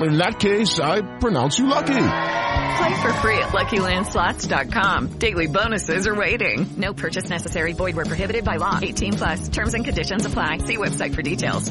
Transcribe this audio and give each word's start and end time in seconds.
In 0.00 0.18
that 0.18 0.40
case, 0.40 0.80
I 0.80 1.02
pronounce 1.18 1.58
you 1.58 1.66
lucky. 1.66 1.92
Play 1.94 3.02
for 3.02 3.12
free 3.20 3.38
at 3.38 3.50
LuckyLandSlots.com. 3.50 5.18
Daily 5.18 5.46
bonuses 5.46 6.06
are 6.06 6.14
waiting. 6.14 6.66
No 6.76 6.92
purchase 6.92 7.30
necessary. 7.30 7.72
Void 7.72 7.94
where 7.94 8.04
prohibited 8.04 8.44
by 8.44 8.56
law. 8.56 8.78
18 8.82 9.12
plus. 9.12 9.48
Terms 9.48 9.74
and 9.74 9.84
conditions 9.84 10.26
apply. 10.26 10.58
See 10.58 10.76
website 10.76 11.14
for 11.14 11.22
details. 11.22 11.70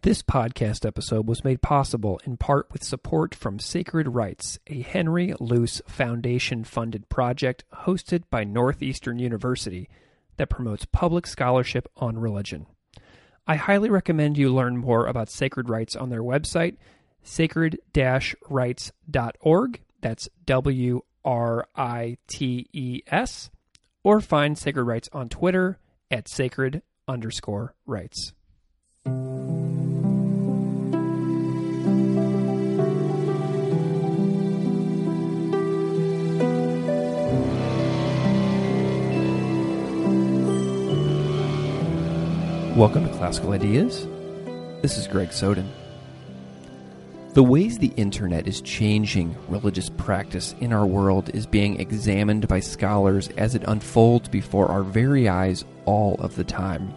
This 0.00 0.22
podcast 0.22 0.86
episode 0.86 1.26
was 1.26 1.42
made 1.42 1.60
possible 1.60 2.20
in 2.24 2.36
part 2.36 2.68
with 2.72 2.84
support 2.84 3.34
from 3.34 3.58
Sacred 3.58 4.06
Writes, 4.06 4.58
a 4.68 4.80
Henry 4.80 5.34
Luce 5.40 5.82
Foundation 5.88 6.62
funded 6.62 7.08
project 7.08 7.64
hosted 7.84 8.22
by 8.30 8.44
Northeastern 8.44 9.18
University 9.18 9.88
that 10.36 10.50
promotes 10.50 10.86
public 10.86 11.26
scholarship 11.26 11.88
on 11.96 12.16
religion. 12.16 12.66
I 13.48 13.56
highly 13.56 13.88
recommend 13.88 14.36
you 14.36 14.52
learn 14.52 14.76
more 14.76 15.06
about 15.06 15.30
Sacred 15.30 15.70
Writes 15.70 15.96
on 15.96 16.10
their 16.10 16.22
website, 16.22 16.76
sacred-writes.org. 17.22 19.80
That's 20.02 20.28
W 20.44 21.00
R 21.24 21.66
I 21.74 22.18
T 22.28 22.68
E 22.72 23.00
S. 23.06 23.48
Or 24.04 24.20
find 24.20 24.58
Sacred 24.58 24.84
Writes 24.84 25.08
on 25.12 25.30
Twitter 25.30 25.78
at 26.10 26.28
sacred 26.28 26.82
underscore 27.08 27.74
writes. 27.86 28.34
Welcome 42.78 43.08
to 43.08 43.14
Classical 43.14 43.54
Ideas. 43.54 44.06
This 44.82 44.98
is 44.98 45.08
Greg 45.08 45.32
Soden. 45.32 45.68
The 47.34 47.42
ways 47.42 47.76
the 47.76 47.92
internet 47.96 48.46
is 48.46 48.60
changing 48.60 49.34
religious 49.48 49.90
practice 49.90 50.54
in 50.60 50.72
our 50.72 50.86
world 50.86 51.28
is 51.34 51.44
being 51.44 51.80
examined 51.80 52.46
by 52.46 52.60
scholars 52.60 53.30
as 53.36 53.56
it 53.56 53.64
unfolds 53.66 54.28
before 54.28 54.68
our 54.68 54.84
very 54.84 55.28
eyes 55.28 55.64
all 55.86 56.14
of 56.20 56.36
the 56.36 56.44
time. 56.44 56.94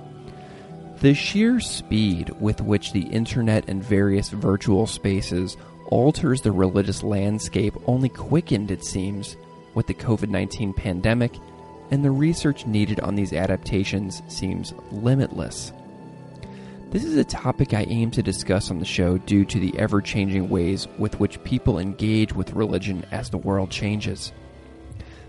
The 1.00 1.16
sheer 1.16 1.60
speed 1.60 2.30
with 2.40 2.62
which 2.62 2.94
the 2.94 3.08
internet 3.08 3.68
and 3.68 3.84
various 3.84 4.30
virtual 4.30 4.86
spaces 4.86 5.58
alters 5.88 6.42
the 6.42 6.52
religious 6.52 7.02
landscape 7.02 7.74
only 7.88 8.10
quickened, 8.10 8.70
it 8.70 8.86
seems, 8.86 9.36
with 9.74 9.88
the 9.88 9.96
COVID 9.96 10.30
19 10.30 10.74
pandemic 10.74 11.34
and 11.92 12.04
the 12.04 12.12
research 12.12 12.66
needed 12.66 13.00
on 13.02 13.16
these 13.16 13.34
adaptations 13.34 14.24
seems 14.28 14.74
limitless. 14.92 15.74
This 16.90 17.04
is 17.04 17.16
a 17.16 17.24
topic 17.24 17.74
I 17.74 17.84
aim 17.84 18.12
to 18.12 18.24
discuss 18.24 18.72
on 18.72 18.80
the 18.80 18.86
show 18.86 19.18
due 19.18 19.46
to 19.46 19.60
the 19.60 19.78
ever 19.78 20.02
changing 20.02 20.50
ways 20.50 20.88
with 20.98 21.20
which 21.20 21.44
people 21.44 21.80
engage 21.80 22.34
with 22.34 22.54
religion 22.54 23.06
as 23.12 23.30
the 23.30 23.38
world 23.38 23.70
changes. 23.70 24.32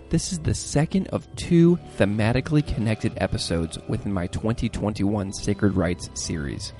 This 0.09 0.31
is 0.31 0.39
the 0.39 0.53
second 0.53 1.07
of 1.07 1.33
two 1.35 1.77
thematically 1.97 2.65
connected 2.65 3.13
episodes 3.17 3.77
within 3.87 4.13
my 4.13 4.27
2021 4.27 5.33
Sacred 5.33 5.75
Writes 5.75 6.09
series. 6.13 6.73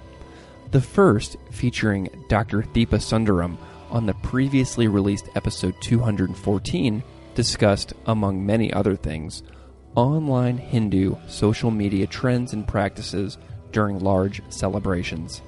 The 0.71 0.81
first, 0.81 1.37
featuring 1.51 2.09
Dr. 2.29 2.63
Deepa 2.63 2.99
Sundaram 2.99 3.57
on 3.89 4.05
the 4.05 4.13
previously 4.15 4.87
released 4.87 5.29
episode 5.35 5.75
214, 5.81 7.03
discussed, 7.35 7.93
among 8.05 8.45
many 8.45 8.73
other 8.73 8.95
things, 8.95 9.43
online 9.95 10.57
Hindu 10.57 11.15
social 11.27 11.71
media 11.71 12.07
trends 12.07 12.53
and 12.53 12.67
practices 12.67 13.37
during 13.71 13.99
large 13.99 14.41
celebrations. 14.49 15.41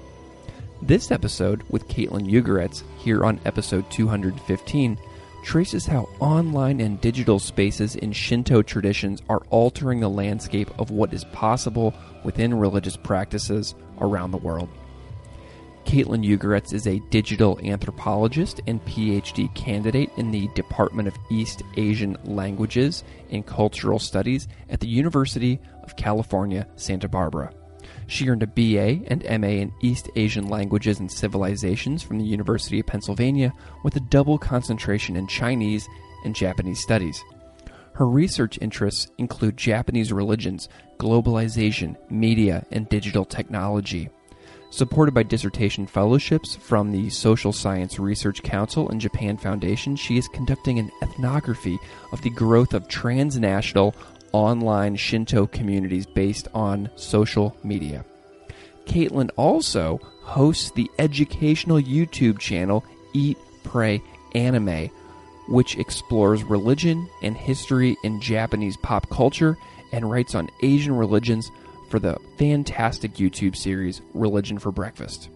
This 0.81 1.11
episode 1.11 1.63
with 1.69 1.88
Kaitlyn 1.88 2.29
Ugoretz, 2.29 2.83
here 2.97 3.23
on 3.23 3.39
episode 3.45 3.89
215, 3.91 4.97
traces 5.44 5.85
how 5.85 6.09
online 6.19 6.81
and 6.81 7.00
digital 7.01 7.39
spaces 7.39 7.95
in 7.95 8.11
Shinto 8.11 8.61
traditions 8.61 9.22
are 9.29 9.44
altering 9.51 10.00
the 10.00 10.09
landscape 10.09 10.69
of 10.79 10.91
what 10.91 11.13
is 11.13 11.23
possible 11.25 11.94
within 12.23 12.53
religious 12.53 12.97
practices 12.97 13.75
around 14.01 14.31
the 14.31 14.38
world. 14.38 14.69
Kaitlyn 15.85 16.25
Ugoretz 16.25 16.73
is 16.73 16.88
a 16.88 17.00
digital 17.12 17.59
anthropologist 17.63 18.59
and 18.66 18.84
PhD 18.85 19.53
candidate 19.53 20.09
in 20.18 20.31
the 20.31 20.47
Department 20.56 21.07
of 21.07 21.16
East 21.29 21.62
Asian 21.78 22.18
Languages 22.23 23.03
and 23.29 23.46
Cultural 23.46 24.00
Studies 24.00 24.47
at 24.69 24.79
the 24.79 24.88
University 24.88 25.59
of 25.84 25.95
California, 25.95 26.68
Santa 26.75 27.07
Barbara. 27.07 27.53
She 28.07 28.28
earned 28.28 28.44
a 28.44 28.47
BA 28.47 29.06
and 29.07 29.24
MA 29.41 29.47
in 29.47 29.72
East 29.81 30.10
Asian 30.15 30.48
Languages 30.48 31.00
and 31.00 31.12
Civilizations 31.12 32.01
from 32.01 32.18
the 32.18 32.25
University 32.25 32.80
of 32.80 32.88
Pennsylvania 32.88 33.54
with 33.83 33.95
a 33.95 34.01
double 34.01 34.39
concentration 34.39 35.15
in 35.15 35.27
Chinese 35.27 35.88
and 36.24 36.36
Japanese 36.36 36.81
studies. 36.81 37.24
Her 37.94 38.07
research 38.07 38.57
interests 38.60 39.12
include 39.19 39.56
Japanese 39.56 40.12
religions, 40.12 40.68
globalization, 41.00 41.95
media, 42.10 42.65
and 42.71 42.89
digital 42.89 43.24
technology. 43.24 44.10
Supported 44.69 45.13
by 45.13 45.23
dissertation 45.23 45.85
fellowships 45.85 46.56
from 46.56 46.91
the 46.91 47.09
Social 47.09 47.53
Science 47.53 47.97
Research 47.97 48.44
Council 48.44 48.89
and 48.89 49.00
Japan 49.00 49.38
Foundation, 49.38 49.95
she 49.95 50.17
is 50.17 50.27
conducting 50.27 50.79
an 50.79 50.91
ethnography 51.01 51.79
of 52.12 52.21
the 52.21 52.29
growth 52.29 52.73
of 52.73 52.88
transnational 52.88 53.95
online 54.33 54.95
Shinto 54.97 55.47
communities 55.47 56.06
based 56.06 56.50
on 56.53 56.89
social 56.95 57.56
media. 57.63 58.03
Kaitlyn 58.85 59.29
also 59.38 60.00
hosts 60.23 60.71
the 60.71 60.91
educational 61.00 61.79
YouTube 61.79 62.39
channel 62.39 62.83
Eat, 63.13 63.38
Pray, 63.63 64.01
Anime, 64.33 64.89
which 65.47 65.77
explores 65.77 66.44
religion 66.44 67.07
and 67.21 67.38
history 67.38 67.95
in 68.03 68.19
Japanese 68.19 68.75
pop 68.77 69.09
culture 69.09 69.57
and 69.94 70.09
writes 70.09 70.35
on 70.35 70.50
Asian 70.62 70.97
religions 70.97 71.50
for 71.90 72.00
the 72.00 72.18
fantastic 72.38 73.16
YouTube 73.16 73.56
series 73.56 74.02
Religion 74.14 74.58
for 74.58 74.72
Breakfast. 74.72 75.30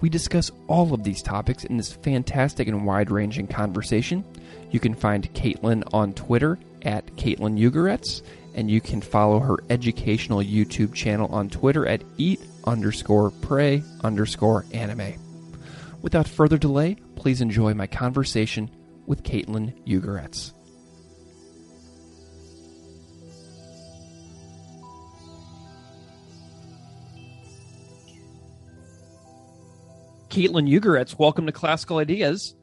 We 0.00 0.08
discuss 0.08 0.50
all 0.68 0.94
of 0.94 1.02
these 1.02 1.22
topics 1.22 1.64
in 1.64 1.76
this 1.76 1.92
fantastic 1.92 2.68
and 2.68 2.86
wide 2.86 3.10
ranging 3.10 3.48
conversation. 3.48 4.24
You 4.70 4.80
can 4.80 4.94
find 4.94 5.32
Kaitlyn 5.34 5.82
on 5.92 6.12
Twitter 6.12 6.58
at 6.82 7.06
Kaitlyn 7.16 7.58
Ugoretz, 7.58 8.22
and 8.54 8.70
you 8.70 8.80
can 8.80 9.00
follow 9.00 9.40
her 9.40 9.58
educational 9.70 10.40
YouTube 10.40 10.94
channel 10.94 11.28
on 11.32 11.48
Twitter 11.48 11.86
at 11.86 12.02
eat 12.16 12.40
underscore 12.64 13.30
pray 13.30 13.82
underscore 14.04 14.64
anime. 14.72 15.14
Without 16.02 16.28
further 16.28 16.58
delay, 16.58 16.96
please 17.16 17.40
enjoy 17.40 17.74
my 17.74 17.86
conversation 17.86 18.70
with 19.06 19.24
Kaitlyn 19.24 19.74
Ugoretz. 19.84 20.52
Kaitlyn 30.28 30.68
Ugoretz, 30.70 31.18
welcome 31.18 31.46
to 31.46 31.52
Classical 31.52 31.98
Ideas. 31.98 32.54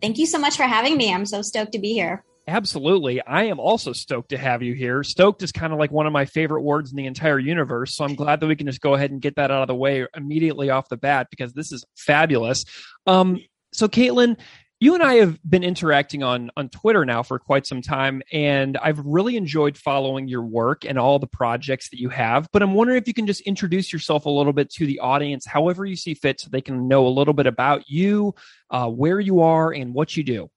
Thank 0.00 0.18
you 0.18 0.26
so 0.26 0.38
much 0.38 0.56
for 0.56 0.62
having 0.62 0.96
me. 0.96 1.12
I'm 1.12 1.26
so 1.26 1.42
stoked 1.42 1.72
to 1.72 1.78
be 1.78 1.92
here. 1.92 2.24
Absolutely. 2.46 3.20
I 3.20 3.44
am 3.44 3.60
also 3.60 3.92
stoked 3.92 4.30
to 4.30 4.38
have 4.38 4.62
you 4.62 4.72
here. 4.72 5.02
Stoked 5.02 5.42
is 5.42 5.52
kind 5.52 5.72
of 5.72 5.78
like 5.78 5.90
one 5.90 6.06
of 6.06 6.14
my 6.14 6.24
favorite 6.24 6.62
words 6.62 6.90
in 6.90 6.96
the 6.96 7.04
entire 7.04 7.38
universe. 7.38 7.94
So 7.94 8.04
I'm 8.04 8.14
glad 8.14 8.40
that 8.40 8.46
we 8.46 8.56
can 8.56 8.66
just 8.66 8.80
go 8.80 8.94
ahead 8.94 9.10
and 9.10 9.20
get 9.20 9.36
that 9.36 9.50
out 9.50 9.60
of 9.60 9.68
the 9.68 9.74
way 9.74 10.06
immediately 10.16 10.70
off 10.70 10.88
the 10.88 10.96
bat 10.96 11.26
because 11.30 11.52
this 11.52 11.72
is 11.72 11.84
fabulous. 11.94 12.64
Um, 13.06 13.38
so, 13.72 13.86
Kaitlyn, 13.86 14.38
you 14.80 14.94
and 14.94 15.02
I 15.02 15.14
have 15.14 15.38
been 15.48 15.64
interacting 15.64 16.22
on 16.22 16.50
on 16.56 16.68
Twitter 16.68 17.04
now 17.04 17.22
for 17.22 17.38
quite 17.38 17.66
some 17.66 17.82
time, 17.82 18.22
and 18.32 18.76
I've 18.76 19.00
really 19.00 19.36
enjoyed 19.36 19.76
following 19.76 20.28
your 20.28 20.42
work 20.42 20.84
and 20.84 20.98
all 20.98 21.18
the 21.18 21.26
projects 21.26 21.90
that 21.90 21.98
you 21.98 22.08
have. 22.10 22.48
But 22.52 22.62
I'm 22.62 22.74
wondering 22.74 22.98
if 22.98 23.08
you 23.08 23.14
can 23.14 23.26
just 23.26 23.40
introduce 23.40 23.92
yourself 23.92 24.26
a 24.26 24.30
little 24.30 24.52
bit 24.52 24.70
to 24.74 24.86
the 24.86 25.00
audience, 25.00 25.46
however 25.46 25.84
you 25.84 25.96
see 25.96 26.14
fit, 26.14 26.40
so 26.40 26.48
they 26.50 26.60
can 26.60 26.86
know 26.86 27.06
a 27.06 27.08
little 27.08 27.34
bit 27.34 27.46
about 27.46 27.88
you, 27.88 28.34
uh, 28.70 28.88
where 28.88 29.18
you 29.18 29.40
are, 29.40 29.72
and 29.72 29.94
what 29.94 30.16
you 30.16 30.22
do. 30.22 30.48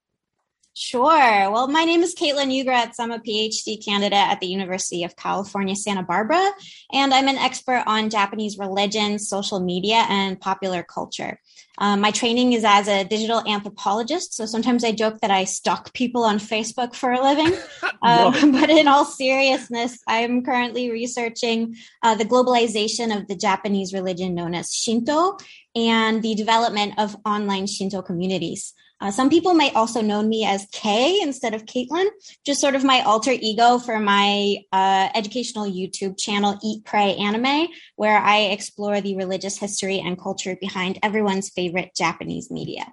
Sure. 0.74 1.50
Well, 1.50 1.68
my 1.68 1.84
name 1.84 2.02
is 2.02 2.14
Kaitlyn 2.14 2.50
Ugoretz. 2.50 2.94
I'm 2.98 3.10
a 3.10 3.18
PhD 3.18 3.84
candidate 3.84 4.14
at 4.14 4.40
the 4.40 4.46
University 4.46 5.04
of 5.04 5.14
California, 5.16 5.76
Santa 5.76 6.02
Barbara, 6.02 6.50
and 6.90 7.12
I'm 7.12 7.28
an 7.28 7.36
expert 7.36 7.84
on 7.86 8.08
Japanese 8.08 8.56
religion, 8.56 9.18
social 9.18 9.60
media, 9.60 10.06
and 10.08 10.40
popular 10.40 10.82
culture. 10.82 11.38
Um, 11.76 12.00
my 12.00 12.10
training 12.10 12.54
is 12.54 12.64
as 12.64 12.88
a 12.88 13.04
digital 13.04 13.46
anthropologist, 13.46 14.32
so 14.32 14.46
sometimes 14.46 14.82
I 14.82 14.92
joke 14.92 15.20
that 15.20 15.30
I 15.30 15.44
stalk 15.44 15.92
people 15.92 16.24
on 16.24 16.38
Facebook 16.38 16.94
for 16.94 17.12
a 17.12 17.22
living. 17.22 17.52
um, 18.02 18.52
but 18.52 18.70
in 18.70 18.88
all 18.88 19.04
seriousness, 19.04 19.98
I'm 20.08 20.42
currently 20.42 20.90
researching 20.90 21.76
uh, 22.02 22.14
the 22.14 22.24
globalization 22.24 23.14
of 23.14 23.28
the 23.28 23.36
Japanese 23.36 23.92
religion 23.92 24.34
known 24.34 24.54
as 24.54 24.72
Shinto 24.72 25.36
and 25.76 26.22
the 26.22 26.34
development 26.34 26.94
of 26.96 27.14
online 27.26 27.66
Shinto 27.66 28.00
communities. 28.00 28.72
Uh, 29.02 29.10
some 29.10 29.28
people 29.28 29.52
might 29.52 29.74
also 29.74 30.00
know 30.00 30.22
me 30.22 30.46
as 30.46 30.64
Kay 30.70 31.20
instead 31.22 31.54
of 31.54 31.64
Kaitlyn, 31.64 32.06
just 32.46 32.60
sort 32.60 32.76
of 32.76 32.84
my 32.84 33.00
alter 33.00 33.32
ego 33.32 33.78
for 33.78 33.98
my 33.98 34.58
uh, 34.70 35.08
educational 35.12 35.66
YouTube 35.66 36.16
channel, 36.16 36.56
Eat, 36.62 36.84
Pray, 36.84 37.16
Anime, 37.16 37.66
where 37.96 38.16
I 38.16 38.42
explore 38.42 39.00
the 39.00 39.16
religious 39.16 39.58
history 39.58 39.98
and 39.98 40.16
culture 40.16 40.56
behind 40.60 41.00
everyone's 41.02 41.50
favorite 41.50 41.96
Japanese 41.96 42.48
media. 42.48 42.92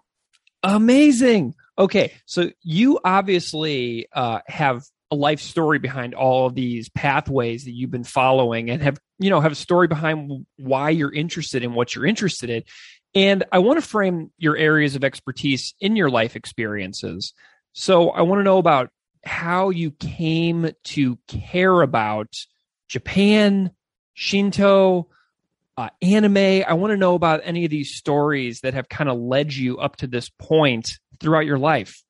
Amazing. 0.64 1.54
Okay, 1.78 2.12
so 2.26 2.50
you 2.64 3.00
obviously 3.06 4.08
uh, 4.12 4.40
have 4.48 4.84
a 5.12 5.16
life 5.16 5.42
story 5.42 5.78
behind 5.78 6.16
all 6.16 6.48
of 6.48 6.56
these 6.56 6.90
pathways 6.90 7.66
that 7.66 7.72
you've 7.72 7.92
been 7.92 8.04
following 8.04 8.70
and 8.70 8.82
have 8.82 9.00
you 9.18 9.30
know 9.30 9.42
have 9.42 9.52
a 9.52 9.56
story 9.56 9.88
behind 9.88 10.46
why 10.58 10.92
you're 10.92 11.12
interested 11.12 11.64
in 11.64 11.74
what 11.74 11.96
you're 11.96 12.06
interested 12.06 12.50
in 12.50 12.64
and 13.16 13.44
I 13.52 13.60
want 13.60 13.82
to 13.82 13.88
frame 13.88 14.32
your 14.38 14.56
areas 14.56 14.96
of 14.96 15.04
expertise 15.04 15.74
in 15.80 15.96
your 15.96 16.10
life 16.10 16.36
experiences. 16.36 17.34
So 17.74 18.10
I 18.10 18.22
want 18.22 18.40
to 18.40 18.44
know 18.44 18.58
about 18.58 18.90
how 19.24 19.70
you 19.70 19.92
came 19.92 20.72
to 20.84 21.18
care 21.28 21.82
about 21.82 22.34
Japan, 22.88 23.72
Shinto, 24.14 25.10
uh, 25.78 25.90
anime. 26.02 26.64
I 26.68 26.74
want 26.74 26.92
to 26.92 26.98
know 26.98 27.16
about 27.16 27.42
any 27.44 27.66
of 27.66 27.72
these 27.72 27.96
stories 27.96 28.62
that 28.62 28.74
have 28.74 28.90
kind 28.90 29.10
of 29.10 29.18
led 29.18 29.54
you 29.54 29.78
up 29.78 29.98
to 29.98 30.08
this 30.08 30.30
point 30.30 30.92
throughout 31.20 31.46
your 31.46 31.60
life. 31.60 32.04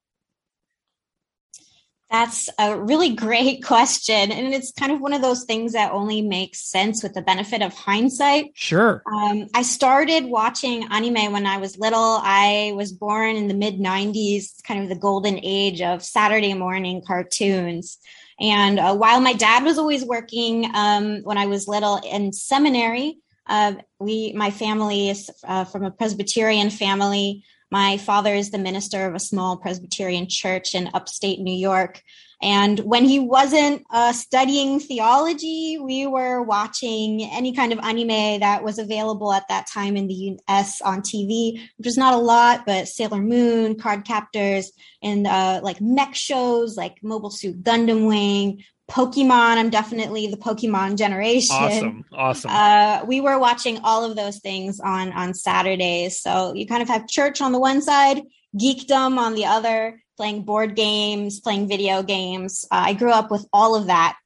That's 2.10 2.50
a 2.58 2.80
really 2.80 3.16
great 3.16 3.64
question. 3.64 4.32
And 4.32 4.54
it's 4.54 4.72
kind 4.72 4.92
of 4.92 5.00
one 5.00 5.14
of 5.14 5.22
those 5.22 5.44
things 5.44 5.74
that 5.74 5.92
only 5.92 6.22
makes 6.22 6.62
sense 6.62 7.04
with 7.04 7.14
the 7.14 7.22
benefit 7.22 7.62
of 7.62 7.74
hindsight. 7.74 8.52
Sure. 8.56 9.04
Um, 9.12 9.48
I 9.54 9.62
started 9.62 10.26
watching 10.26 10.88
anime 10.92 11.32
when 11.32 11.46
I 11.46 11.58
was 11.58 11.78
little. 11.78 12.20
I 12.22 12.74
was 12.76 12.92
born 12.92 13.36
in 13.36 13.48
the 13.48 13.54
mid 13.54 13.80
90s, 13.80 14.64
kind 14.64 14.82
of 14.82 14.90
the 14.90 14.96
golden 14.96 15.40
age 15.44 15.82
of 15.82 16.04
Saturday 16.04 16.54
morning 16.54 17.04
cartoons. 17.06 17.98
And 18.40 18.80
uh, 18.80 18.96
while 18.96 19.20
my 19.20 19.34
dad 19.34 19.64
was 19.64 19.78
always 19.78 20.06
working 20.06 20.72
um, 20.74 21.22
when 21.24 21.38
I 21.38 21.48
was 21.48 21.68
little 21.68 21.98
in 21.98 22.32
seminary, 22.32 23.18
uh, 23.48 23.74
we, 24.00 24.32
my 24.34 24.52
family 24.52 25.10
is 25.10 25.30
uh, 25.44 25.66
from 25.66 25.84
a 25.84 25.92
Presbyterian 25.92 26.70
family. 26.70 27.44
My 27.72 27.98
father 27.98 28.34
is 28.34 28.50
the 28.50 28.58
minister 28.58 29.06
of 29.06 29.16
a 29.16 29.20
small 29.20 29.58
Presbyterian 29.58 30.28
church 30.28 30.74
in 30.74 30.90
upstate 30.94 31.40
New 31.40 31.54
York. 31.54 32.02
And 32.42 32.80
when 32.80 33.04
he 33.04 33.20
wasn't 33.20 33.84
uh, 33.90 34.14
studying 34.14 34.80
theology, 34.80 35.78
we 35.78 36.08
were 36.08 36.42
watching 36.42 37.22
any 37.24 37.54
kind 37.54 37.74
of 37.74 37.80
anime 37.80 38.40
that 38.40 38.64
was 38.64 38.80
available 38.80 39.34
at 39.34 39.48
that 39.50 39.68
time 39.68 39.98
in 39.98 40.08
the 40.08 40.38
US 40.48 40.82
on 40.82 41.02
TV, 41.02 41.62
which 41.78 41.86
was 41.86 41.98
not 41.98 42.14
a 42.14 42.18
lot, 42.18 42.66
but 42.66 42.88
Sailor 42.88 43.22
Moon, 43.22 43.78
Card 43.78 44.06
Captors, 44.06 44.72
and 45.04 45.28
uh, 45.28 45.60
like 45.62 45.82
mech 45.82 46.16
shows 46.16 46.78
like 46.78 47.04
Mobile 47.04 47.30
Suit 47.30 47.62
Gundam 47.62 48.08
Wing, 48.08 48.64
Pokemon. 48.90 49.58
I'm 49.58 49.70
definitely 49.70 50.28
the 50.28 50.38
Pokemon 50.38 50.98
generation. 50.98 51.56
Awesome, 51.56 52.06
awesome. 52.12 52.52
Uh, 52.52 53.06
we 53.06 53.22
were 53.22 53.40
watching 53.40 53.80
all 53.84 54.04
of 54.04 54.16
those 54.16 54.40
things 54.40 54.80
on 54.80 55.12
on 55.14 55.34
Saturdays. 55.34 56.22
So 56.22 56.54
you 56.54 56.66
kind 56.66 56.82
of 56.82 56.90
have 56.90 57.08
church 57.08 57.42
on 57.42 57.52
the 57.52 57.60
one 57.60 57.82
side, 57.82 58.24
geekdom 58.60 59.18
on 59.18 59.36
the 59.36 59.46
other, 59.46 60.02
playing 60.18 60.44
board 60.44 60.76
games, 60.76 61.40
playing 61.40 61.68
video 61.68 62.04
games. 62.04 62.66
Uh, 62.72 62.84
I 62.88 62.94
grew 62.94 63.12
up 63.12 63.32
with 63.32 63.46
all 63.54 63.76
of 63.76 63.88
that. 63.88 64.18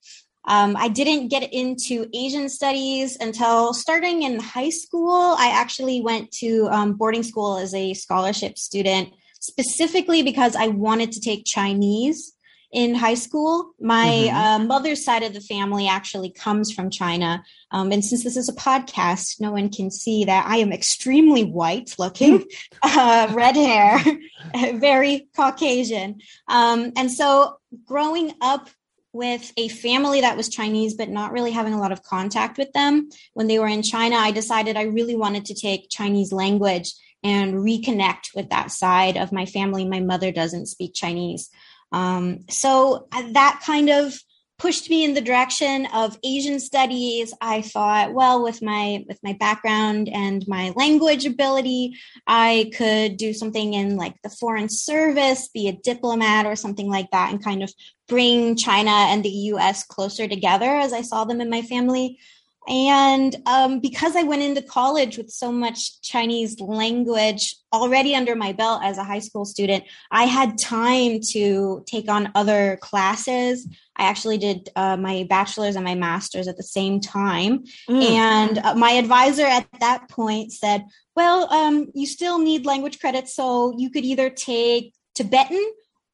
Um, 0.45 0.75
I 0.77 0.89
didn't 0.89 1.29
get 1.29 1.53
into 1.53 2.09
Asian 2.13 2.49
studies 2.49 3.17
until 3.19 3.73
starting 3.73 4.23
in 4.23 4.39
high 4.39 4.71
school. 4.71 5.35
I 5.37 5.51
actually 5.53 6.01
went 6.01 6.31
to 6.39 6.67
um, 6.69 6.93
boarding 6.93 7.23
school 7.23 7.57
as 7.57 7.73
a 7.73 7.93
scholarship 7.93 8.57
student, 8.57 9.13
specifically 9.39 10.21
because 10.21 10.55
I 10.55 10.67
wanted 10.67 11.13
to 11.13 11.21
take 11.21 11.45
Chinese 11.45 12.33
in 12.73 12.95
high 12.95 13.13
school. 13.13 13.71
My 13.79 14.07
mm-hmm. 14.27 14.35
uh, 14.35 14.59
mother's 14.59 15.05
side 15.05 15.21
of 15.23 15.33
the 15.33 15.41
family 15.41 15.87
actually 15.87 16.31
comes 16.31 16.71
from 16.71 16.89
China. 16.89 17.43
Um, 17.71 17.91
and 17.91 18.03
since 18.03 18.23
this 18.23 18.35
is 18.35 18.49
a 18.49 18.53
podcast, 18.53 19.39
no 19.39 19.51
one 19.51 19.69
can 19.69 19.91
see 19.91 20.25
that 20.25 20.47
I 20.47 20.57
am 20.57 20.73
extremely 20.73 21.43
white 21.43 21.95
looking, 21.99 22.43
uh, 22.83 23.31
red 23.31 23.55
hair, 23.55 24.03
very 24.73 25.27
Caucasian. 25.35 26.19
Um, 26.47 26.91
and 26.97 27.11
so 27.11 27.57
growing 27.85 28.33
up 28.41 28.69
with 29.13 29.53
a 29.57 29.67
family 29.67 30.21
that 30.21 30.35
was 30.35 30.49
Chinese, 30.49 30.95
but 30.95 31.09
not 31.09 31.31
really 31.31 31.51
having 31.51 31.73
a 31.73 31.79
lot 31.79 31.91
of 31.91 32.01
contact 32.01 32.57
with 32.57 32.73
them 32.73 33.09
when 33.35 33.45
they 33.45 33.59
were 33.59 33.67
in 33.67 33.83
China, 33.83 34.15
I 34.15 34.31
decided 34.31 34.75
I 34.75 34.83
really 34.83 35.15
wanted 35.15 35.45
to 35.45 35.53
take 35.53 35.91
Chinese 35.91 36.33
language 36.33 36.91
and 37.23 37.53
reconnect 37.53 38.35
with 38.35 38.49
that 38.49 38.71
side 38.71 39.15
of 39.15 39.31
my 39.31 39.45
family. 39.45 39.85
My 39.85 39.99
mother 39.99 40.31
doesn't 40.31 40.65
speak 40.65 40.93
Chinese. 40.95 41.51
Um, 41.93 42.39
so 42.49 43.07
uh, 43.11 43.23
that 43.31 43.61
kind 43.65 43.89
of 43.89 44.13
pushed 44.59 44.89
me 44.89 45.03
in 45.03 45.13
the 45.13 45.21
direction 45.21 45.87
of 45.93 46.17
Asian 46.23 46.59
studies. 46.59 47.33
I 47.41 47.61
thought, 47.61 48.13
well, 48.13 48.43
with 48.43 48.61
my 48.61 49.03
with 49.07 49.19
my 49.23 49.33
background 49.33 50.09
and 50.09 50.43
my 50.47 50.71
language 50.75 51.25
ability, 51.25 51.97
I 52.27 52.71
could 52.75 53.17
do 53.17 53.33
something 53.33 53.73
in 53.73 53.97
like 53.97 54.15
the 54.23 54.29
foreign 54.29 54.69
service, 54.69 55.49
be 55.53 55.67
a 55.67 55.73
diplomat 55.73 56.45
or 56.45 56.55
something 56.55 56.89
like 56.89 57.11
that, 57.11 57.31
and 57.31 57.43
kind 57.43 57.63
of 57.63 57.73
bring 58.07 58.55
China 58.55 58.91
and 58.91 59.23
the 59.23 59.29
U.S. 59.29 59.83
closer 59.83 60.27
together 60.27 60.69
as 60.69 60.93
I 60.93 61.01
saw 61.01 61.25
them 61.25 61.41
in 61.41 61.49
my 61.49 61.61
family. 61.61 62.19
And 62.67 63.35
um, 63.45 63.79
because 63.79 64.15
I 64.15 64.23
went 64.23 64.41
into 64.41 64.61
college 64.61 65.17
with 65.17 65.29
so 65.29 65.51
much 65.51 66.01
Chinese 66.01 66.59
language 66.61 67.55
already 67.73 68.15
under 68.15 68.35
my 68.35 68.53
belt 68.53 68.81
as 68.83 68.97
a 68.97 69.03
high 69.03 69.19
school 69.19 69.45
student, 69.45 69.83
I 70.11 70.23
had 70.23 70.57
time 70.57 71.19
to 71.31 71.83
take 71.85 72.09
on 72.09 72.31
other 72.35 72.77
classes. 72.81 73.67
I 73.97 74.05
actually 74.05 74.37
did 74.37 74.69
uh, 74.75 74.95
my 74.97 75.25
bachelor's 75.29 75.75
and 75.75 75.83
my 75.83 75.95
master's 75.95 76.47
at 76.47 76.57
the 76.57 76.63
same 76.63 76.99
time. 76.99 77.65
Mm. 77.89 78.03
And 78.03 78.57
uh, 78.59 78.75
my 78.75 78.91
advisor 78.91 79.45
at 79.45 79.67
that 79.79 80.09
point 80.09 80.53
said, 80.53 80.85
Well, 81.15 81.51
um, 81.51 81.91
you 81.93 82.07
still 82.07 82.39
need 82.39 82.65
language 82.65 82.99
credits, 82.99 83.35
so 83.35 83.73
you 83.77 83.89
could 83.89 84.05
either 84.05 84.29
take 84.29 84.93
Tibetan 85.15 85.63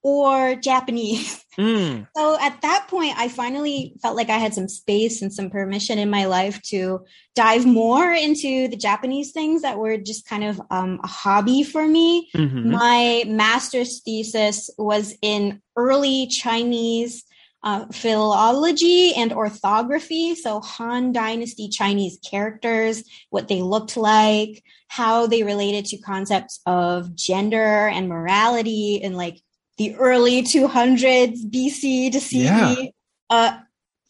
or 0.02 0.56
Japanese. 0.56 1.44
Mm. 1.60 2.08
So 2.16 2.40
at 2.40 2.62
that 2.62 2.88
point, 2.88 3.16
I 3.18 3.28
finally 3.28 3.94
felt 4.02 4.16
like 4.16 4.30
I 4.30 4.38
had 4.38 4.54
some 4.54 4.70
space 4.70 5.22
and 5.22 5.34
some 5.34 5.50
permission 5.50 6.00
in 6.00 6.10
my 6.10 6.24
life 6.24 6.62
to 6.68 7.02
dive 7.36 7.66
more 7.66 8.14
into 8.14 8.70
the 8.70 8.78
Japanese 8.78 9.34
things 9.34 9.64
that 9.64 9.78
were 9.78 9.98
just 9.98 10.26
kind 10.26 10.46
of 10.46 10.62
um, 10.72 11.02
a 11.04 11.08
hobby 11.08 11.64
for 11.64 11.86
me. 11.86 12.30
Mhm. 12.34 12.68
My 12.68 13.26
master's 13.28 14.00
thesis 14.00 14.70
was 14.78 15.16
in 15.22 15.62
early 15.76 16.28
Chinese 16.28 17.26
uh, 17.64 17.86
philology 17.92 19.14
and 19.16 19.34
orthography. 19.34 20.36
So 20.36 20.62
Han 20.62 21.12
Dynasty 21.12 21.68
Chinese 21.68 22.20
characters, 22.24 23.04
what 23.32 23.50
they 23.50 23.62
looked 23.62 23.98
like, 23.98 24.64
how 24.88 25.28
they 25.28 25.44
related 25.44 25.86
to 25.88 25.98
concepts 25.98 26.62
of 26.66 27.16
gender 27.16 27.88
and 27.88 28.08
morality 28.08 28.96
in 28.96 29.14
like 29.14 29.42
the 29.80 29.96
early 29.96 30.44
200s 30.44 31.50
BC 31.50 32.12
to 32.12 32.20
CE. 32.20 32.34
Yeah. 32.34 32.76
Uh, 33.30 33.58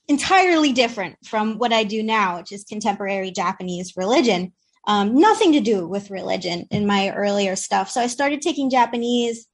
entirely 0.07 0.73
different 0.73 1.15
from 1.23 1.59
what 1.59 1.71
I 1.71 1.83
do 1.83 2.01
now, 2.01 2.37
which 2.37 2.51
is 2.51 2.63
contemporary 2.63 3.29
Japanese 3.29 3.95
religion. 3.95 4.51
Um, 4.87 5.19
nothing 5.19 5.53
to 5.53 5.59
do 5.59 5.87
with 5.87 6.09
religion 6.09 6.65
in 6.71 6.87
my 6.87 7.11
earlier 7.11 7.55
stuff. 7.55 7.91
So 7.91 8.01
I 8.01 8.07
started 8.07 8.41
taking 8.41 8.71
Japanese. 8.71 9.47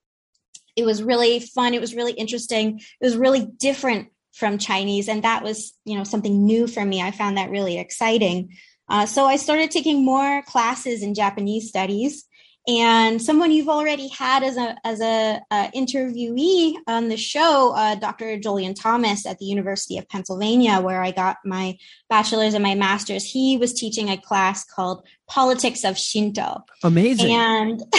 It 0.77 0.85
was 0.85 1.03
really 1.03 1.41
fun. 1.41 1.73
It 1.73 1.81
was 1.81 1.93
really 1.93 2.13
interesting. 2.13 2.79
It 2.79 3.05
was 3.05 3.17
really 3.17 3.45
different 3.45 4.07
from 4.31 4.57
Chinese. 4.57 5.09
And 5.09 5.23
that 5.23 5.43
was, 5.43 5.73
you 5.83 5.97
know, 5.97 6.05
something 6.05 6.45
new 6.45 6.67
for 6.67 6.85
me. 6.85 7.01
I 7.01 7.11
found 7.11 7.37
that 7.37 7.49
really 7.49 7.77
exciting. 7.77 8.55
Uh, 8.87 9.05
so 9.05 9.25
I 9.25 9.35
started 9.35 9.71
taking 9.71 10.05
more 10.05 10.43
classes 10.43 11.03
in 11.03 11.13
Japanese 11.13 11.67
studies. 11.67 12.24
And 12.67 13.21
someone 13.21 13.51
you've 13.51 13.69
already 13.69 14.07
had 14.07 14.41
as 14.41 14.57
a 14.57 14.75
as 14.83 14.99
a 14.99 15.39
uh, 15.51 15.69
interviewee 15.75 16.73
on 16.87 17.09
the 17.09 17.17
show, 17.17 17.73
uh, 17.75 17.93
Dr. 17.95 18.39
Jolyon 18.39 18.75
Thomas 18.79 19.27
at 19.27 19.37
the 19.37 19.45
University 19.45 19.99
of 19.99 20.09
Pennsylvania, 20.09 20.79
where 20.79 21.03
I 21.03 21.11
got 21.11 21.37
my 21.45 21.77
bachelor's 22.09 22.55
and 22.55 22.63
my 22.63 22.73
master's. 22.73 23.23
He 23.23 23.57
was 23.57 23.73
teaching 23.73 24.09
a 24.09 24.17
class 24.17 24.65
called 24.65 25.05
Politics 25.27 25.83
of 25.83 25.95
Shinto, 25.95 26.63
Amazing. 26.83 27.31
and 27.31 27.79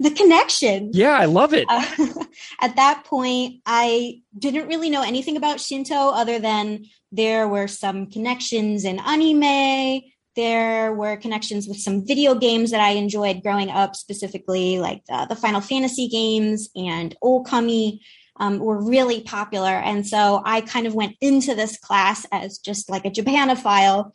the 0.00 0.10
connection 0.10 0.90
yeah, 0.92 1.12
I 1.14 1.26
love 1.26 1.54
it. 1.54 1.66
uh, 1.68 1.84
at 2.60 2.76
that 2.76 3.04
point, 3.04 3.60
I 3.66 4.22
didn't 4.36 4.68
really 4.68 4.90
know 4.90 5.02
anything 5.02 5.36
about 5.36 5.60
Shinto 5.60 5.94
other 5.94 6.38
than 6.38 6.86
there 7.12 7.46
were 7.46 7.68
some 7.68 8.06
connections 8.06 8.84
in 8.84 8.98
anime. 8.98 10.02
There 10.34 10.94
were 10.94 11.16
connections 11.16 11.68
with 11.68 11.78
some 11.78 12.06
video 12.06 12.34
games 12.34 12.70
that 12.70 12.80
I 12.80 12.90
enjoyed 12.90 13.42
growing 13.42 13.70
up, 13.70 13.96
specifically 13.96 14.78
like 14.78 15.04
the, 15.06 15.26
the 15.28 15.36
Final 15.36 15.60
Fantasy 15.60 16.08
games 16.08 16.70
and 16.74 17.14
Okami 17.22 18.00
um, 18.36 18.58
were 18.58 18.82
really 18.82 19.22
popular. 19.22 19.68
And 19.68 20.06
so 20.06 20.42
I 20.44 20.62
kind 20.62 20.86
of 20.86 20.94
went 20.94 21.16
into 21.20 21.54
this 21.54 21.78
class 21.78 22.26
as 22.32 22.58
just 22.58 22.90
like 22.90 23.04
a 23.04 23.10
Japanophile 23.10 24.10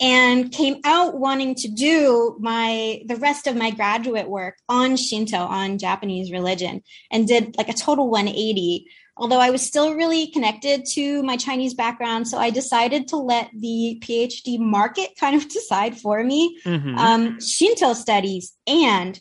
and 0.00 0.52
came 0.52 0.76
out 0.84 1.18
wanting 1.18 1.54
to 1.56 1.68
do 1.68 2.36
my 2.38 3.02
the 3.06 3.16
rest 3.16 3.46
of 3.46 3.56
my 3.56 3.70
graduate 3.70 4.28
work 4.28 4.56
on 4.68 4.96
Shinto, 4.96 5.38
on 5.38 5.78
Japanese 5.78 6.30
religion, 6.30 6.82
and 7.10 7.26
did 7.26 7.56
like 7.56 7.68
a 7.68 7.74
total 7.74 8.10
180 8.10 8.86
although 9.16 9.40
I 9.40 9.50
was 9.50 9.62
still 9.62 9.94
really 9.94 10.28
connected 10.28 10.84
to 10.92 11.22
my 11.22 11.36
Chinese 11.36 11.74
background. 11.74 12.28
So 12.28 12.38
I 12.38 12.50
decided 12.50 13.08
to 13.08 13.16
let 13.16 13.50
the 13.54 14.02
PhD 14.02 14.58
market 14.58 15.10
kind 15.18 15.36
of 15.36 15.48
decide 15.58 15.98
for 15.98 16.22
me. 16.22 16.58
Mhm. 16.64 16.96
Um, 16.96 17.40
Shinto 17.40 17.92
studies 17.92 18.54
and 18.66 19.20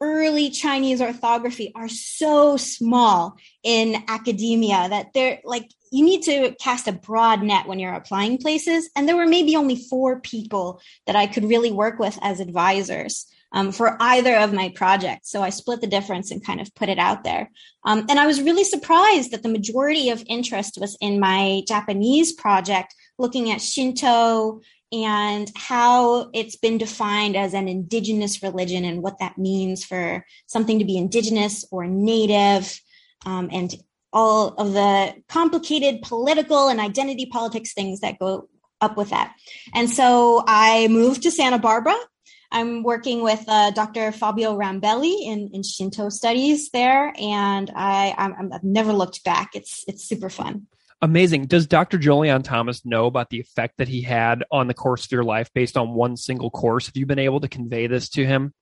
early 0.00 0.50
Chinese 0.50 1.00
orthography 1.00 1.70
are 1.76 1.88
so 1.88 2.56
small 2.56 3.36
in 3.62 4.02
academia 4.08 4.88
that 4.88 5.12
they're 5.14 5.40
like, 5.44 5.70
you 5.92 6.04
need 6.04 6.22
to 6.22 6.54
cast 6.60 6.88
a 6.88 6.92
broad 6.92 7.42
net 7.42 7.68
when 7.68 7.78
you're 7.78 7.94
applying 7.94 8.36
places. 8.36 8.90
And 8.96 9.08
there 9.08 9.16
were 9.16 9.26
maybe 9.26 9.54
only 9.54 9.76
four 9.76 10.20
people 10.20 10.80
that 11.06 11.14
I 11.14 11.26
could 11.26 11.44
really 11.44 11.70
work 11.70 12.00
with 12.00 12.18
as 12.20 12.40
advisors 12.40 13.26
um, 13.52 13.72
for 13.72 13.96
either 14.00 14.36
of 14.36 14.52
my 14.52 14.70
projects. 14.74 15.30
So 15.30 15.42
I 15.42 15.50
split 15.50 15.80
the 15.80 15.86
difference 15.86 16.30
and 16.30 16.44
kind 16.44 16.60
of 16.60 16.74
put 16.74 16.88
it 16.88 16.98
out 16.98 17.24
there. 17.24 17.50
Um, 17.84 18.06
and 18.08 18.18
I 18.18 18.26
was 18.26 18.42
really 18.42 18.64
surprised 18.64 19.30
that 19.30 19.42
the 19.42 19.48
majority 19.48 20.10
of 20.10 20.24
interest 20.26 20.78
was 20.80 20.96
in 21.00 21.20
my 21.20 21.62
Japanese 21.68 22.32
project, 22.32 22.94
looking 23.18 23.50
at 23.50 23.60
Shinto 23.60 24.60
and 24.92 25.50
how 25.56 26.30
it's 26.34 26.56
been 26.56 26.76
defined 26.78 27.36
as 27.36 27.54
an 27.54 27.66
indigenous 27.66 28.42
religion 28.42 28.84
and 28.84 29.02
what 29.02 29.18
that 29.20 29.38
means 29.38 29.84
for 29.84 30.24
something 30.46 30.78
to 30.78 30.84
be 30.84 30.98
indigenous 30.98 31.64
or 31.70 31.86
native, 31.86 32.78
um, 33.24 33.48
and 33.52 33.74
all 34.12 34.48
of 34.48 34.74
the 34.74 35.14
complicated 35.28 36.02
political 36.02 36.68
and 36.68 36.78
identity 36.78 37.24
politics 37.26 37.72
things 37.72 38.00
that 38.00 38.18
go 38.18 38.48
up 38.82 38.96
with 38.96 39.10
that. 39.10 39.34
And 39.72 39.88
so 39.88 40.44
I 40.46 40.88
moved 40.88 41.22
to 41.22 41.30
Santa 41.30 41.58
Barbara 41.58 41.96
I'm 42.52 42.82
working 42.82 43.22
with 43.22 43.44
uh, 43.48 43.70
Dr. 43.70 44.12
Fabio 44.12 44.56
Rambelli 44.56 45.24
in, 45.24 45.50
in 45.52 45.62
Shinto 45.62 46.10
studies 46.10 46.70
there, 46.70 47.12
and 47.18 47.70
I, 47.74 48.14
I'm, 48.16 48.52
I've 48.52 48.62
never 48.62 48.92
looked 48.92 49.24
back. 49.24 49.50
It's 49.54 49.84
it's 49.88 50.04
super 50.04 50.30
fun. 50.30 50.66
Amazing. 51.00 51.46
Does 51.46 51.66
Dr. 51.66 51.98
Jolyon 51.98 52.44
Thomas 52.44 52.86
know 52.86 53.06
about 53.06 53.30
the 53.30 53.40
effect 53.40 53.78
that 53.78 53.88
he 53.88 54.02
had 54.02 54.44
on 54.52 54.68
the 54.68 54.74
course 54.74 55.04
of 55.04 55.10
your 55.10 55.24
life 55.24 55.50
based 55.52 55.76
on 55.76 55.94
one 55.94 56.16
single 56.16 56.50
course? 56.50 56.86
Have 56.86 56.96
you 56.96 57.06
been 57.06 57.18
able 57.18 57.40
to 57.40 57.48
convey 57.48 57.88
this 57.88 58.08
to 58.10 58.24
him? 58.24 58.54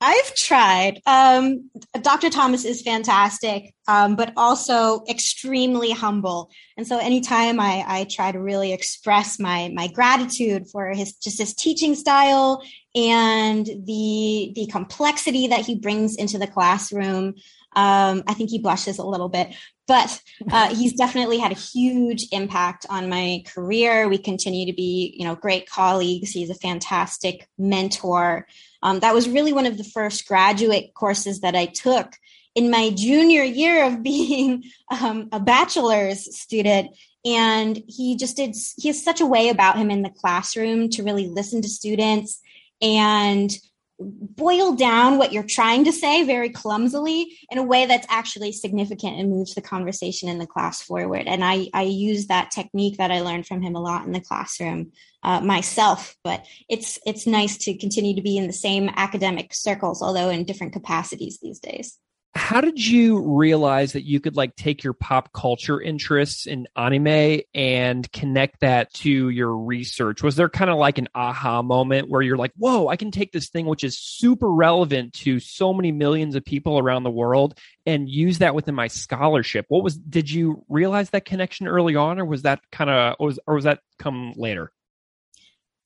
I've 0.00 0.34
tried. 0.34 1.00
Um, 1.06 1.70
Dr. 2.00 2.30
Thomas 2.30 2.64
is 2.64 2.82
fantastic, 2.82 3.74
um, 3.88 4.16
but 4.16 4.32
also 4.36 5.04
extremely 5.08 5.90
humble. 5.92 6.50
And 6.76 6.86
so 6.86 6.98
anytime 6.98 7.60
I, 7.60 7.84
I 7.86 8.04
try 8.04 8.32
to 8.32 8.40
really 8.40 8.72
express 8.72 9.38
my 9.38 9.70
my 9.74 9.88
gratitude 9.88 10.68
for 10.70 10.90
his 10.92 11.14
just 11.14 11.38
his 11.38 11.54
teaching 11.54 11.94
style 11.94 12.62
and 12.94 13.66
the 13.66 14.52
the 14.54 14.68
complexity 14.70 15.48
that 15.48 15.66
he 15.66 15.74
brings 15.74 16.14
into 16.14 16.38
the 16.38 16.46
classroom, 16.46 17.34
um, 17.74 18.22
I 18.26 18.34
think 18.34 18.50
he 18.50 18.58
blushes 18.58 18.98
a 18.98 19.06
little 19.06 19.28
bit. 19.28 19.54
But 19.86 20.22
uh, 20.50 20.74
he's 20.74 20.92
definitely 20.96 21.38
had 21.38 21.52
a 21.52 21.56
huge 21.56 22.26
impact 22.32 22.86
on 22.88 23.08
my 23.08 23.42
career. 23.46 24.08
We 24.08 24.18
continue 24.18 24.66
to 24.66 24.72
be, 24.72 25.14
you 25.18 25.24
know, 25.24 25.34
great 25.34 25.68
colleagues. 25.68 26.30
He's 26.30 26.50
a 26.50 26.54
fantastic 26.54 27.48
mentor. 27.58 28.46
Um, 28.82 29.00
that 29.00 29.14
was 29.14 29.28
really 29.28 29.52
one 29.52 29.66
of 29.66 29.76
the 29.76 29.84
first 29.84 30.26
graduate 30.26 30.94
courses 30.94 31.40
that 31.40 31.56
I 31.56 31.66
took 31.66 32.14
in 32.54 32.70
my 32.70 32.90
junior 32.90 33.42
year 33.42 33.84
of 33.84 34.02
being 34.04 34.64
um, 34.90 35.28
a 35.32 35.40
bachelor's 35.40 36.34
student. 36.38 36.96
And 37.26 37.82
he 37.88 38.16
just 38.16 38.36
did, 38.36 38.54
he 38.76 38.88
has 38.88 39.02
such 39.02 39.20
a 39.20 39.26
way 39.26 39.48
about 39.48 39.78
him 39.78 39.90
in 39.90 40.02
the 40.02 40.10
classroom 40.10 40.90
to 40.90 41.02
really 41.02 41.26
listen 41.26 41.62
to 41.62 41.68
students 41.68 42.40
and 42.84 43.50
boil 43.98 44.74
down 44.74 45.18
what 45.18 45.32
you're 45.32 45.44
trying 45.48 45.84
to 45.84 45.92
say 45.92 46.24
very 46.24 46.50
clumsily 46.50 47.38
in 47.50 47.58
a 47.58 47.62
way 47.62 47.86
that's 47.86 48.06
actually 48.10 48.52
significant 48.52 49.18
and 49.18 49.30
moves 49.30 49.54
the 49.54 49.62
conversation 49.62 50.28
in 50.28 50.38
the 50.38 50.46
class 50.46 50.82
forward. 50.82 51.26
And 51.26 51.44
I, 51.44 51.68
I 51.72 51.82
use 51.82 52.26
that 52.26 52.50
technique 52.50 52.98
that 52.98 53.10
I 53.10 53.20
learned 53.20 53.46
from 53.46 53.62
him 53.62 53.76
a 53.76 53.80
lot 53.80 54.04
in 54.04 54.12
the 54.12 54.20
classroom 54.20 54.92
uh, 55.22 55.40
myself. 55.40 56.16
But 56.24 56.44
it's 56.68 56.98
it's 57.06 57.26
nice 57.26 57.56
to 57.58 57.78
continue 57.78 58.14
to 58.16 58.22
be 58.22 58.36
in 58.36 58.46
the 58.46 58.52
same 58.52 58.90
academic 58.96 59.54
circles, 59.54 60.02
although 60.02 60.28
in 60.28 60.44
different 60.44 60.72
capacities 60.72 61.38
these 61.40 61.60
days 61.60 61.98
how 62.34 62.60
did 62.60 62.84
you 62.84 63.36
realize 63.36 63.92
that 63.92 64.04
you 64.04 64.20
could 64.20 64.36
like 64.36 64.56
take 64.56 64.82
your 64.82 64.92
pop 64.92 65.32
culture 65.32 65.80
interests 65.80 66.46
in 66.46 66.66
anime 66.76 67.40
and 67.54 68.10
connect 68.12 68.60
that 68.60 68.92
to 68.94 69.28
your 69.28 69.56
research? 69.56 70.22
Was 70.22 70.36
there 70.36 70.48
kind 70.48 70.70
of 70.70 70.78
like 70.78 70.98
an 70.98 71.08
aha 71.14 71.62
moment 71.62 72.08
where 72.08 72.22
you're 72.22 72.36
like 72.36 72.52
whoa 72.56 72.88
i 72.88 72.96
can 72.96 73.10
take 73.10 73.32
this 73.32 73.48
thing 73.48 73.66
which 73.66 73.84
is 73.84 73.98
super 73.98 74.50
relevant 74.52 75.12
to 75.12 75.40
so 75.40 75.72
many 75.72 75.92
millions 75.92 76.34
of 76.34 76.44
people 76.44 76.78
around 76.78 77.02
the 77.02 77.10
world 77.10 77.58
and 77.86 78.08
use 78.08 78.38
that 78.38 78.54
within 78.54 78.74
my 78.74 78.88
scholarship? 78.88 79.66
What 79.68 79.84
was 79.84 79.96
did 79.96 80.30
you 80.30 80.64
realize 80.68 81.10
that 81.10 81.24
connection 81.24 81.68
early 81.68 81.96
on 81.96 82.18
or 82.18 82.24
was 82.24 82.42
that 82.42 82.60
kind 82.70 82.90
of 82.90 83.16
or 83.18 83.26
was, 83.26 83.38
or 83.46 83.54
was 83.54 83.64
that 83.64 83.80
come 83.98 84.32
later 84.36 84.72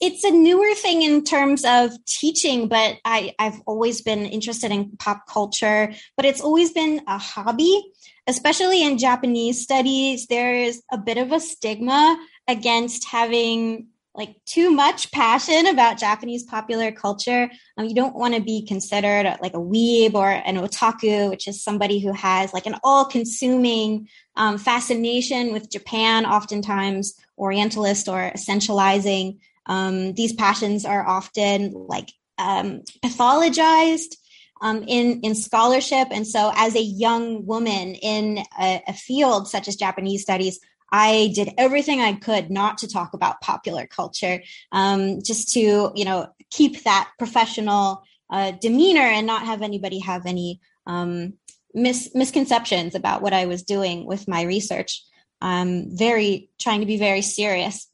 it's 0.00 0.24
a 0.24 0.30
newer 0.30 0.74
thing 0.74 1.02
in 1.02 1.24
terms 1.24 1.64
of 1.64 1.92
teaching, 2.06 2.68
but 2.68 2.96
I, 3.04 3.34
I've 3.38 3.60
always 3.66 4.00
been 4.00 4.26
interested 4.26 4.70
in 4.70 4.96
pop 4.98 5.26
culture, 5.26 5.92
but 6.16 6.24
it's 6.24 6.40
always 6.40 6.72
been 6.72 7.02
a 7.06 7.18
hobby, 7.18 7.92
especially 8.26 8.82
in 8.82 8.98
Japanese 8.98 9.62
studies. 9.62 10.26
There's 10.26 10.80
a 10.92 10.98
bit 10.98 11.18
of 11.18 11.32
a 11.32 11.40
stigma 11.40 12.16
against 12.46 13.06
having 13.08 13.88
like 14.14 14.34
too 14.46 14.70
much 14.70 15.12
passion 15.12 15.66
about 15.66 15.98
Japanese 15.98 16.42
popular 16.42 16.90
culture. 16.90 17.48
Um, 17.76 17.86
you 17.86 17.94
don't 17.94 18.16
want 18.16 18.34
to 18.34 18.40
be 18.40 18.66
considered 18.66 19.36
like 19.40 19.54
a 19.54 19.60
weeb 19.60 20.14
or 20.14 20.28
an 20.28 20.56
otaku, 20.56 21.30
which 21.30 21.46
is 21.46 21.62
somebody 21.62 22.00
who 22.00 22.12
has 22.12 22.52
like 22.52 22.66
an 22.66 22.76
all 22.82 23.04
consuming 23.04 24.08
um, 24.34 24.58
fascination 24.58 25.52
with 25.52 25.70
Japan, 25.70 26.26
oftentimes 26.26 27.14
orientalist 27.38 28.08
or 28.08 28.32
essentializing. 28.34 29.38
Um, 29.68 30.14
these 30.14 30.32
passions 30.32 30.84
are 30.84 31.06
often 31.06 31.72
like 31.72 32.10
um, 32.38 32.82
pathologized. 33.04 34.16
um, 34.60 34.84
in 34.86 35.20
in 35.20 35.34
scholarship, 35.34 36.08
and 36.10 36.26
so 36.26 36.52
as 36.54 36.74
a 36.74 36.82
young 36.82 37.46
woman 37.46 37.94
in 37.94 38.38
a, 38.60 38.82
a 38.88 38.92
field 38.92 39.48
such 39.48 39.68
as 39.68 39.76
Japanese 39.76 40.22
studies, 40.22 40.58
I 40.90 41.32
did 41.34 41.50
everything 41.58 42.00
I 42.00 42.14
could 42.14 42.50
not 42.50 42.78
to 42.78 42.88
talk 42.88 43.14
about 43.14 43.40
popular 43.40 43.86
culture, 43.86 44.42
um, 44.72 45.22
just 45.22 45.52
to 45.54 45.92
you 45.94 46.04
know 46.04 46.28
keep 46.50 46.84
that 46.84 47.10
professional 47.18 48.02
uh, 48.30 48.52
demeanor 48.52 49.00
and 49.00 49.26
not 49.26 49.46
have 49.46 49.62
anybody 49.62 50.00
have 50.00 50.26
any 50.26 50.60
um, 50.86 51.34
mis- 51.74 52.14
misconceptions 52.14 52.94
about 52.94 53.22
what 53.22 53.32
I 53.32 53.46
was 53.46 53.62
doing 53.62 54.06
with 54.06 54.26
my 54.28 54.42
research. 54.42 55.04
I'm 55.40 55.96
very 55.96 56.50
trying 56.60 56.80
to 56.80 56.86
be 56.86 56.98
very 56.98 57.22
serious. 57.22 57.87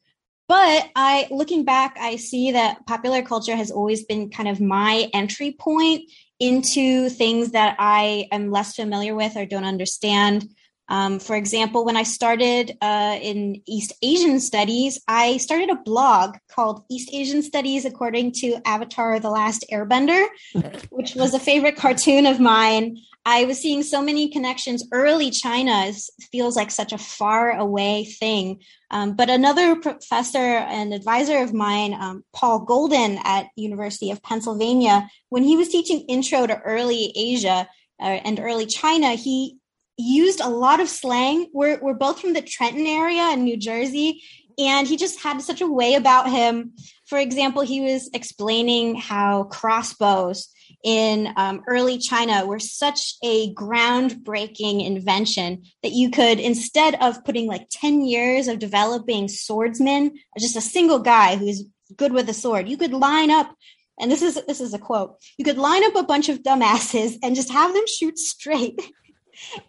But 0.47 0.91
I, 0.95 1.27
looking 1.31 1.65
back, 1.65 1.97
I 1.99 2.17
see 2.17 2.53
that 2.53 2.87
popular 2.87 3.23
culture 3.23 3.57
has 3.57 3.71
always 3.71 4.05
been 4.05 4.31
kind 4.31 4.49
of 4.49 4.61
my 4.61 5.09
entry 5.15 5.57
point 5.59 6.11
into 6.39 7.09
things 7.09 7.53
that 7.53 7.77
I 7.79 8.29
am 8.31 8.51
less 8.51 8.75
familiar 8.75 9.15
with 9.15 9.37
or 9.37 9.47
don't 9.47 9.65
understand. 9.65 10.49
Um, 10.88 11.19
for 11.19 11.35
example, 11.35 11.85
when 11.85 11.97
I 11.97 12.03
started 12.03 12.76
uh, 12.83 13.19
in 13.21 13.62
East 13.67 13.93
Asian 14.03 14.38
Studies, 14.41 15.00
I 15.09 15.38
started 15.38 15.71
a 15.71 15.76
blog 15.76 16.37
called 16.50 16.85
East 16.91 17.11
Asian 17.12 17.43
Studies 17.43 17.85
According 17.85 18.33
to 18.33 18.61
Avatar 18.67 19.19
The 19.19 19.31
Last 19.31 19.64
Airbender, 19.73 20.26
which 20.91 21.14
was 21.14 21.33
a 21.33 21.38
favorite 21.38 21.76
cartoon 21.76 22.26
of 22.26 22.38
mine. 22.38 22.99
I 23.26 23.47
was 23.47 23.59
seeing 23.59 23.83
so 23.83 24.03
many 24.03 24.29
connections. 24.29 24.87
Early 24.93 25.31
China 25.31 25.85
is, 25.85 26.11
feels 26.31 26.57
like 26.57 26.71
such 26.71 26.93
a 26.93 26.99
far 26.99 27.53
away 27.53 28.05
thing. 28.05 28.61
Um, 28.91 29.17
but 29.17 29.31
another 29.31 29.76
professor 29.76 30.38
and 30.38 30.93
advisor 30.93 31.38
of 31.38 31.55
mine, 31.55 31.95
um, 31.95 32.23
Paul 32.35 32.67
Goldin 32.67 33.19
at 33.25 33.47
University 33.57 34.11
of 34.11 34.23
Pennsylvania, 34.23 35.09
when 35.31 35.43
he 35.43 35.57
was 35.57 35.71
teaching 35.71 36.00
Intro 36.00 36.47
to 36.47 36.61
Early 36.61 37.12
Asia 37.17 37.67
uh, 37.99 38.05
and 38.05 38.38
Early 38.38 38.67
China, 38.67 39.14
he 39.14 39.57
used 39.97 40.41
a 40.41 40.49
lot 40.49 40.81
of 40.81 40.89
slang. 40.89 41.47
We're, 41.53 41.79
we're 41.81 41.95
both 41.95 42.21
from 42.21 42.33
the 42.33 42.43
Trenton 42.43 42.87
area 42.87 43.31
in 43.31 43.45
New 43.45 43.57
Jersey. 43.57 44.23
And 44.59 44.87
he 44.87 44.97
just 44.97 45.21
had 45.21 45.41
such 45.43 45.61
a 45.61 45.67
way 45.67 45.95
about 45.95 46.31
him. 46.31 46.73
For 47.07 47.19
example, 47.19 47.63
he 47.63 47.81
was 47.81 48.09
explaining 48.15 48.95
how 48.95 49.45
crossbows 49.45 50.49
in 50.85 51.33
um, 51.37 51.63
early 51.67 51.99
China 51.99 52.47
were 52.47 52.59
such 52.59 53.15
a 53.23 53.53
groundbreaking 53.55 54.85
invention 54.85 55.65
that 55.83 55.93
you 55.93 56.11
could, 56.11 56.39
instead 56.39 56.95
of 57.01 57.25
putting 57.25 57.47
like 57.47 57.67
10 57.71 58.05
years 58.05 58.49
of 58.49 58.59
developing 58.59 59.29
swordsmen, 59.29 60.13
just 60.39 60.57
a 60.57 60.61
single 60.61 61.01
guy 61.01 61.37
who's 61.37 61.65
good 61.97 62.13
with 62.13 62.29
a 62.29 62.35
sword, 62.35 62.69
you 62.69 62.77
could 62.77 62.93
line 62.93 63.31
up 63.31 63.55
and 63.99 64.11
this 64.11 64.23
is 64.23 64.41
this 64.47 64.61
is 64.61 64.75
a 64.75 64.79
quote 64.79 65.17
you 65.39 65.45
could 65.45 65.57
line 65.57 65.85
up 65.85 65.95
a 65.95 66.03
bunch 66.03 66.29
of 66.29 66.43
dumbasses 66.43 67.17
and 67.23 67.37
just 67.37 67.53
have 67.53 67.73
them 67.73 67.85
shoot 67.87 68.19
straight 68.19 68.81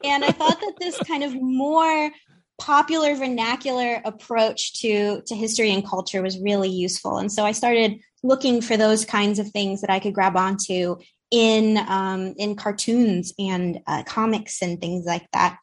and 0.03 0.23
i 0.23 0.31
thought 0.31 0.59
that 0.59 0.73
this 0.79 0.97
kind 0.99 1.23
of 1.23 1.33
more 1.41 2.11
popular 2.57 3.15
vernacular 3.15 4.01
approach 4.05 4.79
to 4.79 5.21
to 5.27 5.35
history 5.35 5.71
and 5.71 5.85
culture 5.85 6.21
was 6.21 6.39
really 6.39 6.69
useful 6.69 7.17
and 7.17 7.31
so 7.31 7.43
i 7.45 7.51
started 7.51 7.99
looking 8.25 8.61
for 8.61 8.75
those 8.75 9.05
kinds 9.05 9.39
of 9.39 9.49
things 9.49 9.81
that 9.81 9.89
I 9.89 9.99
could 9.99 10.13
grab 10.13 10.35
onto 10.35 10.97
in 11.31 11.77
um, 11.87 12.33
in 12.37 12.55
cartoons 12.55 13.33
and 13.39 13.79
uh, 13.87 14.03
comics 14.03 14.61
and 14.61 14.79
things 14.81 15.05
like 15.05 15.29
that. 15.31 15.57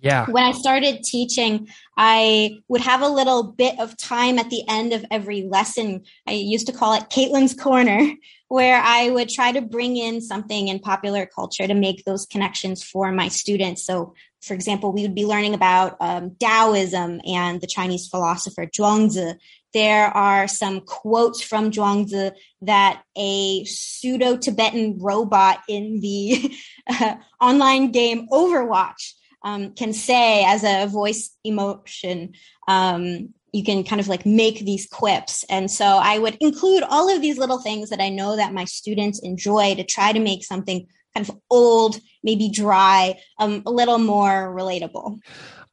Yeah. 0.00 0.26
When 0.26 0.44
I 0.44 0.52
started 0.52 1.02
teaching, 1.02 1.68
I 1.96 2.60
would 2.68 2.80
have 2.82 3.02
a 3.02 3.08
little 3.08 3.42
bit 3.42 3.78
of 3.80 3.96
time 3.96 4.38
at 4.38 4.48
the 4.48 4.62
end 4.68 4.92
of 4.92 5.04
every 5.10 5.42
lesson. 5.42 6.04
I 6.26 6.32
used 6.32 6.68
to 6.68 6.72
call 6.72 6.94
it 6.94 7.10
Kaitlyn's 7.10 7.54
Corner, 7.54 8.12
where 8.48 8.80
I 8.82 9.10
would 9.10 9.28
try 9.28 9.52
to 9.52 9.60
bring 9.60 9.96
in 9.96 10.20
something 10.20 10.68
in 10.68 10.78
popular 10.78 11.26
culture 11.26 11.66
to 11.66 11.74
make 11.74 12.04
those 12.04 12.26
connections 12.26 12.82
for 12.82 13.12
my 13.12 13.28
students. 13.28 13.84
So, 13.84 14.14
for 14.40 14.54
example, 14.54 14.92
we 14.92 15.02
would 15.02 15.14
be 15.14 15.26
learning 15.26 15.54
about 15.54 15.96
um, 16.00 16.36
Taoism 16.40 17.20
and 17.26 17.60
the 17.60 17.66
Chinese 17.66 18.08
philosopher 18.08 18.66
Zhuangzi 18.66 19.38
there 19.74 20.06
are 20.06 20.48
some 20.48 20.80
quotes 20.80 21.42
from 21.42 21.70
Zhuangzi 21.70 22.32
that 22.62 23.02
a 23.16 23.64
pseudo 23.64 24.36
Tibetan 24.36 24.98
robot 24.98 25.60
in 25.68 26.00
the 26.00 26.56
uh, 26.88 27.16
online 27.40 27.90
game 27.92 28.28
Overwatch 28.28 29.12
um, 29.42 29.72
can 29.74 29.92
say 29.92 30.44
as 30.44 30.64
a 30.64 30.86
voice 30.86 31.36
emotion. 31.44 32.32
Um, 32.66 33.34
you 33.52 33.64
can 33.64 33.84
kind 33.84 34.00
of 34.00 34.08
like 34.08 34.26
make 34.26 34.60
these 34.60 34.86
quips. 34.86 35.44
And 35.48 35.70
so 35.70 35.84
I 35.84 36.18
would 36.18 36.36
include 36.40 36.82
all 36.82 37.14
of 37.14 37.20
these 37.22 37.38
little 37.38 37.60
things 37.60 37.90
that 37.90 38.00
I 38.00 38.08
know 38.08 38.36
that 38.36 38.52
my 38.52 38.64
students 38.64 39.20
enjoy 39.20 39.74
to 39.74 39.84
try 39.84 40.12
to 40.12 40.20
make 40.20 40.44
something 40.44 40.86
kind 41.14 41.28
of 41.28 41.36
old, 41.50 41.98
maybe 42.22 42.48
dry, 42.48 43.18
um, 43.38 43.62
a 43.66 43.70
little 43.70 43.98
more 43.98 44.54
relatable. 44.54 45.20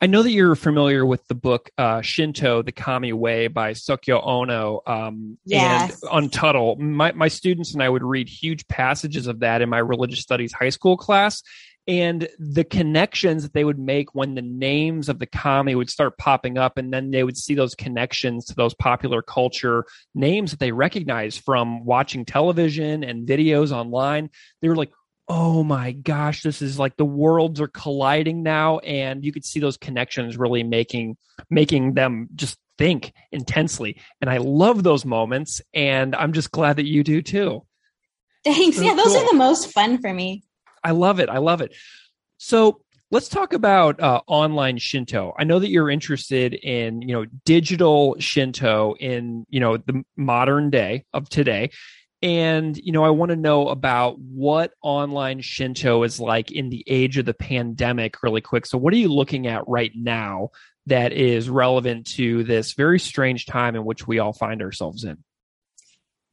I 0.02 0.08
know 0.08 0.24
that 0.24 0.32
you're 0.32 0.56
familiar 0.56 1.06
with 1.06 1.26
the 1.28 1.36
book 1.36 1.70
uh, 1.78 2.02
Shinto: 2.02 2.62
The 2.62 2.72
Kami 2.72 3.14
Way 3.14 3.48
by 3.48 3.74
Sokyo 3.74 4.22
Ono 4.22 4.82
um, 4.86 5.38
yes. 5.46 6.02
and 6.04 6.12
on 6.12 6.30
Tuttle. 6.30 6.76
My, 6.76 7.14
my 7.14 7.30
students 7.30 7.74
and 7.74 7.82
I 7.82 7.88
would 7.88 8.04
read 8.04 8.28
huge 8.28 8.68
passages 8.68 9.28
of 9.28 9.40
that 9.40 9.62
in 9.62 9.70
my 9.70 9.80
religious 9.80 10.20
studies 10.20 10.52
high 10.52 10.70
school 10.70 10.98
class. 10.98 11.42
And 11.88 12.28
the 12.40 12.64
connections 12.64 13.44
that 13.44 13.54
they 13.54 13.64
would 13.64 13.78
make 13.78 14.16
when 14.16 14.34
the 14.34 14.42
names 14.42 15.08
of 15.08 15.20
the 15.20 15.28
kami 15.28 15.76
would 15.76 15.90
start 15.90 16.18
popping 16.18 16.58
up, 16.58 16.78
and 16.78 16.92
then 16.92 17.12
they 17.12 17.24
would 17.24 17.38
see 17.38 17.54
those 17.54 17.76
connections 17.76 18.46
to 18.46 18.56
those 18.56 18.74
popular 18.74 19.22
culture 19.22 19.86
names 20.16 20.52
that 20.52 20.60
they 20.60 20.72
recognize 20.72 21.38
from 21.38 21.86
watching 21.86 22.26
television 22.26 23.04
and 23.04 23.28
videos 23.28 23.72
online. 23.72 24.32
They 24.62 24.70
were 24.70 24.76
like, 24.76 24.92
oh 25.28 25.64
my 25.64 25.92
gosh, 25.92 26.42
this 26.42 26.62
is 26.62 26.80
like 26.80 26.98
the 26.98 27.06
worlds 27.06 27.62
are 27.62 27.68
colliding 27.68 28.42
now, 28.42 28.80
and 28.80 29.24
you 29.24 29.32
could 29.32 29.46
see 29.46 29.60
those 29.60 29.78
connections 29.78 30.38
really 30.38 30.64
making 30.64 31.18
making 31.50 31.94
them 31.94 32.30
just 32.34 32.58
think 32.78 33.14
intensely. 33.32 34.02
And 34.22 34.30
I 34.30 34.38
love 34.38 34.82
those 34.82 35.06
moments, 35.06 35.62
and 35.74 36.16
I'm 36.16 36.34
just 36.34 36.52
glad 36.52 36.78
that 36.78 36.88
you 36.88 37.04
do 37.04 37.22
too. 37.22 37.64
Thanks. 38.44 38.80
Yeah, 38.80 38.94
those 38.96 39.08
cool. 39.08 39.18
are 39.18 39.28
the 39.32 39.38
most 39.38 39.72
fun 39.72 40.00
for 40.00 40.14
me. 40.14 40.45
I 40.86 40.92
love 40.92 41.20
it. 41.20 41.30
I 41.30 41.40
love 41.40 41.62
it. 41.62 41.76
So 42.38 42.82
let's 43.12 43.28
talk 43.28 43.54
about 43.54 44.00
uh, 44.00 44.22
online 44.28 44.78
Shinto. 44.78 45.34
I 45.38 45.44
know 45.44 45.60
that 45.60 45.70
you're 45.70 45.90
interested 45.90 46.54
in 46.54 47.02
you 47.02 47.14
know 47.14 47.26
digital 47.44 48.16
Shinto 48.20 48.96
in 49.00 49.46
you 49.50 49.60
know 49.60 49.78
the 49.78 50.04
modern 50.16 50.70
day 50.70 51.06
of 51.12 51.28
today, 51.28 51.72
and, 52.26 52.76
you 52.78 52.92
know, 52.92 53.04
I 53.04 53.12
want 53.12 53.30
to 53.30 53.36
know 53.36 53.68
about 53.68 54.18
what 54.20 54.74
online 54.82 55.42
Shinto 55.42 56.02
is 56.02 56.20
like 56.20 56.52
in 56.52 56.72
the 56.72 56.84
age 56.88 57.20
of 57.20 57.26
the 57.26 57.36
pandemic, 57.36 58.24
really 58.24 58.42
quick. 58.42 58.66
So, 58.66 58.80
what 58.80 58.94
are 58.94 58.98
you 58.98 59.10
looking 59.10 59.46
at 59.46 59.68
right 59.68 59.92
now 59.94 60.50
that 60.88 61.12
is 61.12 61.50
relevant 61.50 62.08
to 62.14 62.44
this 62.44 62.74
very 62.74 63.00
strange 63.00 63.46
time 63.46 63.76
in 63.76 63.86
which 63.86 64.08
we 64.08 64.18
all 64.18 64.34
find 64.34 64.64
ourselves 64.64 65.04
in? 65.04 65.24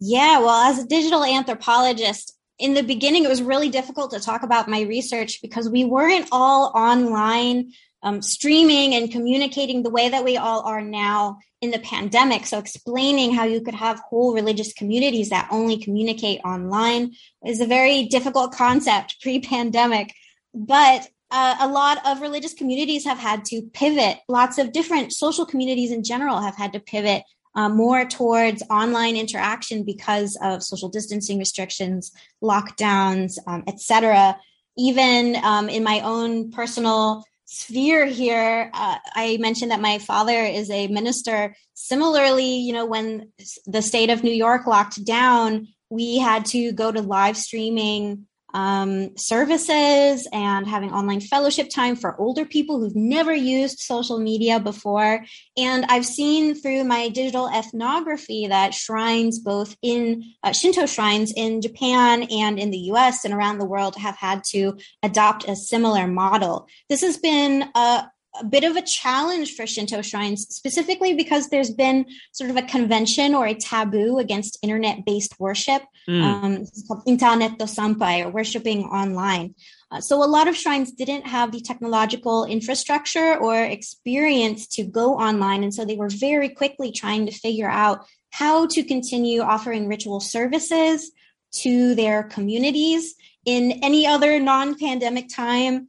Yeah, 0.01 0.39
well, 0.39 0.71
as 0.71 0.79
a 0.79 0.87
digital 0.87 1.25
anthropologist, 1.25 2.39
in 2.63 2.75
the 2.75 2.83
beginning, 2.83 3.25
it 3.25 3.29
was 3.29 3.43
really 3.43 3.69
difficult 3.69 4.13
to 4.13 4.21
talk 4.21 4.45
about 4.45 4.69
my 4.69 4.83
research 4.83 5.43
because 5.43 5.69
we 5.69 5.85
weren't 5.85 6.29
all 6.31 6.71
online 6.77 7.73
um, 8.05 8.23
streaming 8.23 8.95
and 8.95 9.11
communicating 9.11 9.83
the 9.83 9.91
way 9.91 10.09
that 10.09 10.25
we 10.25 10.37
all 10.37 10.61
are 10.63 10.81
now 10.81 11.39
in 11.61 11.73
the 11.73 11.81
pandemic. 11.81 12.47
So, 12.47 12.59
explaining 12.59 13.35
how 13.35 13.45
you 13.45 13.61
could 13.63 13.75
have 13.75 13.99
whole 13.99 14.33
religious 14.33 14.73
communities 14.73 15.31
that 15.31 15.49
only 15.51 15.77
communicate 15.77 16.41
online 16.45 17.15
is 17.45 17.61
a 17.61 17.67
very 17.67 18.05
difficult 18.05 18.55
concept 18.55 19.17
pre 19.23 19.41
pandemic. 19.41 20.15
But 20.55 21.09
uh, 21.33 21.57
a 21.61 21.69
lot 21.69 21.99
of 22.07 22.21
religious 22.21 22.55
communities 22.55 23.05
have 23.05 23.19
had 23.19 23.45
to 23.47 23.63
pivot. 23.73 24.19
Lots 24.29 24.59
of 24.59 24.73
different 24.73 25.13
social 25.13 25.47
communities 25.47 25.91
in 25.91 26.05
general 26.05 26.41
have 26.41 26.57
had 26.57 26.75
to 26.75 26.81
pivot 26.81 27.25
uh, 27.55 27.69
more 27.69 28.05
towards 28.05 28.63
online 28.71 29.17
interaction 29.17 29.85
because 29.85 30.39
of 30.43 30.63
social 30.63 30.89
distancing 30.89 31.39
restrictions, 31.39 32.13
lockdowns, 32.43 33.39
um, 33.47 33.63
etc. 33.67 34.37
Even 34.79 35.37
um, 35.43 35.69
in 35.69 35.85
my 35.85 36.01
own 36.01 36.51
personal 36.51 37.25
sphere 37.45 38.07
here, 38.07 38.71
uh, 38.73 38.97
I 39.15 39.37
mentioned 39.39 39.71
that 39.71 39.81
my 39.81 39.99
father 39.99 40.33
is 40.33 40.71
a 40.71 40.89
minister. 40.89 41.55
Similarly, 41.75 42.57
you 42.57 42.73
know, 42.73 42.87
when 42.87 43.33
the 43.67 43.83
state 43.83 44.09
of 44.09 44.23
New 44.23 44.33
York 44.33 44.67
locked 44.67 45.05
down, 45.05 45.69
we 45.91 46.19
had 46.19 46.47
to 46.47 46.73
go 46.73 46.91
to 46.91 47.03
live 47.03 47.37
streaming 47.37 48.27
um, 48.55 49.17
services 49.17 50.29
and 50.33 50.67
having 50.67 50.93
online 50.93 51.21
fellowship 51.21 51.69
time 51.71 51.97
for 51.97 52.19
older 52.21 52.45
people 52.45 52.79
who've 52.79 52.97
never 52.97 53.35
used 53.35 53.79
social 53.81 54.19
media 54.19 54.61
before. 54.61 55.25
And 55.57 55.85
I've 55.89 56.07
seen 56.07 56.55
through 56.55 56.85
my 56.85 57.09
digital 57.09 57.49
ethnography 57.49 58.47
that 58.49 58.75
shrines, 58.75 59.39
both 59.39 59.77
in 59.83 60.23
uh, 60.43 60.53
Shinto 60.53 60.87
shrines 60.87 61.33
in 61.37 61.61
Japan 61.61 62.25
and 62.25 62.59
in 62.59 62.71
the 62.71 62.91
US 62.93 63.25
and 63.25 63.35
around 63.35 63.59
the 63.59 63.65
world, 63.65 63.97
have 63.97 64.17
had 64.17 64.43
to 64.51 64.77
adopt 65.03 65.49
a 65.49 65.57
similar 65.57 66.07
model. 66.07 66.69
This 66.89 67.03
has 67.03 67.19
been 67.19 67.65
a 67.75 68.05
a 68.41 68.45
bit 68.45 68.65
of 68.65 68.77
a 68.77 68.83
challenge 68.83 69.55
for 69.55 69.67
Shinto 69.67 70.01
shrines, 70.01 70.47
specifically 70.49 71.15
because 71.15 71.49
there's 71.49 71.71
been 71.71 72.07
sort 72.33 72.51
of 72.51 72.57
a 72.57 72.63
convention 72.63 73.35
or 73.35 73.47
a 73.47 73.55
taboo 73.55 74.19
against 74.19 74.59
internet 74.63 75.05
based 75.05 75.39
worship. 75.39 75.83
Mm. 76.09 76.23
Um, 76.23 76.55
it's 76.55 76.87
called 76.87 77.03
Internet 77.07 77.59
Sampai 77.59 78.25
or 78.25 78.31
worshiping 78.31 78.85
online. 78.85 79.55
Uh, 79.91 80.01
so 80.01 80.25
a 80.25 80.27
lot 80.27 80.49
of 80.49 80.57
shrines 80.57 80.93
didn't 80.93 81.27
have 81.27 81.53
the 81.53 81.61
technological 81.61 82.45
infrastructure 82.47 83.37
or 83.37 83.57
experience 83.63 84.67
to 84.69 84.85
go 84.85 85.15
online. 85.15 85.63
And 85.63 85.75
so 85.75 85.85
they 85.85 85.97
were 85.97 86.09
very 86.09 86.49
quickly 86.49 86.91
trying 86.91 87.27
to 87.27 87.33
figure 87.33 87.69
out 87.69 88.07
how 88.31 88.67
to 88.69 88.83
continue 88.83 89.43
offering 89.43 89.89
ritual 89.89 90.21
services 90.21 91.13
to 91.61 91.95
their 91.95 92.23
communities 92.23 93.15
in 93.45 93.73
any 93.83 94.07
other 94.07 94.41
non 94.41 94.79
pandemic 94.79 95.29
time 95.29 95.89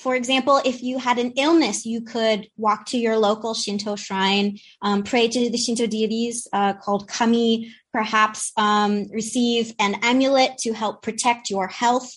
for 0.00 0.14
example, 0.14 0.60
if 0.64 0.82
you 0.82 0.98
had 0.98 1.18
an 1.18 1.32
illness, 1.36 1.84
you 1.84 2.00
could 2.00 2.48
walk 2.56 2.86
to 2.86 2.98
your 2.98 3.18
local 3.18 3.54
Shinto 3.54 3.96
shrine, 3.96 4.58
um, 4.80 5.02
pray 5.02 5.28
to 5.28 5.50
the 5.50 5.58
Shinto 5.58 5.86
deities 5.86 6.48
uh, 6.52 6.72
called 6.72 7.06
kami, 7.06 7.72
perhaps 7.92 8.52
um, 8.56 9.08
receive 9.12 9.74
an 9.78 9.96
amulet 10.02 10.56
to 10.60 10.72
help 10.72 11.02
protect 11.02 11.50
your 11.50 11.68
health. 11.68 12.10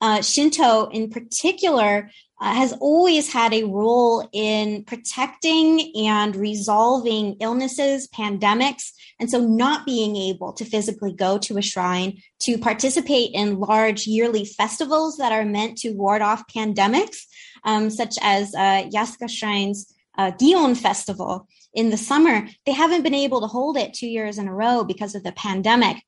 Uh, 0.00 0.20
Shinto, 0.20 0.88
in 0.90 1.10
particular, 1.10 2.10
uh, 2.40 2.54
has 2.54 2.72
always 2.74 3.32
had 3.32 3.52
a 3.52 3.64
role 3.64 4.28
in 4.32 4.84
protecting 4.84 5.92
and 5.96 6.36
resolving 6.36 7.36
illnesses, 7.40 8.08
pandemics, 8.08 8.92
and 9.18 9.28
so 9.28 9.40
not 9.40 9.84
being 9.84 10.14
able 10.14 10.52
to 10.52 10.64
physically 10.64 11.12
go 11.12 11.38
to 11.38 11.58
a 11.58 11.62
shrine 11.62 12.22
to 12.40 12.56
participate 12.56 13.32
in 13.34 13.58
large 13.58 14.06
yearly 14.06 14.44
festivals 14.44 15.16
that 15.16 15.32
are 15.32 15.44
meant 15.44 15.78
to 15.78 15.90
ward 15.90 16.22
off 16.22 16.44
pandemics, 16.46 17.26
um, 17.64 17.90
such 17.90 18.16
as 18.22 18.54
uh, 18.54 18.88
Yasaka 18.92 19.28
Shrine's 19.30 19.94
uh, 20.16 20.32
Gion 20.32 20.76
Festival 20.76 21.46
in 21.72 21.90
the 21.90 21.96
summer, 21.96 22.48
they 22.66 22.72
haven't 22.72 23.02
been 23.02 23.14
able 23.14 23.40
to 23.40 23.46
hold 23.46 23.76
it 23.76 23.94
two 23.94 24.08
years 24.08 24.38
in 24.38 24.48
a 24.48 24.54
row 24.54 24.84
because 24.84 25.14
of 25.14 25.22
the 25.22 25.32
pandemic. 25.32 26.02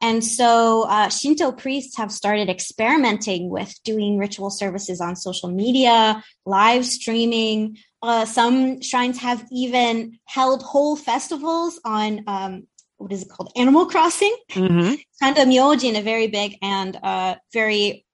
And 0.00 0.22
so 0.22 0.82
uh, 0.82 1.08
Shinto 1.08 1.52
priests 1.52 1.96
have 1.96 2.12
started 2.12 2.50
experimenting 2.50 3.48
with 3.48 3.74
doing 3.82 4.18
ritual 4.18 4.50
services 4.50 5.00
on 5.00 5.16
social 5.16 5.50
media, 5.50 6.22
live 6.44 6.84
streaming. 6.84 7.78
Uh, 8.02 8.26
some 8.26 8.82
shrines 8.82 9.18
have 9.18 9.44
even 9.50 10.18
held 10.26 10.62
whole 10.62 10.96
festivals 10.96 11.80
on 11.84 12.22
um, 12.26 12.66
what 12.98 13.12
is 13.12 13.22
it 13.22 13.28
called? 13.28 13.52
Animal 13.56 13.86
Crossing. 13.86 14.34
Mm-hmm. 14.50 14.94
Kanda 15.20 15.44
Myojin, 15.44 15.98
a 15.98 16.02
very 16.02 16.28
big 16.28 16.56
and 16.62 16.98
uh, 17.02 17.36
very 17.52 18.05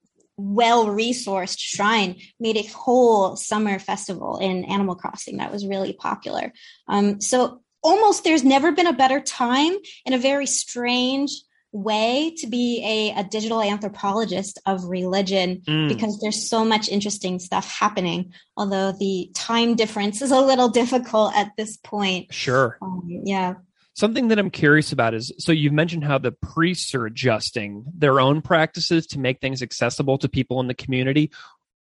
well 0.43 0.87
resourced 0.87 1.59
shrine, 1.59 2.17
made 2.41 2.57
a 2.57 2.63
whole 2.63 3.37
summer 3.37 3.79
festival 3.79 4.39
in 4.39 4.65
Animal 4.65 4.97
Crossing 4.97 5.39
that 5.39 5.53
was 5.53 5.67
really 5.67 5.93
popular. 5.93 6.53
Um, 6.89 7.21
so 7.21 7.63
almost 7.83 8.25
there's 8.25 8.45
never 8.45 8.73
been 8.73 8.87
a 8.87 8.93
better 8.93 9.21
time 9.21 9.73
in 10.05 10.13
a 10.13 10.19
very 10.19 10.47
strange 10.47 11.33
way 11.73 12.35
to 12.37 12.47
be 12.47 12.85
a, 12.85 13.21
a 13.21 13.25
digital 13.25 13.63
anthropologist 13.63 14.61
of 14.67 14.85
religion 14.85 15.63
mm. 15.67 15.89
because 15.89 16.21
there's 16.21 16.49
so 16.49 16.65
much 16.65 16.89
interesting 16.91 17.39
stuff 17.39 17.67
happening 17.67 18.31
although 18.59 18.93
the 18.93 19.31
time 19.35 19.75
difference 19.75 20.21
is 20.21 20.31
a 20.31 20.41
little 20.41 20.69
difficult 20.81 21.35
at 21.35 21.51
this 21.57 21.79
point 21.79 22.33
sure 22.33 22.77
um, 22.83 23.23
yeah 23.25 23.55
something 23.95 24.29
that 24.29 24.39
i'm 24.39 24.51
curious 24.51 24.93
about 24.93 25.15
is 25.15 25.33
so 25.39 25.53
you've 25.53 25.73
mentioned 25.73 26.05
how 26.05 26.19
the 26.19 26.33
priests 26.33 26.95
are 26.95 27.07
adjusting 27.07 27.85
their 27.95 28.21
own 28.21 28.43
practices 28.43 29.07
to 29.09 29.19
make 29.19 29.41
things 29.41 29.63
accessible 29.63 30.19
to 30.19 30.29
people 30.29 30.61
in 30.61 30.67
the 30.67 30.75
community. 30.75 31.31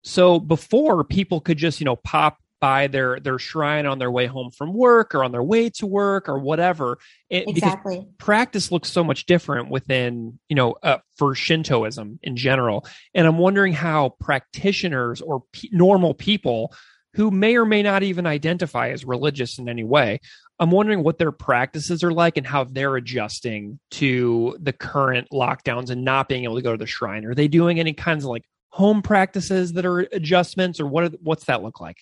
So 0.04 0.40
before 0.40 1.04
people 1.04 1.42
could 1.42 1.58
just 1.58 1.80
you 1.80 1.86
know 1.86 1.96
pop 1.96 2.38
by 2.60 2.88
their 2.88 3.20
their 3.20 3.38
shrine 3.38 3.86
on 3.86 4.00
their 4.00 4.10
way 4.10 4.26
home 4.26 4.50
from 4.50 4.74
work 4.74 5.14
or 5.14 5.24
on 5.24 5.34
their 5.34 5.44
way 5.44 5.70
to 5.70 5.86
work 5.86 6.30
or 6.30 6.40
whatever. 6.40 6.98
It, 7.30 7.50
exactly. 7.50 8.08
practice 8.18 8.72
looks 8.72 8.90
so 8.90 9.04
much 9.04 9.26
different 9.26 9.70
within 9.70 10.40
you 10.48 10.56
know 10.56 10.76
uh, 10.82 11.00
for 11.18 11.36
shintoism 11.36 12.20
in 12.24 12.38
general. 12.38 12.86
And 13.14 13.28
i'm 13.28 13.38
wondering 13.38 13.74
how 13.74 14.16
practitioners 14.20 15.20
or 15.22 15.44
p- 15.52 15.70
normal 15.74 16.14
people 16.14 16.74
who 17.16 17.32
may 17.32 17.58
or 17.58 17.66
may 17.66 17.84
not 17.84 18.02
even 18.02 18.26
identify 18.26 18.90
as 18.90 19.06
religious 19.06 19.60
in 19.60 19.70
any 19.70 19.84
way 19.84 20.20
i'm 20.60 20.72
wondering 20.72 21.04
what 21.04 21.18
their 21.18 21.32
practices 21.32 22.04
are 22.04 22.12
like 22.12 22.38
and 22.38 22.48
how 22.48 22.64
they're 22.64 22.96
adjusting 22.96 23.80
to 23.92 24.58
the 24.60 24.74
current 24.74 25.28
lockdowns 25.32 25.90
and 25.90 26.04
not 26.04 26.28
being 26.28 26.44
able 26.44 26.56
to 26.56 26.62
go 26.62 26.72
to 26.72 26.78
the 26.78 26.88
shrine 26.88 27.26
are 27.26 27.36
they 27.36 27.48
doing 27.48 27.80
any 27.80 27.94
kinds 27.94 28.24
of 28.24 28.30
like 28.30 28.44
home 28.70 29.02
practices 29.02 29.74
that 29.74 29.86
are 29.86 30.00
adjustments 30.00 30.80
or 30.80 30.88
what 30.88 31.04
are, 31.04 31.18
what's 31.22 31.46
that 31.46 31.62
look 31.62 31.80
like 31.80 31.98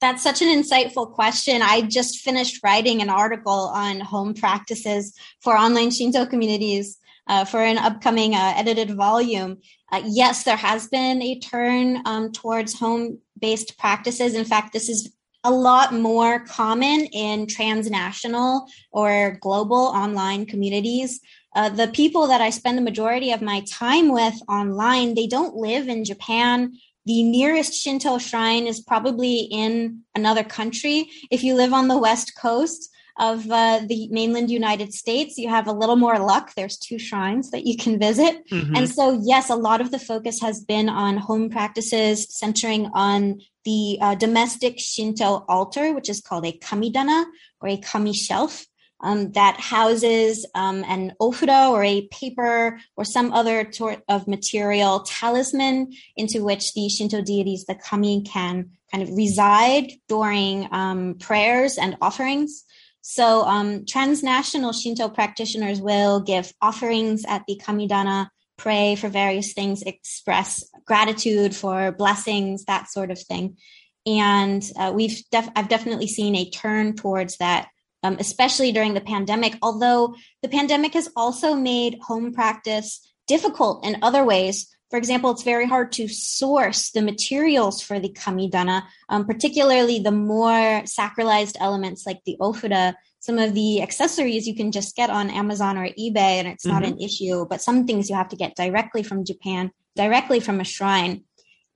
that's 0.00 0.22
such 0.22 0.42
an 0.42 0.48
insightful 0.48 1.12
question. 1.12 1.60
I 1.60 1.82
just 1.82 2.18
finished 2.18 2.60
writing 2.62 3.02
an 3.02 3.10
article 3.10 3.72
on 3.74 4.00
home 4.00 4.32
practices 4.32 5.12
for 5.40 5.56
online 5.56 5.90
Shinto 5.90 6.24
communities 6.24 6.98
uh, 7.26 7.44
for 7.44 7.60
an 7.60 7.78
upcoming 7.78 8.34
uh, 8.34 8.54
edited 8.56 8.92
volume. 8.92 9.58
Uh, 9.90 10.02
yes, 10.06 10.44
there 10.44 10.56
has 10.56 10.86
been 10.88 11.20
a 11.20 11.38
turn 11.40 12.02
um, 12.06 12.30
towards 12.30 12.78
home 12.78 13.18
based 13.38 13.76
practices. 13.78 14.34
In 14.34 14.44
fact, 14.44 14.72
this 14.72 14.88
is 14.88 15.12
a 15.48 15.50
lot 15.50 15.92
more 15.94 16.40
common 16.40 17.06
in 17.12 17.46
transnational 17.46 18.66
or 18.90 19.38
global 19.40 19.76
online 19.76 20.44
communities. 20.44 21.20
Uh, 21.56 21.70
the 21.70 21.88
people 21.88 22.26
that 22.26 22.40
I 22.40 22.50
spend 22.50 22.76
the 22.76 22.82
majority 22.82 23.32
of 23.32 23.40
my 23.40 23.64
time 23.68 24.12
with 24.12 24.34
online, 24.48 25.14
they 25.14 25.26
don't 25.26 25.56
live 25.56 25.88
in 25.88 26.04
Japan 26.04 26.72
the 27.08 27.22
nearest 27.22 27.72
Shinto 27.72 28.18
shrine 28.18 28.66
is 28.66 28.80
probably 28.80 29.38
in 29.38 30.02
another 30.14 30.44
country. 30.44 31.08
If 31.30 31.42
you 31.42 31.54
live 31.54 31.72
on 31.72 31.88
the 31.88 31.96
West 31.96 32.34
Coast 32.36 32.90
of 33.18 33.50
uh, 33.50 33.80
the 33.86 34.08
mainland 34.10 34.50
United 34.50 34.94
States, 34.94 35.38
you 35.38 35.48
have 35.48 35.66
a 35.66 35.72
little 35.72 35.96
more 35.96 36.18
luck. 36.18 36.54
There's 36.54 36.76
two 36.76 36.98
shrines 36.98 37.50
that 37.50 37.66
you 37.66 37.76
can 37.76 37.98
visit. 37.98 38.48
Mm-hmm. 38.50 38.76
And 38.76 38.88
so, 38.88 39.20
yes, 39.22 39.50
a 39.50 39.56
lot 39.56 39.80
of 39.80 39.90
the 39.90 39.98
focus 39.98 40.40
has 40.40 40.60
been 40.60 40.88
on 40.88 41.16
home 41.16 41.50
practices 41.50 42.26
centering 42.30 42.90
on 42.94 43.40
the 43.64 43.98
uh, 44.00 44.14
domestic 44.14 44.78
Shinto 44.78 45.44
altar, 45.48 45.92
which 45.92 46.08
is 46.08 46.20
called 46.20 46.46
a 46.46 46.52
kamidana 46.52 47.24
or 47.60 47.68
a 47.68 47.76
kami 47.76 48.12
shelf 48.12 48.64
um, 49.00 49.32
that 49.32 49.60
houses 49.60 50.46
um, 50.54 50.84
an 50.88 51.12
ofuda 51.20 51.70
or 51.70 51.84
a 51.84 52.06
paper 52.08 52.80
or 52.96 53.04
some 53.04 53.32
other 53.32 53.70
sort 53.72 54.02
of 54.08 54.26
material 54.26 55.00
talisman 55.00 55.92
into 56.16 56.44
which 56.44 56.74
the 56.74 56.88
Shinto 56.88 57.22
deities, 57.22 57.64
the 57.64 57.74
kami, 57.74 58.22
can 58.22 58.70
kind 58.90 59.02
of 59.02 59.14
reside 59.16 59.92
during 60.08 60.68
um, 60.72 61.14
prayers 61.14 61.78
and 61.78 61.96
offerings. 62.00 62.64
So, 63.10 63.42
um, 63.44 63.86
transnational 63.86 64.74
Shinto 64.74 65.08
practitioners 65.08 65.80
will 65.80 66.20
give 66.20 66.52
offerings 66.60 67.24
at 67.26 67.42
the 67.48 67.56
kamidana, 67.56 68.28
pray 68.58 68.96
for 68.96 69.08
various 69.08 69.54
things, 69.54 69.80
express 69.80 70.62
gratitude 70.84 71.56
for 71.56 71.90
blessings, 71.90 72.66
that 72.66 72.90
sort 72.90 73.10
of 73.10 73.18
thing. 73.18 73.56
And 74.04 74.62
uh, 74.78 74.92
we've 74.94 75.22
def- 75.30 75.48
I've 75.56 75.70
definitely 75.70 76.06
seen 76.06 76.36
a 76.36 76.50
turn 76.50 76.96
towards 76.96 77.38
that 77.38 77.68
um, 78.02 78.18
especially 78.20 78.72
during 78.72 78.92
the 78.92 79.00
pandemic. 79.00 79.56
Although 79.62 80.14
the 80.42 80.50
pandemic 80.50 80.92
has 80.92 81.08
also 81.16 81.54
made 81.54 81.98
home 82.02 82.34
practice 82.34 83.00
difficult 83.26 83.86
in 83.86 83.96
other 84.02 84.22
ways. 84.22 84.68
For 84.90 84.96
example, 84.96 85.30
it's 85.30 85.42
very 85.42 85.66
hard 85.66 85.92
to 85.92 86.08
source 86.08 86.90
the 86.90 87.02
materials 87.02 87.82
for 87.82 88.00
the 88.00 88.08
kamidana, 88.08 88.84
um, 89.10 89.26
particularly 89.26 89.98
the 89.98 90.12
more 90.12 90.82
sacralized 90.84 91.56
elements 91.60 92.06
like 92.06 92.20
the 92.24 92.36
ofuda. 92.40 92.94
Some 93.20 93.38
of 93.38 93.52
the 93.52 93.82
accessories 93.82 94.46
you 94.46 94.54
can 94.54 94.72
just 94.72 94.96
get 94.96 95.10
on 95.10 95.28
Amazon 95.28 95.76
or 95.76 95.88
eBay, 95.88 96.38
and 96.38 96.48
it's 96.48 96.64
mm-hmm. 96.64 96.74
not 96.74 96.86
an 96.86 96.98
issue. 97.00 97.46
But 97.46 97.60
some 97.60 97.86
things 97.86 98.08
you 98.08 98.16
have 98.16 98.30
to 98.30 98.36
get 98.36 98.56
directly 98.56 99.02
from 99.02 99.26
Japan, 99.26 99.70
directly 99.94 100.40
from 100.40 100.60
a 100.60 100.64
shrine. 100.64 101.24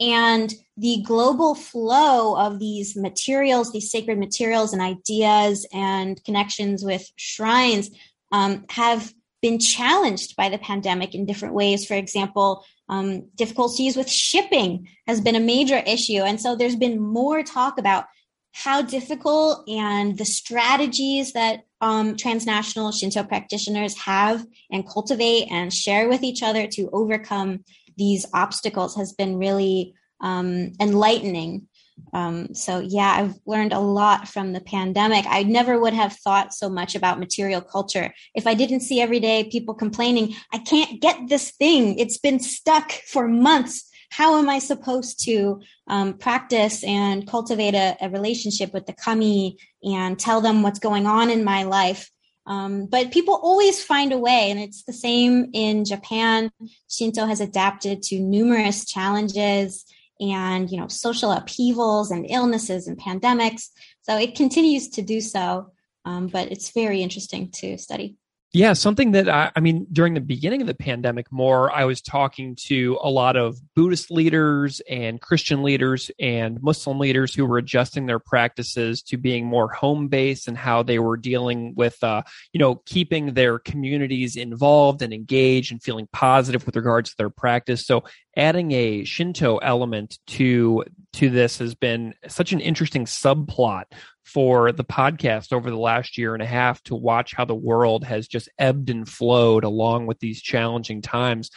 And 0.01 0.53
the 0.77 1.03
global 1.07 1.55
flow 1.55 2.35
of 2.37 2.59
these 2.59 2.97
materials, 2.97 3.73
these 3.73 3.91
sacred 3.91 4.19
materials 4.19 4.73
and 4.73 4.81
ideas 4.81 5.67
and 5.73 6.23
connections 6.25 6.83
with 6.83 7.07
shrines 7.17 7.91
um, 8.33 8.65
have 8.71 9.13
been 9.43 9.59
challenged 9.59 10.35
by 10.37 10.49
the 10.49 10.59
pandemic 10.59 11.15
in 11.15 11.27
different 11.27 11.55
ways. 11.55 11.85
For 11.85 11.95
example, 11.95 12.65
um, 12.93 13.31
difficulties 13.37 13.97
with 13.97 14.11
shipping 14.11 14.87
has 15.07 15.21
been 15.23 15.35
a 15.35 15.41
major 15.41 15.79
issue. 15.79 16.21
And 16.23 16.39
so 16.39 16.55
there's 16.55 16.77
been 16.77 17.01
more 17.01 17.43
talk 17.43 17.79
about 17.79 18.05
how 18.53 18.83
difficult 18.83 19.67
and 19.67 20.19
the 20.19 20.27
strategies 20.27 21.33
that 21.33 21.61
um, 21.81 22.17
transnational 22.17 22.93
Shinto 22.93 23.25
practitioners 23.25 23.97
have 23.97 24.45
and 24.71 24.87
cultivate 24.87 25.47
and 25.51 25.73
share 25.73 26.07
with 26.07 26.23
each 26.23 26.43
other 26.43 26.67
to 26.67 26.91
overcome 26.93 27.65
these 27.97 28.27
obstacles 28.35 28.95
has 28.97 29.15
been 29.15 29.39
really 29.39 29.95
um, 30.21 30.73
enlightening. 30.79 31.69
Um, 32.13 32.55
so 32.55 32.81
yeah, 32.81 33.15
I've 33.19 33.39
learned 33.47 33.73
a 33.73 33.79
lot 33.79 34.29
from 34.29 34.53
the 34.53 34.61
pandemic. 34.61 35.25
I 35.29 35.43
never 35.43 35.79
would 35.79 35.95
have 35.95 36.13
thought 36.15 36.53
so 36.53 36.69
much 36.69 36.95
about 36.95 37.19
material 37.19 37.61
culture 37.61 38.13
if 38.35 38.47
I 38.47 38.55
didn't 38.55 38.81
see 38.81 39.01
every 39.01 39.21
day 39.21 39.45
people 39.45 39.75
complaining, 39.75 40.35
I 40.53 40.59
can't 40.59 41.01
get 41.01 41.29
this 41.29 41.53
thing. 41.53 41.99
It's 41.99 42.19
been 42.19 42.41
stuck 42.41 42.93
for 42.93 43.29
months. 43.29 43.89
how 44.11 44.39
am 44.39 44.49
I 44.51 44.59
supposed 44.59 45.25
to 45.25 45.63
um, 45.87 46.19
practice 46.19 46.85
and 46.85 47.27
cultivate 47.27 47.75
a, 47.75 47.97
a, 47.99 48.11
relationship 48.11 48.75
with 48.75 48.85
the 48.85 48.93
kami 48.93 49.57
and 49.83 50.19
tell 50.19 50.43
them 50.43 50.63
what's 50.63 50.79
going 50.79 51.07
on 51.07 51.31
in 51.31 51.45
my 51.45 51.63
life? 51.63 52.11
Um, 52.47 52.87
but 52.87 53.13
people 53.13 53.41
always 53.43 53.83
find 53.83 54.13
a 54.13 54.19
way, 54.19 54.51
and 54.51 54.61
it's 54.61 54.83
the 54.83 54.93
same 54.93 55.49
in 55.55 55.85
Japan. 55.85 56.51
Shinto 56.91 57.25
has 57.25 57.41
adapted 57.41 58.03
to 58.05 58.21
numerous 58.21 58.85
challenges 58.85 59.87
and 60.23 60.71
you 60.71 60.79
know 60.79 60.89
social 60.89 61.33
upheavals 61.33 62.11
and 62.11 62.27
illnesses 62.29 62.87
and 62.87 62.99
pandemics. 62.99 63.69
So 64.03 64.17
it 64.17 64.35
continues 64.35 64.89
to 64.91 65.03
do 65.03 65.21
so, 65.21 65.73
um, 66.05 66.29
but 66.29 66.53
it's 66.53 66.71
very 66.73 67.03
interesting 67.03 67.51
to 67.53 67.79
study. 67.79 68.17
Yeah, 68.55 68.75
something 68.75 69.13
that 69.13 69.31
I, 69.31 69.51
I, 69.57 69.61
mean, 69.61 69.87
during 69.91 70.13
the 70.13 70.21
beginning 70.21 70.61
of 70.61 70.67
the 70.67 70.75
pandemic, 70.75 71.33
more, 71.33 71.73
I 71.73 71.87
was 71.87 72.03
talking 72.03 72.55
to 72.67 72.99
a 73.01 73.09
lot 73.09 73.35
of 73.35 73.57
Buddhist 73.75 74.11
leaders 74.11 74.83
and 74.91 75.19
Christian 75.23 75.63
leaders 75.63 76.11
and 76.21 76.63
Muslim 76.63 76.99
leaders 76.99 77.35
who 77.35 77.47
were 77.47 77.57
adjusting 77.57 78.05
their 78.05 78.19
practices 78.19 79.01
to 79.05 79.17
being 79.17 79.47
more 79.47 79.73
home 79.73 80.09
based 80.09 80.49
and 80.49 80.59
how 80.59 80.83
they 80.83 80.99
were 80.99 81.17
dealing 81.17 81.73
with, 81.77 81.97
uh, 82.05 82.25
you 82.53 82.59
know, 82.59 82.75
keeping 82.85 83.33
their 83.33 83.59
communities 83.59 84.37
involved 84.37 85.01
and 85.01 85.15
engaged 85.15 85.73
and 85.73 85.83
feeling 85.83 86.07
positive 86.13 86.67
with 86.67 86.77
regards 86.77 87.09
to 87.09 87.17
their 87.17 87.31
practice. 87.31 87.87
So 87.87 88.05
adding 88.37 88.73
a 88.73 89.05
Shinto 89.05 89.59
element 89.59 90.19
to 90.27 90.85
to 91.15 91.31
this 91.31 91.59
has 91.59 91.75
been 91.75 92.15
such 92.29 92.53
an 92.53 92.61
interesting 92.61 93.05
subplot 93.05 93.85
for 94.25 94.73
the 94.73 94.85
podcast 94.85 95.53
over 95.53 95.71
the 95.71 95.77
last 95.77 96.17
year 96.17 96.35
and 96.35 96.43
a 96.43 96.47
half 96.47 96.83
to 96.85 96.95
watch 96.95 97.35
how 97.35 97.45
the 97.45 97.55
world 97.55 98.05
has 98.05 98.29
just 98.29 98.49
ebbed 98.59 98.91
and 98.91 99.09
flowed 99.09 99.65
along 99.65 100.07
with 100.07 100.19
these 100.21 100.41
challenging 100.41 101.03
times. 101.03 101.51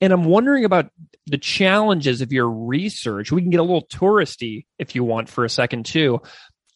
And 0.00 0.12
I'm 0.12 0.24
wondering 0.24 0.64
about 0.64 0.90
the 1.26 1.38
challenges 1.38 2.20
of 2.20 2.32
your 2.32 2.50
research. 2.50 3.32
We 3.32 3.42
can 3.42 3.50
get 3.50 3.60
a 3.60 3.64
little 3.64 3.86
touristy 3.86 4.66
if 4.78 4.94
you 4.94 5.04
want 5.04 5.28
for 5.28 5.44
a 5.44 5.50
second 5.50 5.86
too. 5.86 6.20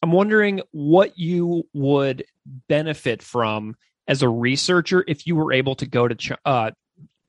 I'm 0.03 0.13
wondering 0.13 0.63
what 0.71 1.19
you 1.19 1.65
would 1.75 2.25
benefit 2.69 3.23
from 3.23 3.77
as 4.09 4.23
a 4.23 4.29
researcher 4.29 5.05
if 5.07 5.27
you 5.27 5.37
were 5.37 5.53
able 5.53 5.75
to 5.77 5.87
go 5.87 6.09
to 6.09 6.39
uh, 6.45 6.71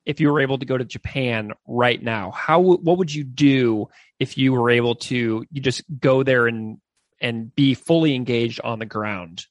if 0.04 0.20
you 0.20 0.32
were 0.32 0.40
able 0.40 0.58
to 0.58 0.66
go 0.66 0.76
to 0.76 0.84
Japan 0.84 1.52
right 1.66 2.02
now. 2.02 2.30
How 2.30 2.60
what 2.60 2.98
would 2.98 3.14
you 3.14 3.24
do 3.24 3.88
if 4.18 4.38
you 4.38 4.52
were 4.52 4.70
able 4.70 4.96
to 4.96 5.44
you 5.50 5.60
just 5.60 5.82
go 6.00 6.22
there 6.22 6.46
and 6.46 6.78
and 7.22 7.54
be 7.54 7.72
fully 7.74 8.14
engaged 8.14 8.60
on 8.62 8.78
the 8.78 8.86
ground? 8.86 9.46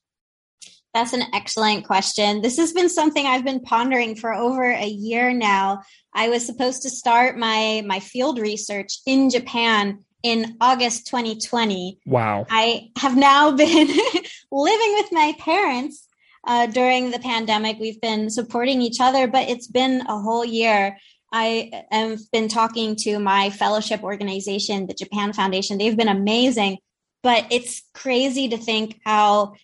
That's 0.94 1.14
an 1.14 1.24
excellent 1.34 1.86
question. 1.86 2.42
This 2.42 2.58
has 2.58 2.74
been 2.74 2.90
something 2.90 3.26
I've 3.26 3.46
been 3.46 3.62
pondering 3.62 4.16
for 4.16 4.34
over 4.34 4.64
a 4.64 4.88
year 4.88 5.34
now. 5.34 5.84
I 6.14 6.28
was 6.28 6.46
supposed 6.46 6.82
to 6.82 6.90
start 6.90 7.38
my 7.38 7.82
my 7.86 8.00
field 8.02 8.40
research 8.40 9.00
in 9.06 9.30
Japan 9.30 10.00
in 10.22 10.58
August 10.60 11.08
2020. 11.08 12.00
Wow. 12.06 12.46
I 12.50 12.90
have 12.98 13.16
now 13.16 13.52
been 13.52 13.88
living 14.52 14.94
with 14.98 15.12
my 15.12 15.34
parents 15.40 16.08
uh, 16.46 16.68
during 16.68 17.12
the 17.12 17.20
pandemic. 17.20 17.80
We've 17.80 18.02
been 18.02 18.30
supporting 18.30 18.82
each 18.82 18.98
other, 19.00 19.28
but 19.28 19.50
it's 19.50 19.68
been 19.68 20.02
a 20.02 20.20
whole 20.20 20.46
year. 20.46 20.98
I 21.32 21.86
have 21.90 22.20
been 22.34 22.50
talking 22.50 22.98
to 23.04 23.18
my 23.18 23.50
fellowship 23.52 24.04
organization, 24.04 24.88
the 24.88 24.94
Japan 24.94 25.32
Foundation. 25.32 25.78
They've 25.78 25.96
been 25.96 26.10
amazing 26.10 26.80
but 27.24 27.46
it's 27.52 27.84
crazy 27.94 28.50
to 28.50 28.58
think 28.58 29.00
how 29.06 29.56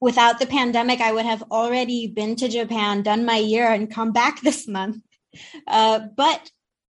without 0.00 0.38
the 0.38 0.46
pandemic, 0.46 1.00
I 1.00 1.12
would 1.12 1.24
have 1.24 1.42
already 1.50 2.06
been 2.06 2.36
to 2.36 2.48
Japan, 2.48 3.02
done 3.02 3.24
my 3.24 3.38
year, 3.38 3.70
and 3.70 3.92
come 3.92 4.12
back 4.12 4.40
this 4.42 4.68
month. 4.68 4.98
Uh, 5.66 6.00
but 6.16 6.50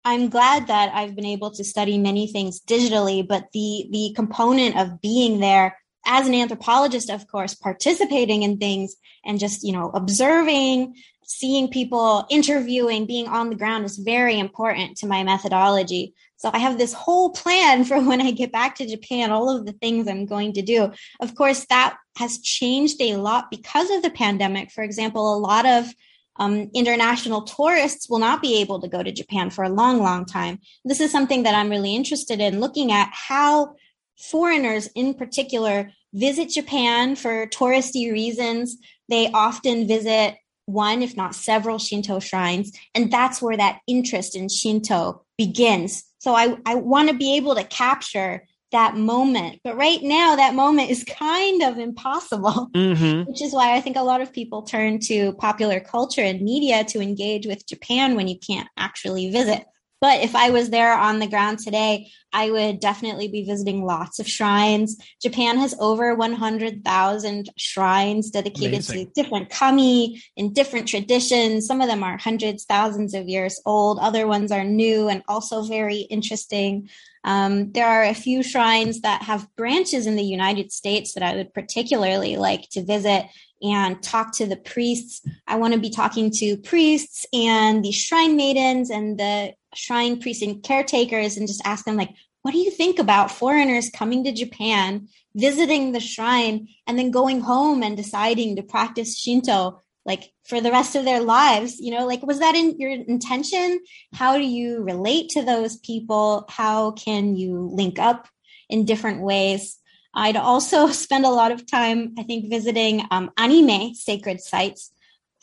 I'm 0.04 0.28
glad 0.30 0.66
that 0.66 0.92
I've 0.94 1.14
been 1.14 1.26
able 1.26 1.52
to 1.52 1.64
study 1.64 1.98
many 1.98 2.26
things 2.26 2.60
digitally, 2.60 3.26
but 3.26 3.46
the 3.52 3.86
the 3.90 4.12
component 4.16 4.76
of 4.76 5.00
being 5.00 5.40
there 5.40 5.78
as 6.04 6.26
an 6.26 6.34
anthropologist, 6.34 7.08
of 7.08 7.28
course, 7.28 7.54
participating 7.54 8.42
in 8.42 8.58
things 8.58 8.96
and 9.24 9.38
just 9.38 9.62
you 9.62 9.72
know 9.72 9.90
observing, 9.94 10.94
seeing 11.24 11.68
people, 11.68 12.26
interviewing, 12.30 13.06
being 13.06 13.28
on 13.28 13.50
the 13.50 13.56
ground 13.56 13.84
is 13.84 13.98
very 13.98 14.38
important 14.38 14.96
to 14.98 15.06
my 15.06 15.22
methodology. 15.22 16.14
So 16.42 16.50
I 16.52 16.58
have 16.58 16.76
this 16.76 16.92
whole 16.92 17.30
plan 17.30 17.84
for 17.88 18.00
when 18.00 18.20
I 18.20 18.32
get 18.32 18.50
back 18.50 18.74
to 18.76 18.86
Japan, 18.86 19.30
all 19.30 19.48
of 19.48 19.64
the 19.64 19.72
things 19.72 20.08
I'm 20.08 20.26
going 20.26 20.52
to 20.54 20.62
do. 20.62 20.90
Of 21.20 21.34
course, 21.36 21.64
that 21.66 21.96
has 22.18 22.40
changed 22.40 23.00
a 23.00 23.16
lot 23.16 23.50
because 23.50 23.90
of 23.90 24.02
the 24.02 24.10
pandemic. 24.10 24.72
For 24.72 24.82
example, 24.82 25.34
a 25.34 25.38
lot 25.38 25.64
of 25.64 25.94
um, 26.36 26.70
international 26.74 27.42
tourists 27.42 28.08
will 28.08 28.18
not 28.18 28.42
be 28.42 28.60
able 28.60 28.80
to 28.80 28.88
go 28.88 29.02
to 29.02 29.12
Japan 29.12 29.50
for 29.50 29.62
a 29.62 29.68
long, 29.68 30.00
long 30.00 30.24
time. 30.24 30.58
This 30.84 31.00
is 31.00 31.12
something 31.12 31.44
that 31.44 31.54
I'm 31.54 31.70
really 31.70 31.94
interested 31.94 32.40
in 32.40 32.58
looking 32.58 32.90
at 32.90 33.10
how 33.12 33.76
foreigners 34.18 34.88
in 34.96 35.14
particular 35.14 35.92
visit 36.12 36.48
Japan 36.48 37.14
for 37.14 37.46
touristy 37.46 38.10
reasons. 38.10 38.78
They 39.08 39.30
often 39.30 39.86
visit 39.86 40.38
one, 40.66 41.02
if 41.02 41.16
not 41.16 41.34
several 41.34 41.78
Shinto 41.78 42.18
shrines. 42.18 42.72
And 42.94 43.12
that's 43.12 43.40
where 43.40 43.56
that 43.56 43.80
interest 43.86 44.34
in 44.34 44.48
Shinto 44.48 45.24
begins. 45.36 46.04
So 46.22 46.36
I, 46.36 46.56
I 46.64 46.76
want 46.76 47.08
to 47.08 47.16
be 47.16 47.36
able 47.36 47.56
to 47.56 47.64
capture 47.64 48.46
that 48.70 48.96
moment. 48.96 49.58
But 49.64 49.76
right 49.76 50.00
now, 50.00 50.36
that 50.36 50.54
moment 50.54 50.88
is 50.88 51.02
kind 51.02 51.64
of 51.64 51.78
impossible, 51.78 52.70
mm-hmm. 52.74 53.28
which 53.28 53.42
is 53.42 53.52
why 53.52 53.74
I 53.74 53.80
think 53.80 53.96
a 53.96 54.02
lot 54.02 54.20
of 54.20 54.32
people 54.32 54.62
turn 54.62 55.00
to 55.00 55.32
popular 55.32 55.80
culture 55.80 56.22
and 56.22 56.40
media 56.40 56.84
to 56.84 57.00
engage 57.00 57.44
with 57.44 57.66
Japan 57.66 58.14
when 58.14 58.28
you 58.28 58.38
can't 58.38 58.68
actually 58.76 59.32
visit. 59.32 59.64
But 60.02 60.20
if 60.20 60.34
I 60.34 60.50
was 60.50 60.68
there 60.68 60.92
on 60.92 61.20
the 61.20 61.28
ground 61.28 61.60
today, 61.60 62.10
I 62.32 62.50
would 62.50 62.80
definitely 62.80 63.28
be 63.28 63.44
visiting 63.44 63.84
lots 63.84 64.18
of 64.18 64.26
shrines. 64.26 64.96
Japan 65.22 65.56
has 65.58 65.76
over 65.78 66.16
100,000 66.16 67.50
shrines 67.56 68.30
dedicated 68.30 68.80
Amazing. 68.80 69.06
to 69.06 69.12
different 69.14 69.50
kami 69.50 70.20
in 70.36 70.52
different 70.52 70.88
traditions. 70.88 71.68
Some 71.68 71.80
of 71.80 71.86
them 71.86 72.02
are 72.02 72.18
hundreds, 72.18 72.64
thousands 72.64 73.14
of 73.14 73.28
years 73.28 73.60
old. 73.64 74.00
Other 74.00 74.26
ones 74.26 74.50
are 74.50 74.64
new 74.64 75.08
and 75.08 75.22
also 75.28 75.62
very 75.62 75.98
interesting. 75.98 76.90
Um, 77.22 77.70
there 77.70 77.86
are 77.86 78.02
a 78.02 78.12
few 78.12 78.42
shrines 78.42 79.02
that 79.02 79.22
have 79.22 79.54
branches 79.54 80.08
in 80.08 80.16
the 80.16 80.24
United 80.24 80.72
States 80.72 81.14
that 81.14 81.22
I 81.22 81.36
would 81.36 81.54
particularly 81.54 82.36
like 82.36 82.68
to 82.70 82.82
visit 82.82 83.26
and 83.62 84.02
talk 84.02 84.32
to 84.38 84.46
the 84.46 84.56
priests. 84.56 85.22
I 85.46 85.54
want 85.54 85.74
to 85.74 85.78
be 85.78 85.90
talking 85.90 86.32
to 86.32 86.56
priests 86.56 87.24
and 87.32 87.84
the 87.84 87.92
shrine 87.92 88.34
maidens 88.34 88.90
and 88.90 89.16
the 89.16 89.54
shrine 89.74 90.20
priests 90.20 90.42
and 90.42 90.62
caretakers 90.62 91.36
and 91.36 91.48
just 91.48 91.62
ask 91.64 91.84
them 91.84 91.96
like 91.96 92.10
what 92.42 92.52
do 92.52 92.58
you 92.58 92.70
think 92.70 92.98
about 92.98 93.30
foreigners 93.30 93.90
coming 93.90 94.24
to 94.24 94.32
japan 94.32 95.08
visiting 95.34 95.92
the 95.92 96.00
shrine 96.00 96.68
and 96.86 96.98
then 96.98 97.10
going 97.10 97.40
home 97.40 97.82
and 97.82 97.96
deciding 97.96 98.56
to 98.56 98.62
practice 98.62 99.18
shinto 99.18 99.80
like 100.04 100.32
for 100.44 100.60
the 100.60 100.70
rest 100.70 100.96
of 100.96 101.04
their 101.04 101.20
lives? 101.20 101.78
You 101.78 101.92
know 101.92 102.06
like 102.06 102.24
was 102.26 102.38
that 102.40 102.54
in 102.54 102.78
your 102.78 102.90
intention? 102.90 103.80
How 104.14 104.36
do 104.36 104.44
you 104.44 104.82
relate 104.82 105.30
to 105.30 105.42
those 105.42 105.76
people? 105.78 106.44
How 106.48 106.92
can 106.92 107.36
you 107.36 107.70
link 107.72 107.98
up 107.98 108.28
in 108.68 108.84
different 108.84 109.22
ways? 109.22 109.78
I'd 110.14 110.36
also 110.36 110.86
spend 111.04 111.24
a 111.24 111.30
lot 111.30 111.52
of 111.52 111.70
time 111.70 112.14
i 112.18 112.22
think 112.22 112.50
visiting 112.50 113.02
um, 113.10 113.30
anime 113.38 113.94
sacred 113.94 114.40
sites 114.40 114.92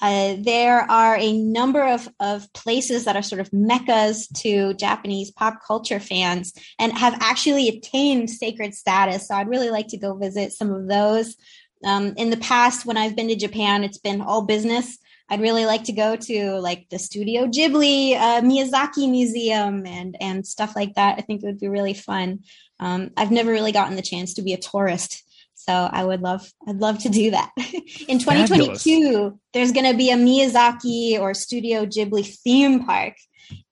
uh, 0.01 0.35
there 0.39 0.79
are 0.89 1.17
a 1.17 1.37
number 1.37 1.85
of, 1.85 2.07
of 2.19 2.51
places 2.53 3.05
that 3.05 3.15
are 3.15 3.21
sort 3.21 3.41
of 3.41 3.51
meccas 3.51 4.27
to 4.27 4.73
Japanese 4.75 5.31
pop 5.31 5.59
culture 5.65 5.99
fans 5.99 6.53
and 6.77 6.93
have 6.93 7.17
actually 7.19 7.67
attained 7.67 8.29
sacred 8.29 8.73
status. 8.73 9.27
So 9.27 9.35
I'd 9.35 9.49
really 9.49 9.69
like 9.69 9.87
to 9.89 9.97
go 9.97 10.15
visit 10.15 10.53
some 10.53 10.71
of 10.71 10.87
those. 10.87 11.35
Um, 11.83 12.13
in 12.17 12.29
the 12.29 12.37
past, 12.37 12.85
when 12.85 12.97
I've 12.97 13.15
been 13.15 13.27
to 13.29 13.35
Japan, 13.35 13.83
it's 13.83 13.97
been 13.97 14.21
all 14.21 14.41
business. 14.41 14.97
I'd 15.29 15.41
really 15.41 15.65
like 15.65 15.83
to 15.85 15.93
go 15.93 16.15
to 16.15 16.59
like 16.59 16.87
the 16.89 16.99
Studio 16.99 17.45
Ghibli 17.45 18.15
uh, 18.15 18.41
Miyazaki 18.41 19.09
Museum 19.09 19.85
and 19.85 20.17
and 20.19 20.45
stuff 20.45 20.75
like 20.75 20.95
that. 20.95 21.19
I 21.19 21.21
think 21.21 21.43
it 21.43 21.45
would 21.45 21.59
be 21.59 21.67
really 21.67 21.93
fun. 21.93 22.39
Um, 22.79 23.11
I've 23.15 23.31
never 23.31 23.51
really 23.51 23.71
gotten 23.71 23.95
the 23.95 24.01
chance 24.01 24.33
to 24.35 24.41
be 24.41 24.53
a 24.53 24.57
tourist 24.57 25.23
so 25.69 25.87
I 25.91 26.03
would 26.03 26.21
love, 26.21 26.51
I'd 26.67 26.81
love 26.81 26.97
to 27.03 27.09
do 27.09 27.29
that. 27.29 27.51
In 28.07 28.17
2022, 28.17 28.73
Fabulous. 28.73 29.33
there's 29.53 29.71
going 29.71 29.85
to 29.85 29.95
be 29.95 30.09
a 30.09 30.15
Miyazaki 30.15 31.19
or 31.19 31.35
Studio 31.35 31.85
Ghibli 31.85 32.25
theme 32.43 32.85
park. 32.85 33.13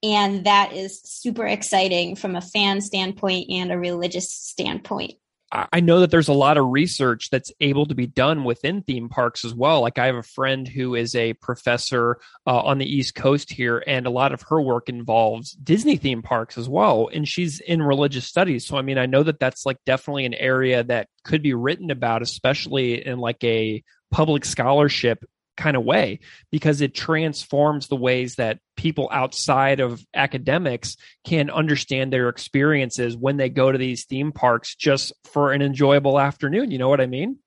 And 0.04 0.46
that 0.46 0.74
is 0.74 1.02
super 1.02 1.48
exciting 1.48 2.16
from 2.16 2.36
a 2.36 2.42
fan 2.42 2.82
standpoint 2.82 3.50
and 3.50 3.72
a 3.72 3.80
religious 3.80 4.32
standpoint. 4.32 5.16
I 5.52 5.80
know 5.80 6.02
that 6.02 6.12
there's 6.12 6.28
a 6.28 6.34
lot 6.34 6.58
of 6.58 6.66
research 6.68 7.30
that's 7.30 7.54
able 7.62 7.86
to 7.86 7.96
be 7.96 8.06
done 8.06 8.44
within 8.44 8.82
theme 8.82 9.08
parks 9.08 9.46
as 9.46 9.54
well. 9.54 9.80
Like 9.80 9.98
I 9.98 10.08
have 10.08 10.16
a 10.16 10.24
friend 10.24 10.68
who 10.68 10.94
is 10.94 11.16
a 11.16 11.34
professor 11.36 12.20
uh, 12.46 12.60
on 12.60 12.80
the 12.80 12.86
East 12.86 13.16
Coast 13.16 13.52
here, 13.52 13.82
and 13.88 14.06
a 14.06 14.10
lot 14.10 14.34
of 14.34 14.42
her 14.50 14.62
work 14.62 14.90
involves 14.90 15.52
Disney 15.52 15.96
theme 15.96 16.22
parks 16.22 16.58
as 16.58 16.68
well. 16.68 17.10
And 17.14 17.26
she's 17.26 17.62
in 17.62 17.82
religious 17.82 18.26
studies, 18.26 18.66
so 18.68 18.78
I 18.78 18.82
mean, 18.82 18.98
I 18.98 19.06
know 19.06 19.24
that 19.24 19.40
that's 19.40 19.66
like 19.66 19.78
definitely 19.86 20.26
an 20.26 20.34
area 20.34 20.84
that 20.84 21.08
could 21.24 21.42
be 21.42 21.54
written 21.54 21.92
about, 21.92 22.22
especially 22.22 23.06
in 23.06 23.20
like 23.20 23.42
a 23.44 23.84
public 24.12 24.44
scholarship 24.44 25.24
kind 25.58 25.76
of 25.76 25.84
way 25.84 26.20
because 26.52 26.82
it 26.82 26.94
transforms 26.94 27.88
the 27.88 27.96
ways 27.96 28.36
that 28.36 28.60
people 28.78 29.10
outside 29.12 29.80
of 29.80 30.06
academics 30.14 30.96
can 31.26 31.50
understand 31.50 32.14
their 32.14 32.30
experiences 32.30 33.18
when 33.18 33.38
they 33.38 33.50
go 33.50 33.72
to 33.72 33.78
these 33.78 34.06
theme 34.06 34.32
parks 34.32 34.76
just 34.76 35.12
for 35.26 35.52
an 35.52 35.62
enjoyable 35.62 36.20
afternoon. 36.20 36.72
You 36.72 36.78
know 36.78 36.90
what 36.90 37.02
I 37.02 37.08
mean? 37.08 37.40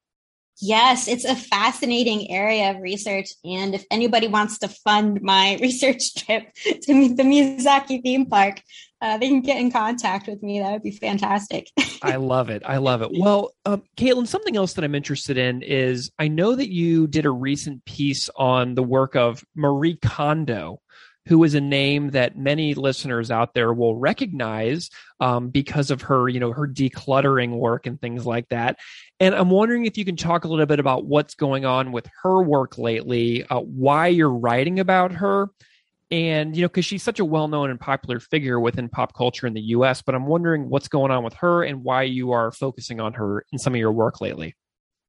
Yes, 0.62 1.08
it's 1.08 1.24
a 1.24 1.34
fascinating 1.34 2.30
area 2.30 2.70
of 2.70 2.82
research. 2.82 3.30
And 3.44 3.74
if 3.74 3.84
anybody 3.90 4.28
wants 4.28 4.58
to 4.58 4.68
fund 4.68 5.22
my 5.22 5.56
research 5.62 6.14
trip 6.14 6.52
to 6.64 7.14
the 7.14 7.22
Miyazaki 7.22 8.02
theme 8.02 8.26
park, 8.26 8.60
uh, 9.00 9.18
they 9.18 9.28
can 9.28 9.40
get 9.40 9.58
in 9.58 9.70
contact 9.70 10.26
with 10.26 10.42
me. 10.42 10.60
That 10.60 10.72
would 10.72 10.82
be 10.82 10.90
fantastic. 10.90 11.70
I 12.02 12.16
love 12.16 12.50
it. 12.50 12.62
I 12.64 12.78
love 12.78 13.02
it. 13.02 13.10
Well, 13.12 13.52
um, 13.64 13.82
Kaitlyn, 13.96 14.26
something 14.26 14.56
else 14.56 14.74
that 14.74 14.84
I'm 14.84 14.94
interested 14.94 15.38
in 15.38 15.62
is 15.62 16.10
I 16.18 16.28
know 16.28 16.54
that 16.54 16.70
you 16.70 17.06
did 17.06 17.26
a 17.26 17.30
recent 17.30 17.84
piece 17.84 18.28
on 18.36 18.74
the 18.74 18.82
work 18.82 19.16
of 19.16 19.44
Marie 19.54 19.96
Kondo 19.96 20.80
who 21.26 21.44
is 21.44 21.54
a 21.54 21.60
name 21.60 22.10
that 22.10 22.36
many 22.36 22.74
listeners 22.74 23.30
out 23.30 23.54
there 23.54 23.72
will 23.72 23.96
recognize 23.96 24.90
um, 25.20 25.48
because 25.48 25.90
of 25.90 26.02
her, 26.02 26.28
you 26.28 26.40
know, 26.40 26.52
her 26.52 26.66
decluttering 26.66 27.50
work 27.50 27.86
and 27.86 28.00
things 28.00 28.24
like 28.24 28.48
that. 28.48 28.78
And 29.20 29.34
I'm 29.34 29.50
wondering 29.50 29.84
if 29.84 29.98
you 29.98 30.04
can 30.04 30.16
talk 30.16 30.44
a 30.44 30.48
little 30.48 30.66
bit 30.66 30.80
about 30.80 31.04
what's 31.04 31.34
going 31.34 31.64
on 31.64 31.92
with 31.92 32.08
her 32.22 32.42
work 32.42 32.78
lately, 32.78 33.44
uh, 33.44 33.60
why 33.60 34.08
you're 34.08 34.30
writing 34.30 34.80
about 34.80 35.12
her, 35.12 35.50
and 36.10 36.56
you 36.56 36.62
know, 36.62 36.68
because 36.68 36.84
she's 36.84 37.02
such 37.02 37.20
a 37.20 37.24
well-known 37.24 37.70
and 37.70 37.78
popular 37.78 38.18
figure 38.18 38.58
within 38.58 38.88
pop 38.88 39.14
culture 39.14 39.46
in 39.46 39.54
the 39.54 39.60
U.S. 39.60 40.02
But 40.02 40.14
I'm 40.14 40.26
wondering 40.26 40.68
what's 40.68 40.88
going 40.88 41.10
on 41.10 41.22
with 41.24 41.34
her 41.34 41.62
and 41.62 41.84
why 41.84 42.02
you 42.02 42.32
are 42.32 42.50
focusing 42.50 43.00
on 43.00 43.12
her 43.14 43.44
in 43.52 43.58
some 43.58 43.74
of 43.74 43.78
your 43.78 43.92
work 43.92 44.20
lately. 44.20 44.56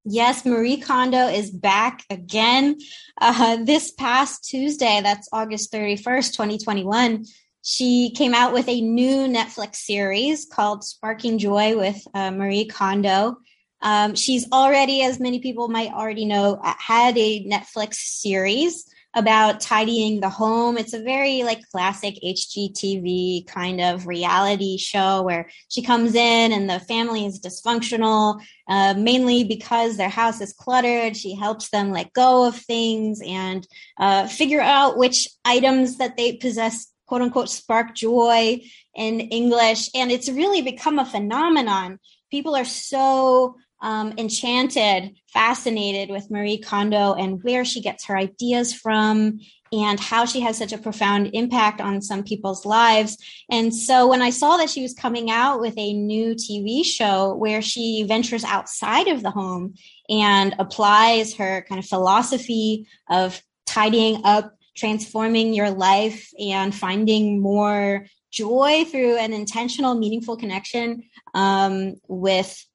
Yes, 0.04 0.46
Marie 0.46 0.78
Kondo 0.78 1.28
is 1.28 1.52
back 1.52 2.04
again. 2.10 2.78
Uh, 3.20 3.58
this 3.64 3.92
past 3.92 4.44
Tuesday, 4.44 5.00
that's 5.04 5.30
August 5.32 5.72
31st, 5.72 6.32
2021, 6.34 7.26
she 7.64 8.12
came 8.16 8.34
out 8.34 8.54
with 8.54 8.68
a 8.68 8.82
new 8.82 9.28
Netflix 9.28 9.76
series 9.76 10.48
called 10.52 10.84
Sparking 10.84 11.38
Joy 11.38 11.78
with 11.78 12.02
uh, 12.16 12.32
Marie 12.32 12.66
Kondo. 12.66 13.38
Um, 13.84 14.16
she's 14.16 14.52
already, 14.52 15.04
as 15.04 15.20
many 15.20 15.40
people 15.40 15.68
might 15.68 15.92
already 15.92 16.26
know, 16.26 16.60
had 16.64 17.16
a 17.18 17.46
Netflix 17.46 17.96
series 17.96 18.86
about 19.14 19.60
tidying 19.60 20.22
the 20.22 20.30
home. 20.30 20.78
It's 20.78 20.94
a 20.94 21.04
very 21.04 21.44
like 21.44 21.68
classic 21.70 22.16
HGTV 22.24 23.46
kind 23.46 23.82
of 23.82 24.08
reality 24.08 24.78
show 24.78 25.22
where 25.22 25.50
she 25.70 25.82
comes 25.82 26.16
in 26.16 26.52
and 26.52 26.70
the 26.70 26.80
family 26.80 27.26
is 27.26 27.42
dysfunctional, 27.42 28.42
uh, 28.70 28.94
mainly 28.98 29.44
because 29.44 29.98
their 29.98 30.10
house 30.10 30.40
is 30.40 30.54
cluttered. 30.54 31.18
She 31.18 31.36
helps 31.36 31.70
them 31.70 31.92
let 31.92 32.14
go 32.14 32.48
of 32.48 32.56
things 32.56 33.22
and 33.26 33.68
uh, 34.00 34.28
figure 34.28 34.62
out 34.62 34.98
which 34.98 35.28
items 35.44 35.98
that 35.98 36.16
they 36.16 36.38
possess, 36.38 36.88
quote 37.06 37.22
unquote, 37.22 37.50
spark 37.50 37.94
joy 37.94 38.62
in 38.96 39.20
English. 39.20 39.90
And 39.94 40.10
it's 40.12 40.30
really 40.30 40.62
become 40.62 41.00
a 41.00 41.06
phenomenon. 41.06 42.00
People 42.30 42.56
are 42.56 42.66
so 42.66 43.58
um, 43.82 44.14
enchanted, 44.18 45.16
fascinated 45.28 46.10
with 46.10 46.30
Marie 46.30 46.58
Kondo 46.58 47.14
and 47.14 47.44
where 47.44 47.66
she 47.66 47.82
gets 47.82 48.06
her 48.06 48.18
ideas 48.18 48.74
from 48.74 49.40
and 49.74 50.00
how 50.00 50.26
she 50.26 50.42
has 50.42 50.58
such 50.58 50.74
a 50.74 50.78
profound 50.78 51.30
impact 51.34 51.80
on 51.80 52.02
some 52.02 52.24
people's 52.24 52.66
lives. 52.66 53.18
And 53.50 53.74
so 53.74 54.08
when 54.08 54.22
I 54.22 54.30
saw 54.30 54.58
that 54.58 54.70
she 54.70 54.82
was 54.82 54.94
coming 54.94 55.32
out 55.32 55.62
with 55.62 55.74
a 55.78 55.94
new 55.94 56.36
TV 56.36 56.84
show 56.84 57.34
where 57.36 57.62
she 57.62 58.04
ventures 58.04 58.44
outside 58.44 59.08
of 59.08 59.24
the 59.24 59.32
home 59.32 59.76
and 60.10 60.54
applies 60.60 61.36
her 61.36 61.66
kind 61.70 61.80
of 61.80 61.86
philosophy 61.86 62.88
of 63.10 63.42
tidying 63.66 64.22
up, 64.26 64.54
transforming 64.76 65.54
your 65.54 65.72
life, 65.72 66.30
and 66.38 66.76
finding 66.76 67.42
more 67.42 68.06
joy 68.30 68.86
through 68.86 69.18
an 69.18 69.32
intentional, 69.32 69.96
meaningful 69.96 70.36
connection 70.36 71.04
um, 71.34 71.96
with 72.08 72.66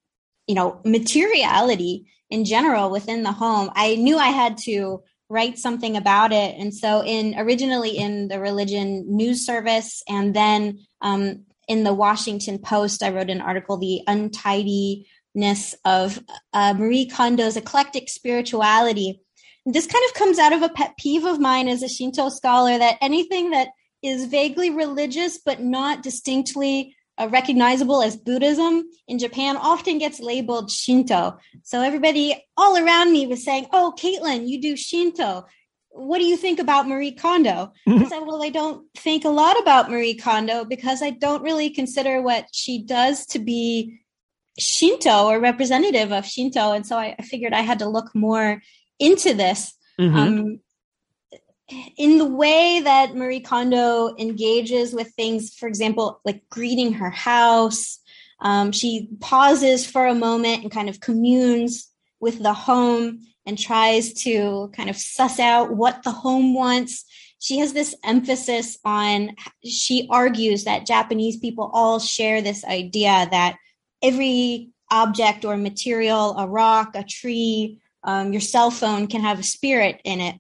you 0.47 0.55
know, 0.55 0.81
materiality 0.85 2.07
in 2.31 2.45
general 2.45 2.91
within 2.91 3.23
the 3.23 3.33
home, 3.33 3.71
I 3.75 3.97
knew 3.97 4.19
I 4.19 4.29
had 4.29 4.59
to 4.59 5.03
write 5.29 5.59
something 5.59 5.97
about 5.97 6.33
it. 6.33 6.55
And 6.59 6.75
so, 6.75 7.03
in 7.03 7.35
originally 7.39 7.97
in 7.97 8.29
the 8.29 8.41
religion 8.41 9.05
news 9.09 9.45
service, 9.45 10.03
and 10.09 10.35
then 10.35 10.79
um, 11.01 11.45
in 11.69 11.85
the 11.85 11.95
Washington 11.95 12.59
Post, 12.59 13.03
I 13.03 13.11
wrote 13.11 13.31
an 13.31 13.41
article, 13.41 13.77
"The 13.77 14.03
Untidiness 14.07 15.75
of 15.85 16.23
uh, 16.53 16.75
Marie 16.75 17.09
Kondo's 17.09 17.57
Eclectic 17.57 18.09
Spirituality." 18.09 19.21
This 19.69 19.87
kind 19.87 20.05
of 20.09 20.15
comes 20.15 20.39
out 20.39 20.53
of 20.53 20.63
a 20.63 20.69
pet 20.69 20.97
peeve 20.97 21.25
of 21.25 21.41
mine 21.41 21.67
as 21.67 21.83
a 21.83 21.89
Shinto 21.89 22.29
scholar 22.29 22.79
that 22.79 22.99
anything 23.01 23.51
that 23.51 23.69
is 24.01 24.27
vaguely 24.27 24.71
religious 24.71 25.39
but 25.45 25.61
not 25.61 26.05
distinctly 26.05 26.96
uh, 27.19 27.29
recognizable 27.31 28.03
as 28.03 28.17
Buddhism 28.17 28.85
in 29.09 29.19
Japan 29.19 29.57
often 29.57 29.99
gets 29.99 30.21
labeled 30.21 30.71
Shinto. 30.71 31.39
So 31.63 31.81
everybody 31.81 32.45
all 32.57 32.77
around 32.77 33.13
me 33.13 33.27
was 33.27 33.45
saying, 33.45 33.67
"Oh, 33.73 33.95
Kaitlyn, 33.99 34.49
you 34.49 34.61
do 34.61 34.77
Shinto. 34.77 35.47
What 35.91 36.19
do 36.19 36.25
you 36.25 36.37
think 36.37 36.59
about 36.59 36.89
Marie 36.89 37.13
Kondo?" 37.13 37.73
I 37.89 38.05
said, 38.09 38.21
"Well, 38.21 38.43
I 38.43 38.51
don't 38.51 38.87
think 38.97 39.25
a 39.25 39.31
lot 39.31 39.59
about 39.61 39.91
Marie 39.91 40.15
Kondo 40.15 40.65
because 40.65 41.03
I 41.03 41.11
don't 41.11 41.43
really 41.43 41.71
consider 41.71 42.21
what 42.21 42.47
she 42.53 42.83
does 42.83 43.27
to 43.27 43.39
be 43.39 44.01
Shinto 44.59 45.27
or 45.27 45.41
representative 45.41 46.13
of 46.13 46.27
Shinto, 46.27 46.73
and 46.73 46.87
so 46.87 46.97
I, 46.97 47.17
figured 47.23 47.53
I 47.53 47.63
had 47.63 47.79
to 47.81 47.89
look 47.89 48.15
more 48.15 48.63
into 48.99 49.35
this." 49.35 49.73
Mm-hmm. 49.99 50.17
Um, 50.17 50.61
in 51.97 52.19
the 52.19 52.27
way 52.27 52.81
that 52.81 53.17
Marie 53.17 53.41
Kondo 53.41 54.15
engages 54.17 54.95
with 54.95 55.09
things, 55.15 55.55
for 55.55 55.67
example, 55.67 56.21
like 56.25 56.49
greeting 56.49 56.95
her 56.95 57.11
house, 57.11 57.99
um, 58.41 58.71
she 58.73 59.09
pauses 59.21 59.87
for 59.87 60.07
a 60.07 60.15
moment 60.15 60.63
and 60.63 60.71
kind 60.71 60.89
of 60.89 61.01
communes 61.01 61.91
with 62.21 62.43
the 62.43 62.53
home 62.53 63.21
and 63.45 63.59
tries 63.59 64.13
to 64.13 64.71
kind 64.75 64.91
of 64.91 64.97
suss 64.97 65.41
out 65.41 65.75
what 65.75 66.03
the 66.03 66.11
home 66.11 66.55
wants. 66.55 67.05
She 67.39 67.59
has 67.59 67.73
this 67.73 67.95
emphasis 68.05 68.79
on, 68.85 69.35
she 69.65 70.09
argues 70.11 70.65
that 70.65 70.87
Japanese 70.87 71.39
people 71.39 71.71
all 71.73 71.99
share 71.99 72.43
this 72.43 72.65
idea 72.65 73.29
that 73.31 73.57
every 74.03 74.71
object 74.91 75.45
or 75.45 75.57
material, 75.57 76.37
a 76.39 76.47
rock, 76.47 76.95
a 76.95 77.03
tree, 77.03 77.81
um, 78.05 78.33
your 78.33 78.41
cell 78.41 78.71
phone 78.71 79.07
can 79.09 79.21
have 79.23 79.41
a 79.41 79.45
spirit 79.45 80.01
in 80.05 80.21
it. 80.21 80.37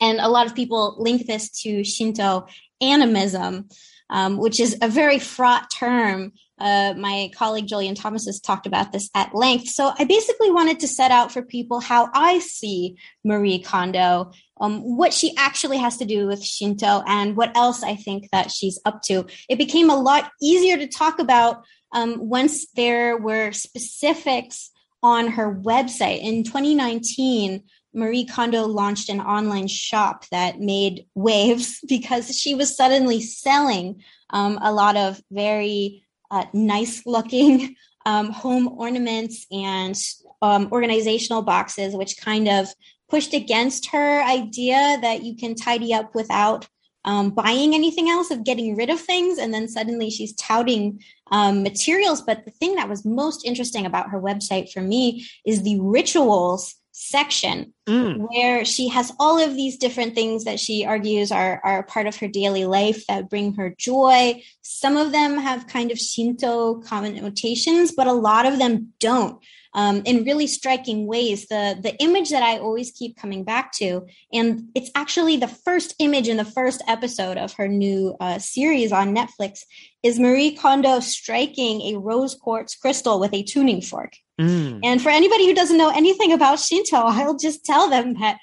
And 0.00 0.20
a 0.20 0.28
lot 0.28 0.46
of 0.46 0.54
people 0.54 0.96
link 0.98 1.26
this 1.26 1.50
to 1.62 1.84
Shinto 1.84 2.46
animism, 2.80 3.68
um, 4.10 4.36
which 4.36 4.60
is 4.60 4.76
a 4.82 4.88
very 4.88 5.18
fraught 5.18 5.70
term. 5.70 6.32
Uh, 6.58 6.94
my 6.96 7.30
colleague 7.34 7.66
Jolyon 7.66 8.00
Thomas 8.00 8.24
has 8.26 8.40
talked 8.40 8.66
about 8.66 8.92
this 8.92 9.10
at 9.14 9.34
length. 9.34 9.68
So 9.68 9.92
I 9.98 10.04
basically 10.04 10.50
wanted 10.50 10.80
to 10.80 10.88
set 10.88 11.10
out 11.10 11.30
for 11.30 11.42
people 11.42 11.80
how 11.80 12.08
I 12.14 12.38
see 12.38 12.96
Marie 13.24 13.58
Kondo, 13.58 14.32
um, 14.58 14.80
what 14.96 15.12
she 15.12 15.34
actually 15.36 15.76
has 15.78 15.98
to 15.98 16.06
do 16.06 16.26
with 16.26 16.42
Shinto, 16.42 17.02
and 17.06 17.36
what 17.36 17.54
else 17.56 17.82
I 17.82 17.94
think 17.94 18.30
that 18.30 18.50
she's 18.50 18.80
up 18.86 19.02
to. 19.02 19.26
It 19.50 19.58
became 19.58 19.90
a 19.90 20.00
lot 20.00 20.30
easier 20.40 20.78
to 20.78 20.86
talk 20.86 21.18
about 21.18 21.64
um, 21.92 22.16
once 22.18 22.66
there 22.74 23.18
were 23.18 23.52
specifics 23.52 24.70
on 25.02 25.28
her 25.28 25.54
website. 25.54 26.20
In 26.20 26.42
2019, 26.42 27.62
Marie 27.96 28.26
Kondo 28.26 28.66
launched 28.66 29.08
an 29.08 29.20
online 29.20 29.68
shop 29.68 30.26
that 30.28 30.60
made 30.60 31.06
waves 31.14 31.80
because 31.88 32.38
she 32.38 32.54
was 32.54 32.76
suddenly 32.76 33.20
selling 33.20 34.02
um, 34.30 34.58
a 34.62 34.72
lot 34.72 34.96
of 34.96 35.20
very 35.30 36.04
uh, 36.30 36.44
nice 36.52 37.04
looking 37.06 37.74
um, 38.06 38.30
home 38.30 38.68
ornaments 38.68 39.46
and 39.50 39.98
um, 40.42 40.68
organizational 40.70 41.42
boxes, 41.42 41.96
which 41.96 42.20
kind 42.20 42.48
of 42.48 42.68
pushed 43.08 43.32
against 43.32 43.90
her 43.90 44.22
idea 44.22 44.98
that 45.00 45.22
you 45.22 45.34
can 45.36 45.54
tidy 45.54 45.94
up 45.94 46.14
without 46.14 46.68
um, 47.04 47.30
buying 47.30 47.74
anything 47.74 48.10
else, 48.10 48.30
of 48.32 48.44
getting 48.44 48.76
rid 48.76 48.90
of 48.90 49.00
things. 49.00 49.38
And 49.38 49.54
then 49.54 49.68
suddenly 49.68 50.10
she's 50.10 50.34
touting 50.34 51.00
um, 51.30 51.62
materials. 51.62 52.20
But 52.20 52.44
the 52.44 52.50
thing 52.50 52.74
that 52.74 52.88
was 52.88 53.04
most 53.04 53.46
interesting 53.46 53.86
about 53.86 54.10
her 54.10 54.20
website 54.20 54.72
for 54.72 54.82
me 54.82 55.24
is 55.46 55.62
the 55.62 55.78
rituals 55.80 56.74
section 56.98 57.74
mm. 57.86 58.26
where 58.30 58.64
she 58.64 58.88
has 58.88 59.12
all 59.20 59.38
of 59.38 59.54
these 59.54 59.76
different 59.76 60.14
things 60.14 60.44
that 60.44 60.58
she 60.58 60.82
argues 60.86 61.30
are, 61.30 61.60
are 61.62 61.82
part 61.82 62.06
of 62.06 62.16
her 62.16 62.26
daily 62.26 62.64
life 62.64 63.06
that 63.06 63.28
bring 63.28 63.52
her 63.52 63.74
joy. 63.76 64.42
Some 64.62 64.96
of 64.96 65.12
them 65.12 65.36
have 65.36 65.66
kind 65.66 65.90
of 65.90 65.98
Shinto 65.98 66.80
connotations, 66.80 67.92
but 67.92 68.06
a 68.06 68.14
lot 68.14 68.46
of 68.46 68.58
them 68.58 68.94
don't. 68.98 69.38
Um, 69.74 70.00
in 70.06 70.24
really 70.24 70.46
striking 70.46 71.06
ways. 71.06 71.48
The 71.48 71.78
the 71.78 71.94
image 72.02 72.30
that 72.30 72.42
I 72.42 72.56
always 72.56 72.92
keep 72.92 73.14
coming 73.18 73.44
back 73.44 73.72
to, 73.72 74.06
and 74.32 74.70
it's 74.74 74.90
actually 74.94 75.36
the 75.36 75.48
first 75.48 75.94
image 75.98 76.28
in 76.28 76.38
the 76.38 76.46
first 76.46 76.82
episode 76.88 77.36
of 77.36 77.52
her 77.54 77.68
new 77.68 78.16
uh, 78.18 78.38
series 78.38 78.90
on 78.90 79.14
Netflix, 79.14 79.64
is 80.02 80.18
Marie 80.18 80.52
Kondo 80.56 81.00
striking 81.00 81.82
a 81.82 81.98
rose 81.98 82.34
quartz 82.34 82.74
crystal 82.74 83.20
with 83.20 83.34
a 83.34 83.42
tuning 83.42 83.82
fork. 83.82 84.14
Mm. 84.40 84.80
And 84.84 85.02
for 85.02 85.08
anybody 85.08 85.46
who 85.46 85.54
doesn't 85.54 85.78
know 85.78 85.90
anything 85.90 86.32
about 86.32 86.60
Shinto, 86.60 86.96
I'll 86.96 87.36
just 87.36 87.64
tell 87.64 87.88
them 87.88 88.14
that 88.20 88.38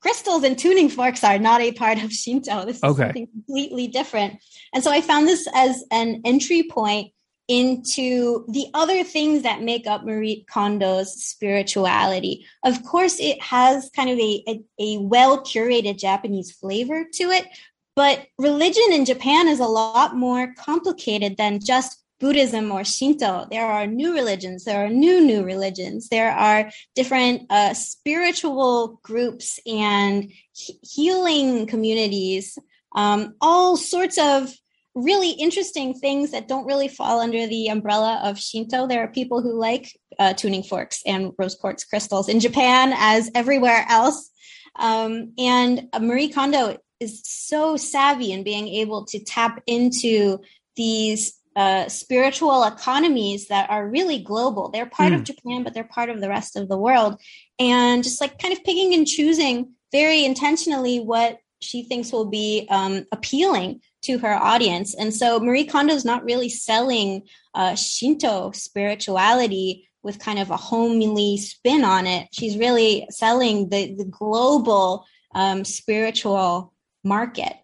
crystals 0.00 0.42
and 0.42 0.58
tuning 0.58 0.88
forks 0.88 1.22
are 1.24 1.38
not 1.38 1.60
a 1.60 1.72
part 1.72 2.02
of 2.02 2.12
Shinto. 2.12 2.64
This 2.64 2.76
is 2.76 2.84
Okay. 2.84 3.04
something 3.04 3.26
completely 3.28 3.86
different. 3.86 4.42
And 4.74 4.82
so 4.82 4.90
I 4.90 5.00
found 5.00 5.28
this 5.28 5.46
as 5.54 5.84
an 5.90 6.22
entry 6.24 6.64
point 6.64 7.12
into 7.48 8.44
the 8.48 8.66
other 8.72 9.04
things 9.04 9.42
that 9.42 9.62
make 9.62 9.86
up 9.86 10.04
Marie 10.04 10.44
Kondo's 10.50 11.12
spirituality. 11.24 12.46
Of 12.64 12.82
course, 12.84 13.18
it 13.20 13.40
has 13.42 13.90
kind 13.94 14.10
of 14.10 14.18
a, 14.18 14.42
a, 14.48 14.60
a 14.78 14.98
well 14.98 15.42
curated 15.44 15.98
Japanese 15.98 16.52
flavor 16.52 17.04
to 17.14 17.24
it, 17.24 17.46
but 17.94 18.26
religion 18.38 18.84
in 18.92 19.04
Japan 19.04 19.48
is 19.48 19.60
a 19.60 19.66
lot 19.66 20.16
more 20.16 20.54
complicated 20.56 21.36
than 21.36 21.60
just 21.60 22.01
Buddhism 22.22 22.70
or 22.70 22.84
Shinto. 22.84 23.48
There 23.50 23.66
are 23.66 23.84
new 23.84 24.14
religions. 24.14 24.64
There 24.64 24.86
are 24.86 24.88
new, 24.88 25.20
new 25.20 25.42
religions. 25.42 26.08
There 26.08 26.30
are 26.30 26.70
different 26.94 27.50
uh, 27.50 27.74
spiritual 27.74 29.00
groups 29.02 29.58
and 29.66 30.30
he- 30.52 30.78
healing 30.82 31.66
communities, 31.66 32.56
um, 32.94 33.34
all 33.40 33.76
sorts 33.76 34.18
of 34.18 34.54
really 34.94 35.30
interesting 35.30 35.94
things 35.94 36.30
that 36.30 36.46
don't 36.46 36.64
really 36.66 36.86
fall 36.86 37.20
under 37.20 37.48
the 37.48 37.66
umbrella 37.66 38.20
of 38.22 38.38
Shinto. 38.38 38.86
There 38.86 39.02
are 39.02 39.08
people 39.08 39.42
who 39.42 39.58
like 39.58 39.90
uh, 40.20 40.32
tuning 40.34 40.62
forks 40.62 41.02
and 41.04 41.32
rose 41.36 41.56
quartz 41.56 41.82
crystals 41.82 42.28
in 42.28 42.38
Japan 42.38 42.94
as 42.96 43.32
everywhere 43.34 43.84
else. 43.88 44.30
Um, 44.76 45.32
and 45.38 45.88
Marie 46.00 46.28
Kondo 46.28 46.76
is 47.00 47.20
so 47.24 47.76
savvy 47.76 48.30
in 48.30 48.44
being 48.44 48.68
able 48.68 49.06
to 49.06 49.18
tap 49.18 49.60
into 49.66 50.38
these 50.76 51.41
uh, 51.54 51.88
spiritual 51.88 52.64
economies 52.64 53.48
that 53.48 53.68
are 53.70 53.88
really 53.88 54.22
global. 54.22 54.70
They're 54.70 54.86
part 54.86 55.12
of 55.12 55.20
Mm. 55.20 55.24
Japan, 55.24 55.62
but 55.62 55.74
they're 55.74 55.84
part 55.84 56.08
of 56.10 56.20
the 56.20 56.28
rest 56.28 56.56
of 56.56 56.68
the 56.68 56.78
world. 56.78 57.20
And 57.58 58.02
just 58.02 58.20
like 58.20 58.38
kind 58.38 58.54
of 58.54 58.64
picking 58.64 58.94
and 58.94 59.06
choosing 59.06 59.72
very 59.92 60.24
intentionally 60.24 60.98
what 61.00 61.38
she 61.60 61.84
thinks 61.84 62.10
will 62.10 62.24
be 62.24 62.66
um, 62.70 63.06
appealing 63.12 63.80
to 64.02 64.18
her 64.18 64.34
audience. 64.34 64.94
And 64.94 65.14
so 65.14 65.38
Marie 65.38 65.64
Kondo 65.64 65.94
is 65.94 66.04
not 66.04 66.24
really 66.24 66.48
selling 66.48 67.22
uh, 67.54 67.74
Shinto 67.76 68.50
spirituality 68.52 69.88
with 70.02 70.18
kind 70.18 70.38
of 70.38 70.50
a 70.50 70.56
homely 70.56 71.36
spin 71.36 71.84
on 71.84 72.06
it. 72.06 72.28
She's 72.32 72.56
really 72.56 73.06
selling 73.10 73.68
the, 73.68 73.94
the 73.94 74.04
global 74.06 75.06
um, 75.34 75.64
spiritual 75.64 76.72
market. 77.04 77.54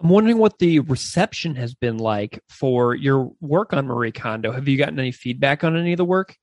I'm 0.00 0.08
wondering 0.08 0.38
what 0.38 0.58
the 0.58 0.80
reception 0.80 1.54
has 1.56 1.74
been 1.74 1.98
like 1.98 2.42
for 2.48 2.94
your 2.94 3.32
work 3.40 3.74
on 3.74 3.86
Marie 3.86 4.12
Kondo. 4.12 4.50
Have 4.50 4.66
you 4.66 4.78
gotten 4.78 4.98
any 4.98 5.12
feedback 5.12 5.62
on 5.62 5.76
any 5.76 5.92
of 5.92 5.98
the 5.98 6.04
work? 6.04 6.36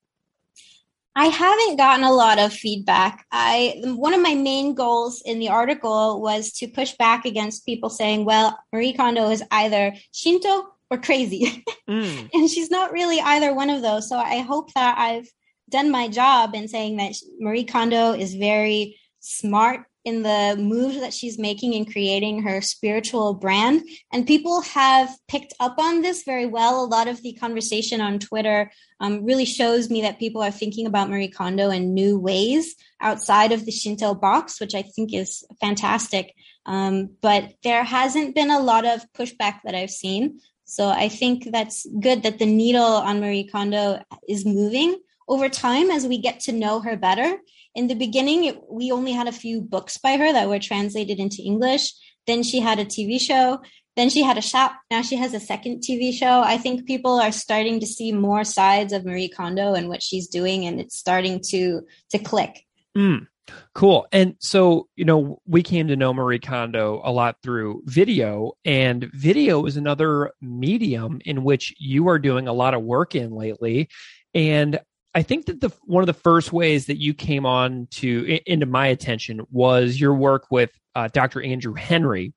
I 1.16 1.26
haven't 1.26 1.78
gotten 1.78 2.03
a 2.05 2.14
lot 2.14 2.38
of 2.38 2.53
feedback. 2.53 3.26
I 3.32 3.82
one 3.84 4.14
of 4.14 4.22
my 4.22 4.36
main 4.36 4.76
goals 4.76 5.24
in 5.26 5.39
the 5.39 5.49
article 5.49 6.22
was 6.22 6.51
to 6.53 6.68
push 6.68 6.93
back 6.93 7.26
against 7.26 7.66
people 7.66 7.89
saying, 7.89 8.24
"Well, 8.26 8.60
Marie 8.72 8.93
Kondo 8.93 9.32
is 9.32 9.43
either 9.49 9.95
Shinto 10.12 10.68
or 10.91 10.97
crazy," 10.99 11.64
Mm. 11.89 12.30
and 12.34 12.49
she's 12.49 12.70
not 12.70 12.91
really 12.91 13.20
either 13.20 13.55
one 13.55 13.72
of 13.72 13.82
those. 13.82 14.08
So 14.08 14.18
I 14.20 14.39
hope 14.41 14.72
that 14.74 14.99
I've 14.99 15.28
done 15.70 15.89
my 15.89 16.08
job 16.08 16.53
in 16.53 16.68
saying 16.68 16.97
that 16.97 17.14
Marie 17.39 17.64
Kondo 17.64 18.12
is 18.12 18.36
very 18.36 18.99
smart 19.20 19.86
in 20.08 20.24
the 20.24 20.55
moves 20.58 20.97
that 21.01 21.14
she's 21.14 21.38
making 21.38 21.74
in 21.74 21.84
creating 21.84 22.41
her 22.41 22.62
spiritual 22.62 23.34
brand. 23.34 23.84
And 24.14 24.26
people 24.26 24.62
have 24.62 25.10
picked 25.28 25.53
up 25.60 25.76
on 25.78 26.01
this 26.01 26.24
very 26.24 26.45
well. 26.45 26.82
A 26.82 26.88
lot 26.88 27.10
of 27.10 27.22
the 27.22 27.34
conversation 27.34 27.99
on 27.99 28.18
Twitter 28.18 28.72
um, 29.01 29.26
really 29.26 29.43
shows 29.43 29.89
me 29.89 30.01
that 30.03 30.18
people 30.18 30.41
are 30.41 30.49
thinking 30.49 30.88
about 30.88 31.10
Marie 31.10 31.28
Kondo 31.28 31.70
in 31.72 31.93
new 31.93 32.18
ways 32.18 32.74
outside 33.01 33.51
of 33.51 33.66
the 33.66 33.72
Shinto 33.72 34.14
box, 34.14 34.62
which 34.62 34.74
I 34.74 34.82
think 34.82 35.14
is 35.14 35.43
fantastic. 35.60 36.34
Um, 36.66 37.10
but 37.22 37.53
there 37.64 37.84
hasn't 37.84 38.34
been 38.34 38.49
a 38.49 38.62
lot 38.62 38.86
of 38.86 39.05
pushback 39.12 39.60
that 39.66 39.76
I've 39.76 39.91
seen. 39.91 40.39
So 40.64 40.88
I 40.88 41.10
think 41.10 41.51
that's 41.51 41.86
good 41.99 42.24
that 42.24 42.39
the 42.39 42.45
needle 42.45 42.82
on 42.82 43.20
Marie 43.20 43.47
Kondo 43.47 44.01
is 44.28 44.45
moving 44.45 44.99
over 45.28 45.49
time 45.49 45.91
as 45.91 46.08
we 46.08 46.18
get 46.18 46.39
to 46.41 46.53
know 46.53 46.80
her 46.80 46.95
better. 46.95 47.39
In 47.78 47.88
the 47.88 47.94
beginning, 47.94 48.46
it, 48.46 48.60
we 48.68 48.92
only 48.92 49.12
had 49.12 49.28
a 49.28 49.32
few 49.32 49.62
books 49.62 49.98
by 49.98 50.18
her 50.18 50.34
that 50.34 50.50
were 50.50 50.58
translated 50.58 51.20
into 51.20 51.44
English. 51.44 51.94
Then 52.26 52.42
she 52.42 52.60
had 52.60 52.80
a 52.80 52.86
TV 52.86 53.22
show. 53.22 53.62
Then 53.96 54.10
she 54.10 54.24
had 54.24 54.36
a 54.38 54.42
shop. 54.42 54.74
Now 54.90 55.04
she 55.04 55.16
has 55.16 55.36
a 55.36 55.40
second 55.40 55.84
TV 55.84 56.12
show. 56.12 56.42
I 56.42 56.58
think 56.58 56.88
people 56.88 57.20
are 57.20 57.32
starting 57.32 57.80
to 57.80 57.86
see 57.86 58.12
more 58.12 58.44
sides 58.44 58.94
of 58.94 59.06
Marie 59.06 59.30
Kondo 59.30 59.76
and 59.76 59.90
what 59.90 60.02
she's 60.02 60.28
doing, 60.28 60.66
and 60.66 60.80
it's 60.80 60.98
starting 60.98 61.40
to 61.50 61.82
to 62.10 62.18
click. 62.18 62.66
Mm, 62.98 63.28
cool. 63.76 64.08
And 64.12 64.36
so, 64.40 64.88
you 64.96 65.06
know, 65.06 65.40
we 65.46 65.62
came 65.62 65.88
to 65.88 65.96
know 65.96 66.16
Marie 66.16 66.40
Kondo 66.40 67.00
a 67.04 67.12
lot 67.12 67.38
through 67.44 67.84
video, 67.86 68.54
and 68.66 69.08
video 69.14 69.66
is 69.68 69.78
another 69.78 70.32
medium 70.42 71.22
in 71.26 71.44
which 71.44 71.76
you 71.78 72.08
are 72.08 72.18
doing 72.18 72.48
a 72.48 72.54
lot 72.54 72.74
of 72.74 72.82
work 72.82 73.14
in 73.14 73.32
lately. 73.36 73.88
And 74.34 74.80
I 75.18 75.24
think 75.24 75.47
that 75.47 75.61
the 75.61 75.72
one 75.86 76.03
of 76.03 76.05
the 76.07 76.13
first 76.13 76.53
ways 76.53 76.86
that 76.86 77.01
you 77.01 77.15
came 77.15 77.43
on 77.47 77.88
to 77.93 78.39
into 78.45 78.68
my 78.68 78.86
attention 78.86 79.41
was 79.49 79.99
your 79.99 80.13
work 80.13 80.45
with 80.51 80.70
uh, 80.93 81.07
Dr. 81.11 81.41
Andrew 81.41 81.74
Henry, 81.74 82.36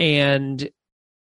and 0.00 0.68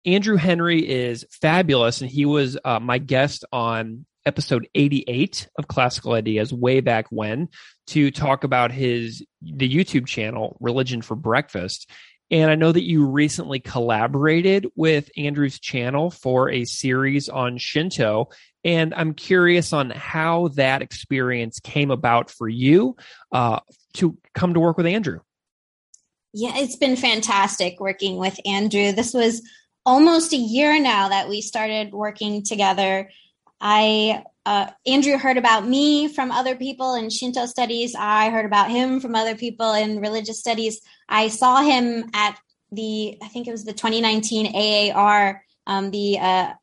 Andrew 0.05 0.35
Henry 0.35 0.87
is 0.87 1.25
fabulous, 1.31 2.01
and 2.01 2.11
he 2.11 2.27
was 2.27 2.59
uh, 2.63 2.79
my 2.79 2.99
guest 2.99 3.43
on 3.51 4.05
episode 4.27 4.67
88 4.75 5.47
of 5.57 5.67
Classical 5.67 6.13
Ideas 6.13 6.53
way 6.53 6.79
back 6.79 7.07
when 7.09 7.49
to 7.87 8.11
talk 8.11 8.43
about 8.43 8.71
his 8.71 9.25
the 9.41 9.67
YouTube 9.67 10.05
channel 10.05 10.57
Religion 10.59 11.01
for 11.01 11.15
Breakfast. 11.15 11.89
And 12.31 12.49
I 12.49 12.55
know 12.55 12.71
that 12.71 12.83
you 12.83 13.05
recently 13.05 13.59
collaborated 13.59 14.67
with 14.75 15.11
Andrew's 15.17 15.59
channel 15.59 16.09
for 16.09 16.49
a 16.49 16.65
series 16.65 17.29
on 17.29 17.57
Shinto. 17.57 18.29
And 18.63 18.93
I'm 18.93 19.13
curious 19.13 19.73
on 19.73 19.89
how 19.89 20.47
that 20.49 20.81
experience 20.81 21.59
came 21.59 21.91
about 21.91 22.31
for 22.31 22.47
you 22.47 22.95
uh, 23.31 23.59
to 23.95 24.17
come 24.33 24.53
to 24.53 24.59
work 24.59 24.77
with 24.77 24.85
Andrew. 24.85 25.19
Yeah, 26.33 26.53
it's 26.55 26.77
been 26.77 26.95
fantastic 26.95 27.79
working 27.79 28.17
with 28.17 28.39
Andrew. 28.45 28.91
This 28.91 29.13
was 29.13 29.47
almost 29.85 30.33
a 30.33 30.37
year 30.37 30.79
now 30.79 31.09
that 31.09 31.29
we 31.29 31.41
started 31.41 31.93
working 31.93 32.43
together. 32.43 33.11
I 33.61 34.23
uh, 34.45 34.69
Andrew 34.85 35.17
heard 35.17 35.37
about 35.37 35.67
me 35.67 36.07
from 36.07 36.31
other 36.31 36.55
people 36.55 36.95
in 36.95 37.09
Shinto 37.09 37.45
studies. 37.45 37.95
I 37.97 38.29
heard 38.29 38.45
about 38.45 38.69
him 38.69 38.99
from 38.99 39.15
other 39.15 39.35
people 39.35 39.73
in 39.73 40.01
religious 40.01 40.39
studies. 40.39 40.81
I 41.07 41.29
saw 41.29 41.61
him 41.61 42.09
at 42.13 42.37
the 42.71 43.17
I 43.21 43.27
think 43.27 43.47
it 43.47 43.51
was 43.51 43.63
the 43.63 43.73
2019 43.73 44.91
AAR, 44.93 45.43
um, 45.67 45.91
the 45.91 46.19
uh, 46.19 46.53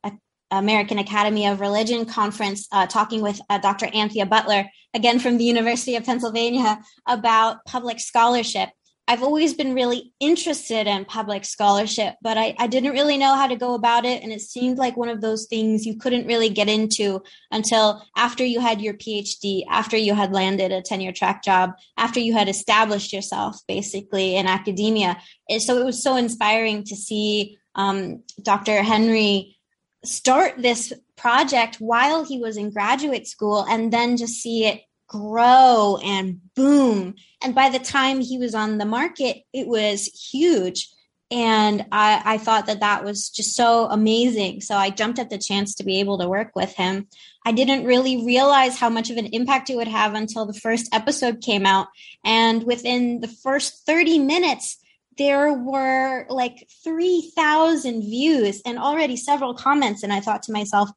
American 0.51 0.99
Academy 0.99 1.47
of 1.47 1.61
Religion 1.61 2.05
conference, 2.05 2.67
uh, 2.71 2.85
talking 2.85 3.21
with 3.21 3.39
uh, 3.49 3.57
Dr. 3.57 3.87
Anthea 3.93 4.25
Butler 4.25 4.69
again 4.93 5.19
from 5.19 5.37
the 5.37 5.45
University 5.45 5.95
of 5.95 6.03
Pennsylvania 6.03 6.81
about 7.07 7.65
public 7.65 7.99
scholarship. 7.99 8.69
I've 9.11 9.23
always 9.23 9.53
been 9.53 9.73
really 9.73 10.13
interested 10.21 10.87
in 10.87 11.03
public 11.03 11.43
scholarship, 11.43 12.15
but 12.21 12.37
I, 12.37 12.55
I, 12.57 12.67
didn't 12.67 12.93
really 12.93 13.17
know 13.17 13.35
how 13.35 13.45
to 13.45 13.57
go 13.57 13.73
about 13.73 14.05
it. 14.05 14.23
And 14.23 14.31
it 14.31 14.39
seemed 14.39 14.77
like 14.77 14.95
one 14.95 15.09
of 15.09 15.19
those 15.19 15.47
things 15.47 15.85
you 15.85 15.97
couldn't 15.97 16.27
really 16.27 16.47
get 16.47 16.69
into 16.69 17.21
until 17.51 18.01
after 18.15 18.45
you 18.45 18.61
had 18.61 18.79
your 18.79 18.93
PhD, 18.93 19.63
after 19.69 19.97
you 19.97 20.13
had 20.13 20.31
landed 20.31 20.71
a 20.71 20.81
tenure 20.81 21.11
track 21.11 21.43
job, 21.43 21.71
after 21.97 22.21
you 22.21 22.31
had 22.31 22.47
established 22.47 23.11
yourself 23.11 23.59
basically 23.67 24.37
in 24.37 24.47
academia. 24.47 25.17
And 25.49 25.61
so 25.61 25.77
it 25.77 25.83
was 25.83 26.01
so 26.01 26.15
inspiring 26.15 26.85
to 26.85 26.95
see 26.95 27.57
um, 27.75 28.23
Dr. 28.41 28.81
Henry 28.81 29.57
start 30.05 30.53
this 30.57 30.93
project 31.17 31.75
while 31.81 32.23
he 32.23 32.39
was 32.39 32.55
in 32.55 32.71
graduate 32.71 33.27
school 33.27 33.65
and 33.69 33.91
then 33.91 34.15
just 34.15 34.35
see 34.35 34.67
it 34.67 34.83
grow 35.11 35.99
and 36.01 36.39
boom. 36.55 37.15
And 37.43 37.53
by 37.53 37.67
the 37.67 37.79
time 37.79 38.21
he 38.21 38.37
was 38.37 38.55
on 38.55 38.77
the 38.77 38.85
market, 38.85 39.43
it 39.51 39.67
was 39.67 40.05
huge. 40.31 40.89
And 41.29 41.85
I, 41.91 42.21
I, 42.25 42.37
thought 42.37 42.65
that 42.67 42.79
that 42.79 43.03
was 43.03 43.29
just 43.29 43.55
so 43.55 43.87
amazing. 43.87 44.61
So 44.61 44.75
I 44.75 44.89
jumped 44.89 45.19
at 45.19 45.29
the 45.29 45.37
chance 45.37 45.75
to 45.75 45.83
be 45.83 45.99
able 45.99 46.17
to 46.19 46.29
work 46.29 46.55
with 46.55 46.73
him. 46.75 47.07
I 47.45 47.51
didn't 47.51 47.85
really 47.85 48.25
realize 48.25 48.77
how 48.77 48.89
much 48.89 49.09
of 49.09 49.17
an 49.17 49.27
impact 49.27 49.69
it 49.69 49.75
would 49.75 49.87
have 49.87 50.13
until 50.13 50.45
the 50.45 50.53
first 50.53 50.93
episode 50.93 51.41
came 51.41 51.65
out. 51.65 51.87
And 52.23 52.63
within 52.63 53.19
the 53.19 53.29
first 53.29 53.85
30 53.85 54.19
minutes, 54.19 54.77
there 55.17 55.53
were 55.53 56.25
like 56.29 56.69
3,000 56.83 58.01
views 58.01 58.61
and 58.65 58.77
already 58.77 59.17
several 59.17 59.53
comments. 59.53 60.03
And 60.03 60.11
I 60.13 60.21
thought 60.21 60.43
to 60.43 60.53
myself, 60.53 60.89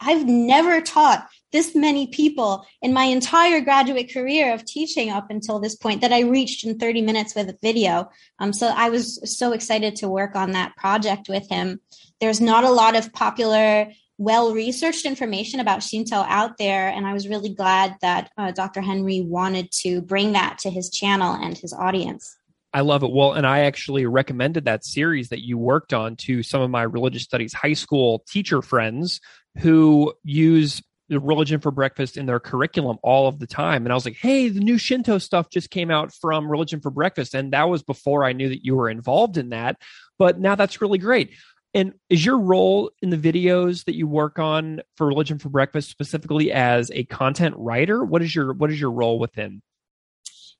I've 0.00 0.26
never 0.26 0.80
taught 0.80 1.28
this 1.52 1.74
many 1.74 2.08
people 2.08 2.66
in 2.82 2.92
my 2.92 3.04
entire 3.04 3.60
graduate 3.60 4.12
career 4.12 4.52
of 4.52 4.64
teaching 4.64 5.10
up 5.10 5.30
until 5.30 5.60
this 5.60 5.76
point 5.76 6.00
that 6.00 6.12
I 6.12 6.20
reached 6.20 6.64
in 6.64 6.78
30 6.78 7.02
minutes 7.02 7.34
with 7.34 7.48
a 7.48 7.58
video. 7.62 8.10
Um, 8.38 8.52
so 8.52 8.72
I 8.74 8.90
was 8.90 9.20
so 9.38 9.52
excited 9.52 9.96
to 9.96 10.08
work 10.08 10.34
on 10.34 10.52
that 10.52 10.76
project 10.76 11.28
with 11.28 11.48
him. 11.48 11.80
There's 12.20 12.40
not 12.40 12.64
a 12.64 12.70
lot 12.70 12.96
of 12.96 13.12
popular, 13.12 13.88
well 14.18 14.52
researched 14.52 15.06
information 15.06 15.60
about 15.60 15.82
Shinto 15.82 16.16
out 16.16 16.58
there. 16.58 16.88
And 16.88 17.06
I 17.06 17.12
was 17.12 17.28
really 17.28 17.54
glad 17.54 17.96
that 18.00 18.30
uh, 18.36 18.50
Dr. 18.50 18.80
Henry 18.80 19.20
wanted 19.20 19.70
to 19.82 20.02
bring 20.02 20.32
that 20.32 20.58
to 20.60 20.70
his 20.70 20.90
channel 20.90 21.34
and 21.34 21.56
his 21.56 21.72
audience. 21.72 22.36
I 22.72 22.80
love 22.80 23.04
it. 23.04 23.12
Well, 23.12 23.34
and 23.34 23.46
I 23.46 23.60
actually 23.60 24.04
recommended 24.04 24.64
that 24.64 24.84
series 24.84 25.28
that 25.28 25.46
you 25.46 25.56
worked 25.56 25.94
on 25.94 26.16
to 26.16 26.42
some 26.42 26.60
of 26.60 26.70
my 26.70 26.82
religious 26.82 27.22
studies 27.22 27.54
high 27.54 27.72
school 27.72 28.24
teacher 28.28 28.60
friends 28.62 29.20
who 29.58 30.12
use 30.22 30.82
the 31.08 31.20
religion 31.20 31.60
for 31.60 31.70
breakfast 31.70 32.16
in 32.16 32.26
their 32.26 32.40
curriculum 32.40 32.98
all 33.02 33.28
of 33.28 33.38
the 33.38 33.46
time. 33.46 33.84
And 33.84 33.92
I 33.92 33.94
was 33.94 34.04
like, 34.04 34.16
hey, 34.16 34.48
the 34.48 34.60
new 34.60 34.78
Shinto 34.78 35.18
stuff 35.18 35.50
just 35.50 35.70
came 35.70 35.90
out 35.90 36.12
from 36.12 36.50
Religion 36.50 36.80
for 36.80 36.90
Breakfast. 36.90 37.34
And 37.34 37.52
that 37.52 37.68
was 37.68 37.82
before 37.82 38.24
I 38.24 38.32
knew 38.32 38.48
that 38.48 38.64
you 38.64 38.74
were 38.74 38.88
involved 38.88 39.36
in 39.36 39.50
that. 39.50 39.76
But 40.18 40.40
now 40.40 40.54
that's 40.54 40.80
really 40.80 40.98
great. 40.98 41.34
And 41.74 41.92
is 42.08 42.24
your 42.24 42.38
role 42.38 42.92
in 43.02 43.10
the 43.10 43.18
videos 43.18 43.84
that 43.84 43.96
you 43.96 44.06
work 44.06 44.38
on 44.38 44.80
for 44.96 45.06
Religion 45.06 45.38
for 45.38 45.48
Breakfast 45.48 45.90
specifically 45.90 46.52
as 46.52 46.90
a 46.92 47.04
content 47.04 47.56
writer? 47.58 48.04
What 48.04 48.22
is 48.22 48.34
your 48.34 48.54
what 48.54 48.70
is 48.70 48.80
your 48.80 48.92
role 48.92 49.18
within? 49.18 49.60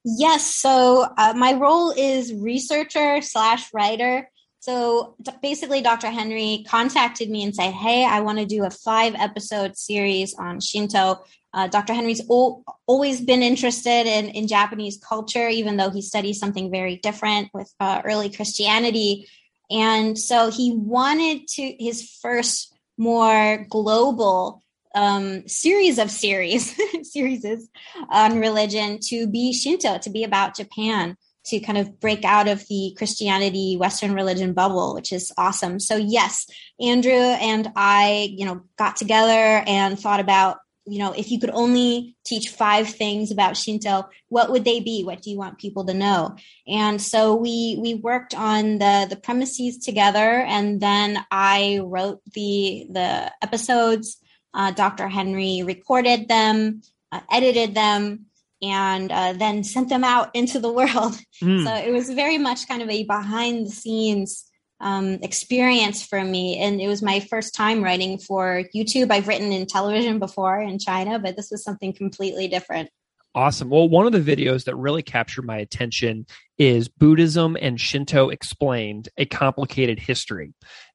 Yes, 0.05 0.55
so 0.55 1.07
uh, 1.17 1.33
my 1.35 1.55
role 1.55 1.93
is 1.93 2.35
researcher 2.35 3.23
slash 3.23 3.73
writer. 3.73 4.29
So 4.65 5.15
basically, 5.43 5.83
Dr. 5.83 6.09
Henry 6.09 6.65
contacted 6.67 7.29
me 7.29 7.45
and 7.45 7.55
said, 7.55 7.75
Hey, 7.75 8.03
I 8.03 8.21
want 8.21 8.39
to 8.39 8.47
do 8.47 8.65
a 8.65 8.71
five 8.71 9.15
episode 9.15 9.77
series 9.77 10.35
on 10.37 10.59
Shinto. 10.59 11.23
Uh, 11.53 11.69
Dr. 11.69 11.93
Henry's 11.93 12.23
o- 12.31 12.65
always 12.87 13.21
been 13.21 13.43
interested 13.43 14.07
in, 14.07 14.31
in 14.31 14.49
Japanese 14.49 14.99
culture, 15.07 15.51
even 15.51 15.77
though 15.77 15.91
he 15.91 16.01
studies 16.01 16.39
something 16.39 16.71
very 16.71 16.97
different 16.97 17.51
with 17.53 17.71
uh, 17.79 18.01
early 18.07 18.31
Christianity. 18.31 19.29
And 19.71 20.19
so 20.19 20.51
he 20.51 20.73
wanted 20.75 21.47
to, 21.47 21.77
his 21.79 22.11
first 22.23 22.75
more 22.97 23.67
global 23.69 24.63
um, 24.95 25.47
series 25.47 25.99
of 25.99 26.11
series, 26.11 26.75
series 27.03 27.69
on 28.09 28.41
religion 28.41 28.99
to 29.09 29.27
be 29.27 29.53
Shinto, 29.53 29.99
to 29.99 30.09
be 30.09 30.25
about 30.25 30.57
Japan, 30.57 31.19
to 31.47 31.61
kind 31.61 31.79
of 31.79 32.01
break 32.01 32.25
out 32.25 32.49
of 32.49 32.67
the 32.69 32.95
Christianity 32.97 33.77
Western 33.77 34.15
religion 34.15 34.53
bubble, 34.53 34.95
which 34.95 35.13
is 35.13 35.33
awesome. 35.37 35.79
So 35.79 35.97
yes, 35.97 36.47
Andrew 36.81 37.13
and 37.13 37.71
I, 37.77 38.31
you 38.37 38.47
know, 38.47 38.63
got 38.79 38.97
together 38.97 39.63
and 39.67 39.99
thought 39.99 40.21
about 40.21 40.59
you 40.87 40.99
know, 40.99 41.13
if 41.13 41.31
you 41.31 41.41
could 41.41 41.51
only 41.51 42.15
teach 42.25 42.51
five 42.51 42.89
things 42.89 43.31
about 43.31 43.57
Shinto, 43.57 44.09
what 44.29 44.51
would 44.51 44.65
they 44.65 44.81
be? 44.81 45.03
What 45.03 45.23
do 45.23 45.31
you 45.31 45.39
want 45.39 45.59
people 45.59 45.87
to 45.87 45.95
know? 45.95 46.37
And 46.67 47.01
so 47.01 47.35
we 47.35 47.79
we 47.81 47.95
worked 47.95 48.35
on 48.35 48.79
the 48.79 49.07
the 49.09 49.17
premises 49.17 49.79
together, 49.79 50.43
and 50.43 50.81
then 50.81 51.25
I 51.31 51.81
wrote 51.83 52.21
the 52.35 52.87
the 52.91 53.33
episodes. 53.43 54.19
Uh, 54.53 54.71
Dr. 54.71 55.09
Henry 55.09 55.63
recorded 55.65 56.29
them, 56.29 56.83
uh, 57.11 57.21
edited 57.33 57.75
them, 57.75 58.27
and 58.65 59.13
uh, 59.13 59.33
then 59.35 59.63
sent 59.65 59.89
them 59.89 60.05
out 60.05 60.31
into 60.35 60.59
the 60.59 60.73
world. 60.73 61.19
Mm. 61.43 61.65
So 61.65 61.75
it 61.75 61.93
was 61.93 62.11
very 62.11 62.39
much 62.39 62.67
kind 62.69 62.83
of 62.83 62.89
a 62.89 63.05
behind 63.05 63.67
the 63.67 63.71
scenes 63.71 64.51
um, 64.81 65.19
experience 65.23 66.05
for 66.05 66.23
me. 66.23 66.59
And 66.59 66.81
it 66.81 66.89
was 66.89 67.03
my 67.03 67.21
first 67.21 67.55
time 67.55 67.83
writing 67.83 68.19
for 68.19 68.65
YouTube. 68.75 69.11
I've 69.11 69.29
written 69.29 69.53
in 69.53 69.67
television 69.67 70.19
before 70.19 70.61
in 70.61 70.79
China, 70.79 71.19
but 71.19 71.37
this 71.37 71.51
was 71.51 71.63
something 71.63 71.93
completely 71.93 72.49
different. 72.49 72.91
Awesome. 73.37 73.69
Well, 73.69 73.89
one 73.89 74.07
of 74.07 74.13
the 74.13 74.37
videos 74.37 74.65
that 74.65 74.77
really 74.77 75.03
captured 75.03 75.45
my 75.45 75.57
attention 75.57 76.27
is 76.57 76.89
Buddhism 76.89 77.57
and 77.61 77.81
Shinto 77.81 78.29
Explained 78.29 79.09
A 79.17 79.27
Complicated 79.27 79.99
History. 79.99 80.55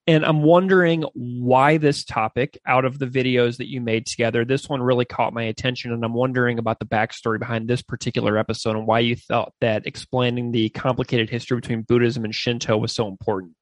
And 0.09 0.25
I'm 0.25 0.41
wondering 0.41 1.03
why 1.13 1.77
this 1.77 2.03
topic, 2.03 2.57
out 2.65 2.83
of 2.83 2.97
the 2.97 3.05
videos 3.05 3.57
that 3.57 3.69
you 3.69 3.79
made 3.79 4.07
together, 4.07 4.43
this 4.43 4.67
one 4.67 4.81
really 4.81 5.05
caught 5.05 5.33
my 5.33 5.43
attention. 5.43 5.93
And 5.93 6.03
I'm 6.03 6.15
wondering 6.15 6.57
about 6.57 6.79
the 6.79 6.87
backstory 6.87 7.37
behind 7.37 7.67
this 7.67 7.83
particular 7.83 8.35
episode 8.35 8.75
and 8.75 8.87
why 8.87 9.01
you 9.01 9.15
thought 9.15 9.53
that 9.61 9.85
explaining 9.85 10.51
the 10.51 10.69
complicated 10.69 11.29
history 11.29 11.57
between 11.57 11.83
Buddhism 11.83 12.25
and 12.25 12.33
Shinto 12.33 12.75
was 12.75 12.91
so 12.91 13.07
important. 13.07 13.53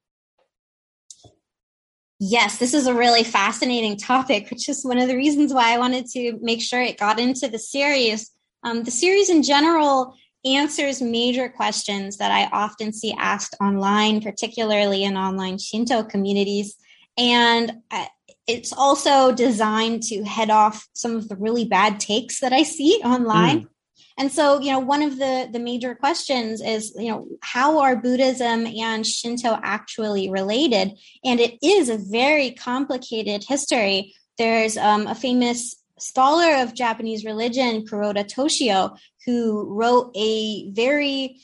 Yes, 2.18 2.56
this 2.56 2.72
is 2.72 2.86
a 2.86 2.94
really 2.94 3.24
fascinating 3.24 3.98
topic, 3.98 4.48
which 4.48 4.70
is 4.70 4.86
one 4.86 4.96
of 4.96 5.06
the 5.06 5.16
reasons 5.16 5.52
why 5.52 5.74
I 5.74 5.78
wanted 5.78 6.06
to 6.12 6.38
make 6.40 6.62
sure 6.62 6.80
it 6.80 6.96
got 6.96 7.20
into 7.20 7.48
the 7.48 7.58
series. 7.58 8.30
Um, 8.62 8.84
the 8.84 8.90
series 8.90 9.28
in 9.28 9.42
general 9.42 10.14
answers 10.44 11.02
major 11.02 11.48
questions 11.48 12.18
that 12.18 12.30
I 12.30 12.48
often 12.52 12.92
see 12.92 13.14
asked 13.18 13.56
online, 13.60 14.20
particularly 14.20 15.04
in 15.04 15.16
online 15.16 15.58
Shinto 15.58 16.02
communities. 16.04 16.76
And 17.16 17.72
uh, 17.90 18.06
it's 18.46 18.72
also 18.72 19.32
designed 19.32 20.02
to 20.04 20.24
head 20.24 20.50
off 20.50 20.88
some 20.92 21.16
of 21.16 21.28
the 21.28 21.36
really 21.36 21.64
bad 21.64 22.00
takes 22.00 22.40
that 22.40 22.52
I 22.52 22.62
see 22.62 23.00
online. 23.04 23.62
Mm. 23.62 23.68
And 24.16 24.32
so, 24.32 24.60
you 24.60 24.72
know, 24.72 24.80
one 24.80 25.02
of 25.02 25.18
the 25.18 25.48
the 25.52 25.60
major 25.60 25.94
questions 25.94 26.60
is, 26.60 26.92
you 26.98 27.08
know, 27.08 27.28
how 27.40 27.78
are 27.78 27.94
Buddhism 27.94 28.66
and 28.66 29.06
Shinto 29.06 29.58
actually 29.62 30.28
related? 30.28 30.98
And 31.24 31.38
it 31.38 31.56
is 31.62 31.88
a 31.88 31.98
very 31.98 32.50
complicated 32.50 33.44
history. 33.46 34.14
There's 34.36 34.76
um, 34.76 35.06
a 35.06 35.14
famous 35.14 35.76
scholar 36.00 36.62
of 36.62 36.74
Japanese 36.74 37.24
religion, 37.24 37.84
Kuroda 37.84 38.24
Toshio, 38.24 38.96
who 39.28 39.66
wrote 39.68 40.10
a 40.16 40.70
very 40.70 41.38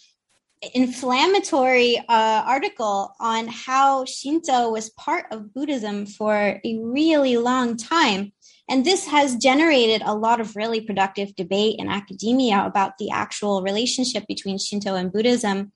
inflammatory 0.73 1.99
uh, 1.99 2.43
article 2.47 3.15
on 3.21 3.47
how 3.47 4.07
Shinto 4.07 4.71
was 4.71 4.89
part 4.89 5.27
of 5.31 5.53
Buddhism 5.53 6.07
for 6.07 6.35
a 6.65 6.79
really 6.79 7.37
long 7.37 7.77
time. 7.77 8.33
And 8.71 8.87
this 8.87 9.07
has 9.07 9.37
generated 9.37 10.01
a 10.03 10.15
lot 10.15 10.41
of 10.41 10.57
really 10.57 10.81
productive 10.81 11.37
debate 11.37 11.77
in 11.79 11.91
academia 11.91 12.65
about 12.65 12.97
the 12.99 13.11
actual 13.11 13.61
relationship 13.61 14.27
between 14.27 14.57
Shinto 14.57 14.95
and 14.95 15.13
Buddhism. 15.13 15.71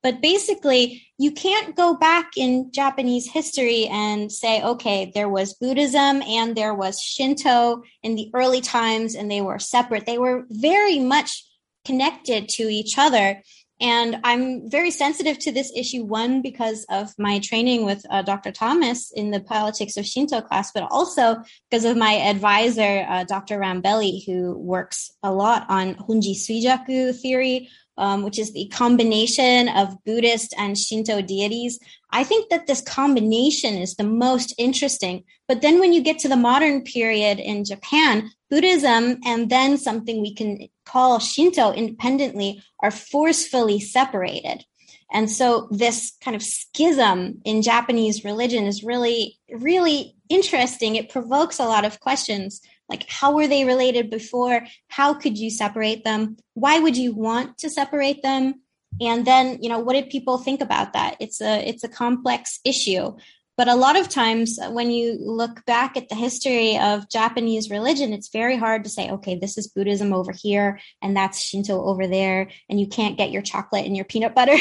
But 0.00 0.20
basically, 0.20 1.02
you 1.18 1.32
can't 1.32 1.74
go 1.74 1.96
back 1.96 2.36
in 2.36 2.70
Japanese 2.70 3.28
history 3.28 3.88
and 3.88 4.30
say, 4.30 4.62
okay, 4.62 5.10
there 5.12 5.28
was 5.28 5.54
Buddhism 5.54 6.22
and 6.22 6.56
there 6.56 6.72
was 6.74 7.02
Shinto 7.02 7.82
in 8.04 8.14
the 8.14 8.30
early 8.32 8.60
times 8.60 9.16
and 9.16 9.28
they 9.28 9.40
were 9.40 9.58
separate. 9.58 10.06
They 10.06 10.18
were 10.18 10.44
very 10.50 11.00
much 11.00 11.47
connected 11.88 12.48
to 12.56 12.64
each 12.64 12.94
other. 12.98 13.42
And 13.80 14.18
I'm 14.24 14.68
very 14.68 14.90
sensitive 14.90 15.38
to 15.40 15.52
this 15.52 15.70
issue, 15.74 16.02
one, 16.04 16.42
because 16.42 16.84
of 16.90 17.14
my 17.16 17.38
training 17.38 17.84
with 17.84 18.04
uh, 18.10 18.22
Dr. 18.22 18.50
Thomas 18.50 19.12
in 19.12 19.30
the 19.30 19.40
politics 19.40 19.96
of 19.96 20.04
Shinto 20.04 20.40
class, 20.40 20.72
but 20.72 20.84
also 20.90 21.36
because 21.70 21.84
of 21.84 21.96
my 21.96 22.14
advisor, 22.32 23.06
uh, 23.08 23.24
Dr. 23.24 23.58
Rambelli, 23.60 24.26
who 24.26 24.58
works 24.58 25.12
a 25.22 25.32
lot 25.32 25.64
on 25.68 25.94
Honji 25.94 26.34
Suijaku 26.34 27.14
theory, 27.22 27.68
um, 27.98 28.22
which 28.22 28.38
is 28.38 28.52
the 28.52 28.68
combination 28.68 29.68
of 29.68 30.02
Buddhist 30.04 30.54
and 30.56 30.78
Shinto 30.78 31.20
deities. 31.20 31.78
I 32.10 32.24
think 32.24 32.48
that 32.48 32.66
this 32.66 32.80
combination 32.80 33.74
is 33.74 33.96
the 33.96 34.04
most 34.04 34.54
interesting. 34.56 35.24
But 35.46 35.60
then 35.60 35.80
when 35.80 35.92
you 35.92 36.00
get 36.00 36.18
to 36.20 36.28
the 36.28 36.36
modern 36.36 36.82
period 36.82 37.38
in 37.38 37.64
Japan, 37.64 38.30
Buddhism 38.48 39.18
and 39.26 39.50
then 39.50 39.76
something 39.76 40.22
we 40.22 40.32
can 40.32 40.68
call 40.86 41.18
Shinto 41.18 41.72
independently 41.72 42.62
are 42.80 42.90
forcefully 42.90 43.80
separated. 43.80 44.64
And 45.10 45.30
so 45.30 45.68
this 45.70 46.12
kind 46.22 46.36
of 46.36 46.42
schism 46.42 47.40
in 47.44 47.62
Japanese 47.62 48.24
religion 48.24 48.66
is 48.66 48.84
really, 48.84 49.38
really 49.50 50.14
interesting. 50.28 50.96
It 50.96 51.10
provokes 51.10 51.58
a 51.58 51.64
lot 51.64 51.84
of 51.84 52.00
questions 52.00 52.60
like 52.88 53.08
how 53.08 53.32
were 53.32 53.46
they 53.46 53.64
related 53.64 54.10
before? 54.10 54.66
How 54.88 55.14
could 55.14 55.38
you 55.38 55.50
separate 55.50 56.04
them? 56.04 56.36
Why 56.54 56.78
would 56.78 56.96
you 56.96 57.14
want 57.14 57.58
to 57.58 57.70
separate 57.70 58.22
them? 58.22 58.62
And 59.00 59.26
then, 59.26 59.62
you 59.62 59.68
know, 59.68 59.78
what 59.78 59.92
did 59.92 60.10
people 60.10 60.38
think 60.38 60.60
about 60.60 60.94
that? 60.94 61.16
It's 61.20 61.40
a 61.40 61.66
it's 61.68 61.84
a 61.84 61.88
complex 61.88 62.60
issue. 62.64 63.16
But 63.56 63.66
a 63.66 63.74
lot 63.74 63.98
of 63.98 64.08
times, 64.08 64.56
uh, 64.58 64.70
when 64.70 64.92
you 64.92 65.18
look 65.20 65.64
back 65.66 65.96
at 65.96 66.08
the 66.08 66.14
history 66.14 66.78
of 66.78 67.10
Japanese 67.10 67.70
religion, 67.70 68.12
it's 68.12 68.28
very 68.28 68.56
hard 68.56 68.84
to 68.84 68.90
say, 68.90 69.10
okay, 69.10 69.36
this 69.36 69.58
is 69.58 69.66
Buddhism 69.66 70.12
over 70.12 70.30
here, 70.30 70.78
and 71.02 71.16
that's 71.16 71.40
Shinto 71.40 71.82
over 71.84 72.06
there, 72.06 72.50
and 72.68 72.78
you 72.78 72.86
can't 72.86 73.18
get 73.18 73.32
your 73.32 73.42
chocolate 73.42 73.84
and 73.84 73.96
your 73.96 74.04
peanut 74.04 74.32
butter. 74.32 74.56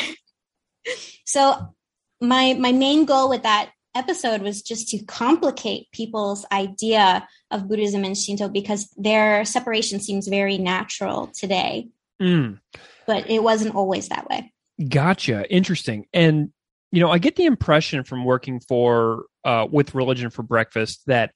so, 1.26 1.76
my 2.20 2.56
my 2.56 2.72
main 2.72 3.06
goal 3.06 3.30
with 3.30 3.44
that 3.44 3.70
episode 3.98 4.42
was 4.42 4.62
just 4.62 4.90
to 4.90 5.04
complicate 5.06 5.92
people's 5.92 6.46
idea 6.52 7.28
of 7.52 7.68
Buddhism 7.68 8.04
and 8.04 8.18
Shinto 8.18 8.48
because 8.48 8.90
their 8.98 9.44
separation 9.44 10.00
seems 10.00 10.28
very 10.28 10.58
natural 10.58 11.32
today. 11.38 11.90
Mm. 12.22 12.60
But 13.06 13.30
it 13.30 13.44
wasn't 13.44 13.76
always 13.76 14.10
that 14.10 14.30
way. 14.30 14.54
Gotcha. 14.88 15.50
Interesting. 15.52 16.06
And 16.14 16.52
you 16.92 17.02
know, 17.02 17.12
I 17.12 17.18
get 17.18 17.36
the 17.36 17.46
impression 17.46 18.04
from 18.04 18.24
working 18.24 18.60
for 18.60 19.26
uh, 19.44 19.68
with 19.70 19.94
Religion 19.94 20.30
for 20.30 20.44
Breakfast 20.44 21.02
that 21.08 21.32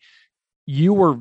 you 0.66 0.93
were 0.93 1.20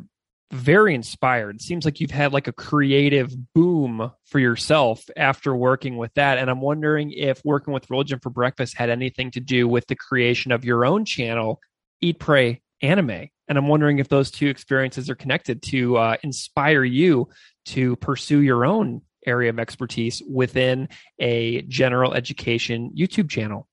very 0.53 0.94
inspired. 0.94 1.57
It 1.57 1.62
seems 1.62 1.84
like 1.84 2.01
you've 2.01 2.11
had 2.11 2.32
like 2.32 2.48
a 2.48 2.53
creative 2.53 3.32
boom 3.55 4.11
for 4.24 4.38
yourself 4.38 5.05
after 5.16 5.55
working 5.55 5.96
with 5.96 6.12
that. 6.14 6.38
And 6.38 6.51
I'm 6.51 6.61
wondering 6.61 7.12
if 7.12 7.40
working 7.44 7.72
with 7.72 7.88
Religion 7.88 8.18
for 8.20 8.30
Breakfast 8.30 8.76
had 8.76 8.90
anything 8.90 9.30
to 9.32 9.40
do 9.40 9.68
with 9.68 9.86
the 9.86 9.94
creation 9.94 10.51
of 10.51 10.64
your 10.64 10.84
own 10.84 11.05
channel, 11.05 11.61
Eat, 12.01 12.18
Pray, 12.18 12.62
Anime. 12.82 13.28
And 13.48 13.59
I'm 13.59 13.68
wondering 13.68 13.98
if 13.98 14.09
those 14.09 14.30
two 14.30 14.48
experiences 14.48 15.09
are 15.09 15.14
connected 15.14 15.62
to 15.64 15.96
uh, 15.96 16.16
inspire 16.22 16.84
you 16.84 17.28
to 17.66 17.96
pursue 17.96 18.40
your 18.40 18.64
own 18.64 19.03
area 19.26 19.51
of 19.51 19.59
expertise 19.59 20.22
within 20.28 20.88
a 21.18 21.62
general 21.62 22.14
education 22.14 22.92
YouTube 22.96 23.28
channel. 23.28 23.68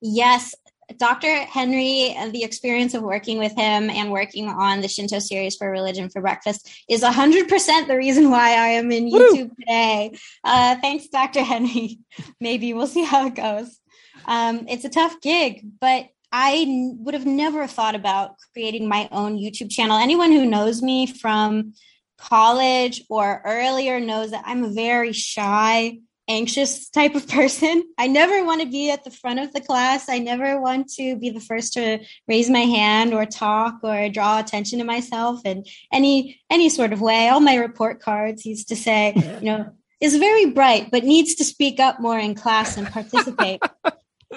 Yes, 0.00 0.54
Dr. 0.96 1.28
Henry, 1.44 2.16
the 2.30 2.42
experience 2.42 2.94
of 2.94 3.02
working 3.02 3.38
with 3.38 3.52
him 3.52 3.90
and 3.90 4.10
working 4.10 4.48
on 4.48 4.80
the 4.80 4.88
Shinto 4.88 5.18
series 5.18 5.54
for 5.54 5.70
Religion 5.70 6.08
for 6.08 6.22
Breakfast 6.22 6.70
is 6.88 7.02
100% 7.02 7.86
the 7.86 7.96
reason 7.96 8.30
why 8.30 8.52
I 8.52 8.68
am 8.68 8.90
in 8.90 9.10
YouTube 9.10 9.48
Woo! 9.48 9.54
today. 9.60 10.16
Uh, 10.42 10.76
thanks, 10.80 11.08
Dr. 11.08 11.42
Henry. 11.42 11.98
Maybe 12.40 12.72
we'll 12.72 12.86
see 12.86 13.04
how 13.04 13.26
it 13.26 13.34
goes. 13.34 13.78
Um, 14.26 14.66
it's 14.68 14.84
a 14.84 14.90
tough 14.90 15.20
gig, 15.20 15.66
but 15.80 16.06
I 16.32 16.94
would 16.98 17.14
have 17.14 17.26
never 17.26 17.66
thought 17.66 17.94
about 17.94 18.36
creating 18.52 18.88
my 18.88 19.08
own 19.12 19.38
YouTube 19.38 19.70
channel. 19.70 19.98
Anyone 19.98 20.32
who 20.32 20.46
knows 20.46 20.82
me 20.82 21.06
from 21.06 21.74
college 22.18 23.04
or 23.08 23.42
earlier 23.44 24.00
knows 24.00 24.30
that 24.32 24.42
I'm 24.46 24.74
very 24.74 25.12
shy 25.12 25.98
anxious 26.28 26.88
type 26.90 27.14
of 27.14 27.26
person. 27.28 27.82
I 27.96 28.06
never 28.06 28.44
want 28.44 28.60
to 28.60 28.68
be 28.68 28.90
at 28.90 29.04
the 29.04 29.10
front 29.10 29.40
of 29.40 29.52
the 29.52 29.60
class. 29.60 30.08
I 30.08 30.18
never 30.18 30.60
want 30.60 30.88
to 30.94 31.16
be 31.16 31.30
the 31.30 31.40
first 31.40 31.72
to 31.74 32.00
raise 32.26 32.50
my 32.50 32.60
hand 32.60 33.14
or 33.14 33.26
talk 33.26 33.80
or 33.82 34.08
draw 34.08 34.38
attention 34.38 34.78
to 34.78 34.84
myself 34.84 35.40
in 35.44 35.64
any 35.92 36.40
any 36.50 36.68
sort 36.68 36.92
of 36.92 37.00
way. 37.00 37.28
All 37.28 37.40
my 37.40 37.56
report 37.56 38.00
cards 38.00 38.44
used 38.44 38.68
to 38.68 38.76
say, 38.76 39.14
you 39.40 39.46
know, 39.46 39.72
is 40.00 40.16
very 40.16 40.46
bright 40.46 40.90
but 40.90 41.04
needs 41.04 41.34
to 41.36 41.44
speak 41.44 41.80
up 41.80 42.00
more 42.00 42.18
in 42.18 42.34
class 42.34 42.76
and 42.76 42.86
participate. 42.86 43.60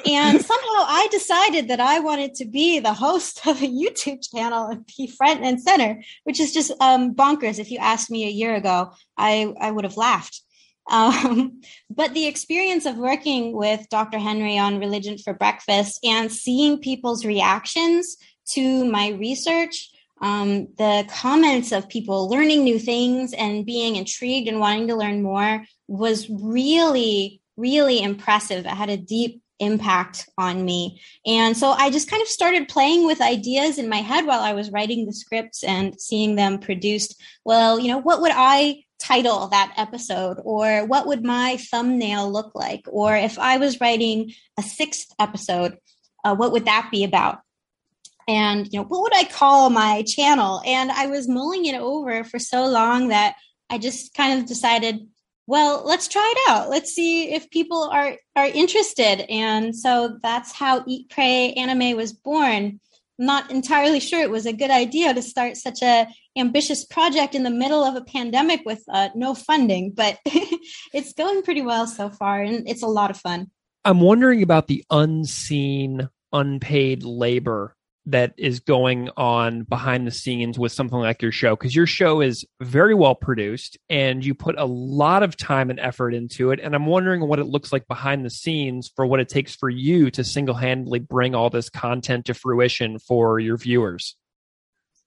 and 0.05 0.41
somehow 0.41 0.83
I 0.87 1.07
decided 1.11 1.67
that 1.67 1.79
I 1.79 1.99
wanted 1.99 2.35
to 2.35 2.45
be 2.45 2.79
the 2.79 2.93
host 2.93 3.45
of 3.45 3.61
a 3.61 3.67
YouTube 3.67 4.21
channel 4.33 4.67
and 4.67 4.89
be 4.97 5.07
front 5.07 5.43
and 5.43 5.61
center, 5.61 6.01
which 6.23 6.39
is 6.39 6.53
just 6.53 6.71
um, 6.79 7.13
bonkers. 7.13 7.59
If 7.59 7.71
you 7.71 7.77
asked 7.79 8.09
me 8.09 8.25
a 8.25 8.31
year 8.31 8.55
ago, 8.55 8.93
I, 9.17 9.53
I 9.59 9.71
would 9.71 9.83
have 9.83 9.97
laughed. 9.97 10.41
Um, 10.89 11.61
but 11.89 12.13
the 12.13 12.27
experience 12.27 12.85
of 12.85 12.97
working 12.97 13.53
with 13.53 13.87
Dr. 13.89 14.17
Henry 14.17 14.57
on 14.57 14.79
Religion 14.79 15.17
for 15.17 15.33
Breakfast 15.33 15.99
and 16.03 16.31
seeing 16.31 16.79
people's 16.79 17.25
reactions 17.25 18.17
to 18.53 18.85
my 18.85 19.09
research, 19.09 19.89
um, 20.21 20.67
the 20.77 21.05
comments 21.09 21.71
of 21.71 21.89
people 21.89 22.29
learning 22.29 22.63
new 22.63 22.79
things 22.79 23.33
and 23.33 23.65
being 23.65 23.95
intrigued 23.95 24.47
and 24.47 24.59
wanting 24.59 24.87
to 24.87 24.95
learn 24.95 25.23
more 25.23 25.65
was 25.87 26.29
really, 26.29 27.41
really 27.57 28.01
impressive. 28.01 28.65
It 28.65 28.69
had 28.69 28.89
a 28.89 28.97
deep 28.97 29.41
impact 29.61 30.27
on 30.37 30.65
me. 30.65 30.99
And 31.25 31.55
so 31.55 31.71
I 31.71 31.91
just 31.91 32.09
kind 32.09 32.21
of 32.21 32.27
started 32.27 32.67
playing 32.67 33.05
with 33.05 33.21
ideas 33.21 33.77
in 33.77 33.87
my 33.87 33.97
head 33.97 34.25
while 34.25 34.41
I 34.41 34.53
was 34.53 34.71
writing 34.71 35.05
the 35.05 35.13
scripts 35.13 35.63
and 35.63 35.99
seeing 36.01 36.35
them 36.35 36.59
produced. 36.59 37.21
Well, 37.45 37.79
you 37.79 37.87
know, 37.87 37.99
what 37.99 38.21
would 38.21 38.31
I 38.33 38.83
title 39.01 39.47
that 39.47 39.73
episode 39.77 40.37
or 40.43 40.85
what 40.85 41.07
would 41.07 41.23
my 41.23 41.57
thumbnail 41.71 42.31
look 42.31 42.51
like? 42.53 42.83
Or 42.87 43.15
if 43.15 43.39
i 43.39 43.57
was 43.57 43.81
writing 43.81 44.33
a 44.59 44.63
sixth 44.63 45.07
episode 45.19 45.77
uh, 46.23 46.35
what 46.35 46.51
would 46.51 46.65
that 46.65 46.89
be 46.91 47.03
about? 47.03 47.39
And 48.27 48.71
you 48.71 48.79
know 48.79 48.85
what 48.85 49.01
would 49.01 49.15
i 49.15 49.23
call 49.23 49.69
my 49.69 50.03
channel? 50.03 50.61
And 50.65 50.91
i 50.91 51.07
was 51.07 51.27
mulling 51.27 51.65
it 51.65 51.75
over 51.75 52.23
for 52.23 52.39
so 52.39 52.65
long 52.65 53.09
that 53.09 53.35
i 53.69 53.77
just 53.77 54.13
kind 54.13 54.39
of 54.39 54.47
decided 54.47 55.07
well 55.47 55.83
let's 55.85 56.07
try 56.07 56.33
it 56.35 56.51
out. 56.51 56.69
Let's 56.69 56.93
see 56.93 57.33
if 57.33 57.49
people 57.49 57.89
are 57.91 58.15
are 58.35 58.45
interested. 58.45 59.25
And 59.29 59.75
so 59.75 60.17
that's 60.21 60.51
how 60.53 60.83
eat 60.87 61.09
pray 61.09 61.53
anime 61.53 61.97
was 61.97 62.13
born. 62.13 62.79
I'm 63.19 63.25
not 63.25 63.51
entirely 63.51 63.99
sure 63.99 64.21
it 64.21 64.31
was 64.31 64.45
a 64.45 64.53
good 64.53 64.71
idea 64.71 65.13
to 65.13 65.21
start 65.21 65.57
such 65.57 65.81
a 65.81 66.07
ambitious 66.37 66.85
project 66.85 67.35
in 67.35 67.43
the 67.43 67.49
middle 67.49 67.83
of 67.83 67.95
a 67.95 68.01
pandemic 68.01 68.61
with 68.65 68.83
uh, 68.91 69.09
no 69.15 69.33
funding, 69.33 69.91
but 69.91 70.17
it's 70.93 71.13
going 71.13 71.41
pretty 71.43 71.61
well 71.61 71.87
so 71.87 72.09
far, 72.09 72.41
and 72.41 72.67
it's 72.67 72.83
a 72.83 72.87
lot 72.87 73.09
of 73.09 73.17
fun. 73.17 73.51
I'm 73.83 73.99
wondering 73.99 74.43
about 74.43 74.67
the 74.67 74.83
unseen, 74.89 76.07
unpaid 76.31 77.03
labor 77.03 77.75
that 78.07 78.33
is 78.37 78.59
going 78.59 79.09
on 79.15 79.63
behind 79.63 80.07
the 80.07 80.11
scenes 80.11 80.57
with 80.57 80.71
something 80.71 80.97
like 80.97 81.21
your 81.21 81.31
show 81.31 81.55
because 81.55 81.75
your 81.75 81.85
show 81.85 82.19
is 82.19 82.45
very 82.59 82.95
well 82.95 83.13
produced 83.13 83.77
and 83.89 84.25
you 84.25 84.33
put 84.33 84.57
a 84.57 84.65
lot 84.65 85.21
of 85.21 85.37
time 85.37 85.69
and 85.69 85.79
effort 85.79 86.11
into 86.13 86.49
it 86.49 86.59
and 86.59 86.73
i'm 86.73 86.87
wondering 86.87 87.21
what 87.27 87.37
it 87.37 87.45
looks 87.45 87.71
like 87.71 87.87
behind 87.87 88.25
the 88.25 88.29
scenes 88.29 88.91
for 88.95 89.05
what 89.05 89.19
it 89.19 89.29
takes 89.29 89.55
for 89.55 89.69
you 89.69 90.09
to 90.09 90.23
single-handedly 90.23 90.97
bring 90.97 91.35
all 91.35 91.51
this 91.51 91.69
content 91.69 92.25
to 92.25 92.33
fruition 92.33 92.97
for 92.97 93.39
your 93.39 93.57
viewers 93.57 94.15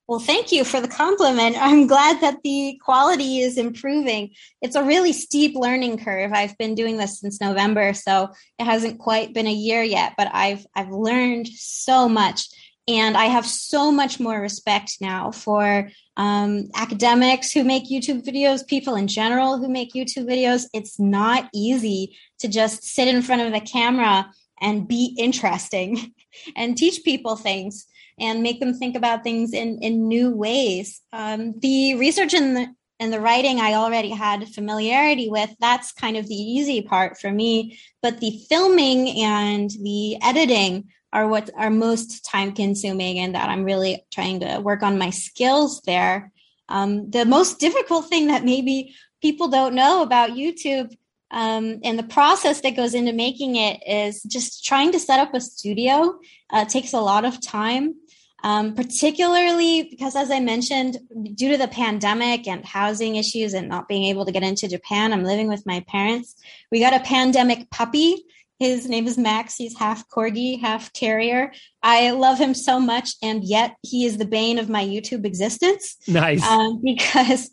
well, 0.07 0.19
thank 0.19 0.53
you 0.53 0.65
for 0.65 0.81
the 0.81 0.89
compliment. 0.89 1.57
I'm 1.59 1.87
glad 1.87 2.21
that 2.21 2.43
the 2.43 2.79
quality 2.85 3.41
is 3.41 3.57
improving. 3.57 4.31
It's 4.61 4.77
a 4.77 4.85
really 4.85 5.15
steep 5.15 5.57
learning 5.57 5.99
curve. 5.99 6.33
I've 6.33 6.57
been 6.59 6.75
doing 6.75 6.99
this 6.99 7.21
since 7.21 7.41
November, 7.41 7.95
so 7.95 8.29
it 8.59 8.65
hasn't 8.65 8.99
quite 8.99 9.33
been 9.33 9.47
a 9.47 9.53
year 9.53 9.83
yet, 9.83 10.13
but 10.19 10.29
I've 10.33 10.67
I've 10.75 10.91
learned 10.91 11.49
so 11.49 12.09
much. 12.09 12.49
And 12.87 13.17
I 13.17 13.27
have 13.27 13.47
so 13.47 13.91
much 13.91 14.21
more 14.21 14.39
respect 14.39 14.99
now 15.01 15.31
for 15.31 15.89
um, 16.19 16.69
academics 16.75 17.51
who 17.51 17.65
make 17.65 17.89
YouTube 17.89 18.27
videos, 18.27 18.67
people 18.67 18.95
in 18.97 19.07
general 19.07 19.57
who 19.57 19.71
make 19.71 19.95
YouTube 19.95 20.29
videos. 20.29 20.67
It's 20.75 21.01
not 21.01 21.49
easy 21.55 22.15
to 22.41 22.49
just 22.49 22.85
sit 22.85 23.09
in 23.09 23.23
front 23.23 23.41
of 23.41 23.55
the 23.55 23.61
camera 23.61 24.31
and 24.61 24.87
be 24.87 25.17
interesting 25.19 26.13
and 26.57 26.77
teach 26.77 27.05
people 27.05 27.37
things 27.37 27.87
and 28.19 28.43
make 28.43 28.61
them 28.61 28.75
think 28.75 28.97
about 28.97 29.25
things 29.25 29.53
in, 29.53 29.79
in 29.79 30.09
new 30.09 30.31
ways. 30.31 31.01
Um, 31.13 31.59
the 31.59 31.95
research 31.97 32.35
and 32.35 32.57
the 32.57 32.75
and 33.01 33.13
the 33.13 33.21
writing 33.21 33.61
I 33.61 33.75
already 33.75 34.11
had 34.11 34.49
familiarity 34.49 35.29
with, 35.29 35.51
that's 35.59 35.93
kind 35.93 36.17
of 36.17 36.29
the 36.29 36.35
easy 36.35 36.81
part 36.81 37.19
for 37.19 37.31
me. 37.31 37.79
But 38.01 38.21
the 38.21 38.41
filming 38.49 39.21
and 39.21 39.69
the 39.83 40.17
editing 40.23 40.91
are 41.13 41.27
what 41.27 41.51
are 41.57 41.71
most 41.71 42.25
time 42.25 42.53
consuming 42.53 43.19
and 43.19 43.35
that 43.35 43.49
I'm 43.49 43.65
really 43.65 44.05
trying 44.13 44.41
to 44.41 44.61
work 44.61 44.85
on 44.85 44.97
my 44.97 45.11
skills 45.11 45.81
there. 45.83 46.33
Um, 46.69 47.11
the 47.11 47.25
most 47.25 47.59
difficult 47.59 48.09
thing 48.09 48.29
that 48.29 48.45
maybe 48.45 48.95
people 49.21 49.49
don't 49.49 49.75
know 49.75 50.03
about 50.03 50.31
YouTube 50.31 50.97
um, 51.31 51.81
and 51.83 51.99
the 51.99 52.05
process 52.05 52.61
that 52.61 52.77
goes 52.77 52.95
into 52.95 53.13
making 53.13 53.57
it 53.57 53.83
is 53.87 54.23
just 54.23 54.65
trying 54.65 54.93
to 54.93 55.01
set 55.01 55.19
up 55.19 55.35
a 55.35 55.41
studio 55.41 56.19
uh, 56.51 56.65
takes 56.65 56.93
a 56.93 57.01
lot 57.01 57.25
of 57.25 57.41
time 57.41 57.97
um, 58.45 58.75
particularly 58.75 59.89
because, 59.91 60.15
as 60.15 60.31
I 60.31 60.39
mentioned, 60.39 60.99
due 61.35 61.51
to 61.53 61.57
the 61.57 61.67
pandemic 61.67 62.47
and 62.47 62.63
housing 62.63 63.17
issues 63.17 63.55
and 63.55 63.71
not 63.71 63.89
being 63.89 64.05
able 64.05 64.27
to 64.27 64.33
get 64.33 64.43
into 64.43 64.69
Japan, 64.69 65.15
I'm 65.15 65.25
living 65.25 65.49
with 65.49 65.65
my 65.65 65.81
parents. 65.89 66.37
We 66.71 66.79
got 66.79 66.93
a 66.93 67.01
pandemic 67.01 67.71
puppy. 67.71 68.23
His 68.59 68.87
name 68.87 69.07
is 69.07 69.17
Max. 69.17 69.57
He's 69.57 69.79
half 69.79 70.07
corgi, 70.11 70.61
half 70.61 70.93
terrier. 70.93 71.53
I 71.83 72.11
love 72.11 72.39
him 72.39 72.53
so 72.53 72.79
much, 72.79 73.15
and 73.23 73.43
yet 73.43 73.77
he 73.81 74.05
is 74.05 74.19
the 74.19 74.27
bane 74.27 74.59
of 74.59 74.69
my 74.69 74.85
YouTube 74.85 75.25
existence. 75.25 75.97
Nice, 76.07 76.47
um, 76.47 76.83
because 76.85 77.51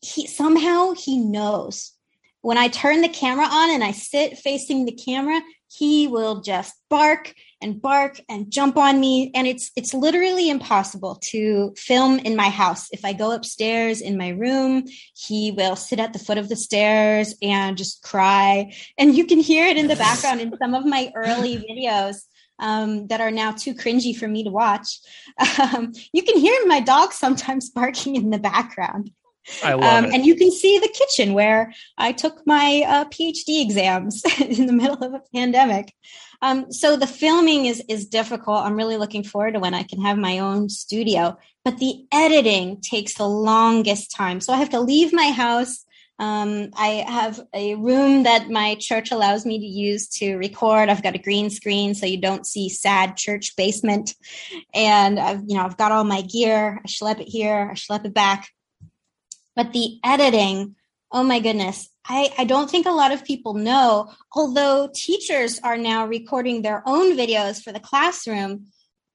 he 0.00 0.28
somehow 0.28 0.92
he 0.92 1.18
knows 1.18 1.92
when 2.42 2.56
I 2.56 2.68
turn 2.68 3.00
the 3.00 3.08
camera 3.08 3.46
on 3.46 3.70
and 3.70 3.82
I 3.82 3.90
sit 3.90 4.38
facing 4.38 4.84
the 4.84 4.92
camera, 4.92 5.42
he 5.68 6.06
will 6.06 6.40
just 6.40 6.74
bark 6.88 7.34
and 7.62 7.80
bark 7.80 8.20
and 8.28 8.50
jump 8.50 8.76
on 8.76 9.00
me. 9.00 9.30
And 9.34 9.46
it's 9.46 9.70
it's 9.76 9.94
literally 9.94 10.50
impossible 10.50 11.16
to 11.30 11.74
film 11.76 12.18
in 12.20 12.36
my 12.36 12.48
house. 12.48 12.88
If 12.92 13.04
i 13.04 13.12
go 13.12 13.32
upstairs 13.32 14.00
in 14.00 14.16
my 14.16 14.30
room 14.30 14.84
he 15.14 15.52
will 15.52 15.76
sit 15.76 16.00
at 16.00 16.12
the 16.12 16.18
foot 16.18 16.38
of 16.38 16.48
the 16.48 16.56
stairs 16.56 17.34
and 17.42 17.76
just 17.76 18.02
cry. 18.02 18.72
And 18.98 19.16
you 19.16 19.26
can 19.26 19.38
hear 19.38 19.66
it 19.66 19.76
in 19.76 19.88
the 19.88 19.96
background 19.96 20.40
in 20.40 20.52
some 20.58 20.74
of 20.74 20.84
my 20.84 21.12
early 21.14 21.56
videos 21.70 22.16
um, 22.60 23.06
that 23.08 23.20
are 23.20 23.30
now 23.30 23.52
too 23.52 23.74
cringy 23.74 24.16
for 24.16 24.28
me 24.28 24.44
to 24.44 24.50
watch. 24.50 24.98
Um, 25.58 25.92
you 26.12 26.22
can 26.22 26.38
hear 26.38 26.54
my 26.66 26.80
dog 26.80 27.12
sometimes 27.12 27.70
barking 27.74 28.16
in 28.16 28.30
the 28.30 28.38
background. 28.38 29.10
I 29.64 29.72
love 29.74 30.04
um. 30.04 30.12
And 30.12 30.26
you 30.26 30.36
can 30.36 30.50
see 30.50 30.78
the 30.78 30.88
kitchen 30.88 31.32
where 31.32 31.72
I 31.96 32.12
took 32.12 32.46
my 32.46 32.84
uh, 32.86 33.04
PhD 33.06 33.62
exams 33.62 34.22
in 34.40 34.66
the 34.66 34.72
middle 34.72 35.02
of 35.02 35.14
a 35.14 35.22
pandemic. 35.34 35.92
Um, 36.42 36.72
so 36.72 36.96
the 36.96 37.06
filming 37.06 37.66
is 37.66 37.82
is 37.88 38.06
difficult. 38.06 38.64
I'm 38.64 38.76
really 38.76 38.96
looking 38.96 39.24
forward 39.24 39.54
to 39.54 39.60
when 39.60 39.74
I 39.74 39.82
can 39.82 40.00
have 40.02 40.18
my 40.18 40.38
own 40.38 40.68
studio. 40.68 41.36
But 41.64 41.78
the 41.78 42.06
editing 42.12 42.80
takes 42.80 43.14
the 43.14 43.28
longest 43.28 44.10
time. 44.10 44.40
So 44.40 44.52
I 44.52 44.56
have 44.56 44.70
to 44.70 44.80
leave 44.80 45.12
my 45.12 45.30
house. 45.30 45.84
Um, 46.18 46.70
I 46.74 47.04
have 47.08 47.40
a 47.54 47.76
room 47.76 48.24
that 48.24 48.50
my 48.50 48.76
church 48.78 49.10
allows 49.10 49.46
me 49.46 49.58
to 49.58 49.64
use 49.64 50.06
to 50.18 50.36
record. 50.36 50.90
I've 50.90 51.02
got 51.02 51.14
a 51.14 51.18
green 51.18 51.48
screen 51.48 51.94
so 51.94 52.04
you 52.04 52.20
don't 52.20 52.46
see 52.46 52.68
sad 52.68 53.16
church 53.16 53.56
basement. 53.56 54.14
And 54.74 55.18
I've, 55.18 55.42
you 55.46 55.56
know, 55.56 55.64
I've 55.64 55.78
got 55.78 55.92
all 55.92 56.04
my 56.04 56.20
gear. 56.20 56.78
I 56.84 56.86
schlep 56.86 57.20
it 57.20 57.28
here. 57.28 57.70
I 57.70 57.74
schlep 57.74 58.04
it 58.04 58.12
back. 58.12 58.50
But 59.56 59.72
the 59.72 59.98
editing, 60.04 60.76
oh 61.12 61.22
my 61.22 61.40
goodness, 61.40 61.88
I, 62.06 62.32
I 62.38 62.44
don't 62.44 62.70
think 62.70 62.86
a 62.86 62.92
lot 62.92 63.12
of 63.12 63.24
people 63.24 63.54
know, 63.54 64.10
although 64.34 64.90
teachers 64.94 65.60
are 65.62 65.76
now 65.76 66.06
recording 66.06 66.62
their 66.62 66.82
own 66.86 67.16
videos 67.16 67.62
for 67.62 67.72
the 67.72 67.80
classroom, 67.80 68.66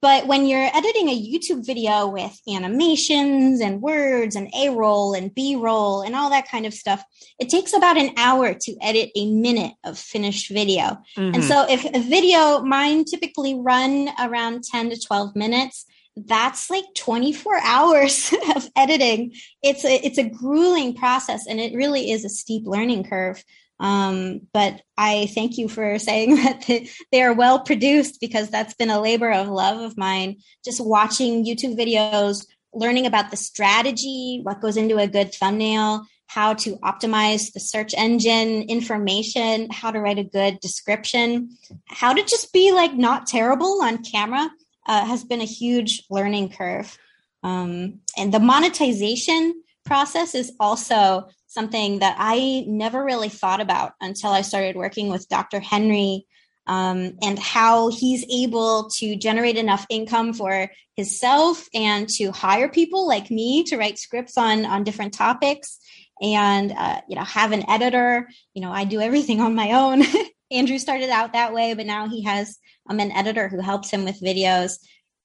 But 0.02 0.26
when 0.26 0.46
you're 0.46 0.70
editing 0.74 1.08
a 1.08 1.20
YouTube 1.20 1.64
video 1.66 2.06
with 2.06 2.38
animations 2.48 3.60
and 3.60 3.80
words 3.80 4.36
and 4.36 4.48
A 4.54 4.70
roll 4.70 5.14
and 5.14 5.34
B 5.34 5.56
roll 5.56 6.02
and 6.02 6.14
all 6.14 6.30
that 6.30 6.48
kind 6.48 6.66
of 6.66 6.74
stuff, 6.74 7.02
it 7.40 7.48
takes 7.48 7.72
about 7.72 7.96
an 7.96 8.10
hour 8.16 8.54
to 8.54 8.76
edit 8.82 9.10
a 9.16 9.32
minute 9.32 9.72
of 9.84 9.98
finished 9.98 10.50
video. 10.50 10.98
Mm-hmm. 11.16 11.34
And 11.34 11.44
so 11.44 11.66
if 11.68 11.84
a 11.86 11.98
video, 11.98 12.62
mine 12.62 13.04
typically 13.04 13.54
run 13.54 14.10
around 14.20 14.64
10 14.64 14.90
to 14.90 15.00
12 15.00 15.34
minutes. 15.34 15.86
That's 16.16 16.70
like 16.70 16.84
24 16.96 17.60
hours 17.62 18.32
of 18.56 18.68
editing. 18.74 19.34
It's 19.62 19.84
a, 19.84 19.94
it's 20.04 20.18
a 20.18 20.28
grueling 20.28 20.94
process 20.94 21.46
and 21.46 21.60
it 21.60 21.74
really 21.74 22.10
is 22.10 22.24
a 22.24 22.30
steep 22.30 22.66
learning 22.66 23.04
curve. 23.04 23.42
Um, 23.78 24.40
but 24.54 24.80
I 24.96 25.26
thank 25.34 25.58
you 25.58 25.68
for 25.68 25.98
saying 25.98 26.36
that 26.36 26.66
they 27.12 27.22
are 27.22 27.34
well 27.34 27.60
produced 27.60 28.20
because 28.20 28.48
that's 28.48 28.74
been 28.74 28.90
a 28.90 29.00
labor 29.00 29.30
of 29.30 29.48
love 29.48 29.80
of 29.80 29.98
mine. 29.98 30.36
Just 30.64 30.84
watching 30.84 31.44
YouTube 31.44 31.78
videos, 31.78 32.46
learning 32.72 33.06
about 33.06 33.30
the 33.30 33.36
strategy, 33.36 34.40
what 34.42 34.60
goes 34.60 34.76
into 34.76 34.98
a 34.98 35.06
good 35.06 35.34
thumbnail, 35.34 36.06
how 36.28 36.54
to 36.54 36.76
optimize 36.78 37.52
the 37.52 37.60
search 37.60 37.94
engine 37.96 38.62
information, 38.62 39.68
how 39.70 39.90
to 39.90 40.00
write 40.00 40.18
a 40.18 40.24
good 40.24 40.58
description, 40.60 41.50
how 41.86 42.12
to 42.12 42.22
just 42.22 42.52
be 42.52 42.72
like 42.72 42.94
not 42.94 43.26
terrible 43.26 43.80
on 43.82 44.02
camera 44.02 44.50
uh, 44.86 45.04
has 45.04 45.24
been 45.24 45.40
a 45.40 45.44
huge 45.44 46.04
learning 46.10 46.50
curve. 46.50 46.96
Um, 47.42 48.00
and 48.16 48.32
the 48.32 48.40
monetization 48.40 49.62
process 49.84 50.34
is 50.34 50.52
also 50.58 51.28
something 51.46 52.00
that 52.00 52.16
I 52.18 52.64
never 52.66 53.04
really 53.04 53.28
thought 53.28 53.60
about 53.60 53.92
until 54.00 54.30
I 54.30 54.42
started 54.42 54.76
working 54.76 55.08
with 55.08 55.28
Dr. 55.28 55.60
Henry 55.60 56.26
um, 56.66 57.12
and 57.22 57.38
how 57.38 57.90
he's 57.90 58.24
able 58.30 58.90
to 58.96 59.16
generate 59.16 59.56
enough 59.56 59.86
income 59.88 60.32
for 60.32 60.68
himself 60.96 61.66
and 61.74 62.08
to 62.08 62.32
hire 62.32 62.68
people 62.68 63.06
like 63.06 63.30
me 63.30 63.62
to 63.64 63.76
write 63.76 63.98
scripts 63.98 64.36
on 64.36 64.66
on 64.66 64.84
different 64.84 65.14
topics 65.14 65.78
and 66.20 66.72
uh, 66.72 67.00
you 67.08 67.16
know 67.16 67.24
have 67.24 67.52
an 67.52 67.68
editor 67.70 68.28
you 68.54 68.62
know 68.62 68.72
i 68.72 68.84
do 68.84 69.00
everything 69.00 69.40
on 69.40 69.54
my 69.54 69.72
own 69.72 70.02
andrew 70.50 70.78
started 70.78 71.10
out 71.10 71.34
that 71.34 71.52
way 71.52 71.74
but 71.74 71.86
now 71.86 72.08
he 72.08 72.22
has 72.22 72.58
um, 72.88 73.00
an 73.00 73.12
editor 73.12 73.48
who 73.48 73.60
helps 73.60 73.90
him 73.90 74.04
with 74.04 74.20
videos 74.20 74.78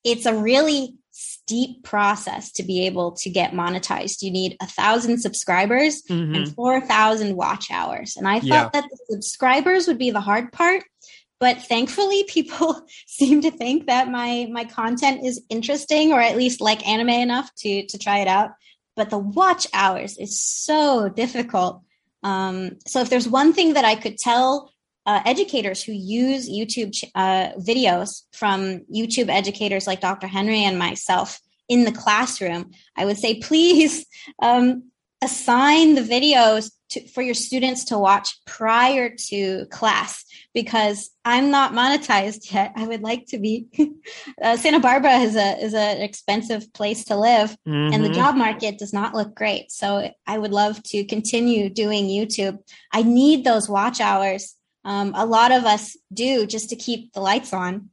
it's 0.03 0.25
a 0.25 0.33
really 0.33 0.95
steep 1.11 1.83
process 1.83 2.51
to 2.53 2.63
be 2.63 2.85
able 2.85 3.11
to 3.11 3.29
get 3.29 3.51
monetized. 3.51 4.21
You 4.21 4.31
need 4.31 4.57
a 4.61 4.67
thousand 4.67 5.19
subscribers 5.19 6.01
mm-hmm. 6.03 6.35
and 6.35 6.55
4,000 6.55 7.35
watch 7.35 7.69
hours. 7.71 8.15
And 8.17 8.27
I 8.27 8.39
thought 8.39 8.71
yeah. 8.73 8.81
that 8.81 8.89
the 8.89 8.97
subscribers 9.09 9.87
would 9.87 9.97
be 9.97 10.11
the 10.11 10.21
hard 10.21 10.51
part. 10.51 10.83
But 11.39 11.61
thankfully, 11.61 12.23
people 12.27 12.85
seem 13.07 13.41
to 13.41 13.51
think 13.51 13.87
that 13.87 14.09
my 14.09 14.47
my 14.51 14.63
content 14.63 15.25
is 15.25 15.41
interesting, 15.49 16.13
or 16.13 16.21
at 16.21 16.37
least 16.37 16.61
like 16.61 16.87
anime 16.87 17.09
enough 17.09 17.53
to 17.57 17.85
to 17.87 17.97
try 17.97 18.19
it 18.19 18.27
out. 18.27 18.51
But 18.95 19.09
the 19.09 19.17
watch 19.17 19.67
hours 19.73 20.17
is 20.17 20.39
so 20.39 21.09
difficult. 21.09 21.81
Um, 22.23 22.77
so 22.85 23.01
if 23.01 23.09
there's 23.09 23.27
one 23.27 23.53
thing 23.53 23.73
that 23.73 23.85
I 23.85 23.95
could 23.95 24.17
tell 24.17 24.71
uh, 25.05 25.21
educators 25.25 25.83
who 25.83 25.93
use 25.93 26.49
YouTube 26.49 26.95
uh, 27.15 27.51
videos 27.59 28.23
from 28.33 28.81
YouTube 28.93 29.29
educators 29.29 29.87
like 29.87 30.01
Dr. 30.01 30.27
Henry 30.27 30.63
and 30.63 30.77
myself 30.77 31.39
in 31.67 31.85
the 31.85 31.91
classroom, 31.91 32.71
I 32.97 33.05
would 33.05 33.17
say 33.17 33.39
please 33.39 34.05
um, 34.41 34.91
assign 35.23 35.95
the 35.95 36.01
videos 36.01 36.71
to, 36.89 37.07
for 37.07 37.21
your 37.21 37.33
students 37.33 37.85
to 37.85 37.97
watch 37.97 38.37
prior 38.45 39.15
to 39.29 39.65
class 39.67 40.25
because 40.53 41.09
I'm 41.23 41.49
not 41.49 41.71
monetized 41.71 42.51
yet. 42.51 42.73
I 42.75 42.85
would 42.85 43.01
like 43.01 43.27
to 43.27 43.39
be. 43.39 43.67
uh, 44.41 44.57
Santa 44.57 44.79
Barbara 44.79 45.19
is 45.19 45.35
a 45.35 45.57
is 45.63 45.73
an 45.73 46.01
expensive 46.01 46.71
place 46.73 47.05
to 47.05 47.15
live, 47.15 47.51
mm-hmm. 47.67 47.93
and 47.93 48.03
the 48.03 48.09
mm-hmm. 48.09 48.15
job 48.15 48.35
market 48.35 48.77
does 48.77 48.93
not 48.93 49.15
look 49.15 49.33
great. 49.33 49.71
So 49.71 50.11
I 50.27 50.37
would 50.37 50.51
love 50.51 50.83
to 50.83 51.05
continue 51.05 51.69
doing 51.69 52.07
YouTube. 52.07 52.57
I 52.91 53.03
need 53.03 53.45
those 53.45 53.69
watch 53.69 54.01
hours 54.01 54.55
um, 54.83 55.13
a 55.15 55.25
lot 55.25 55.51
of 55.51 55.65
us 55.65 55.95
do 56.13 56.45
just 56.45 56.69
to 56.69 56.75
keep 56.75 57.13
the 57.13 57.21
lights 57.21 57.53
on 57.53 57.89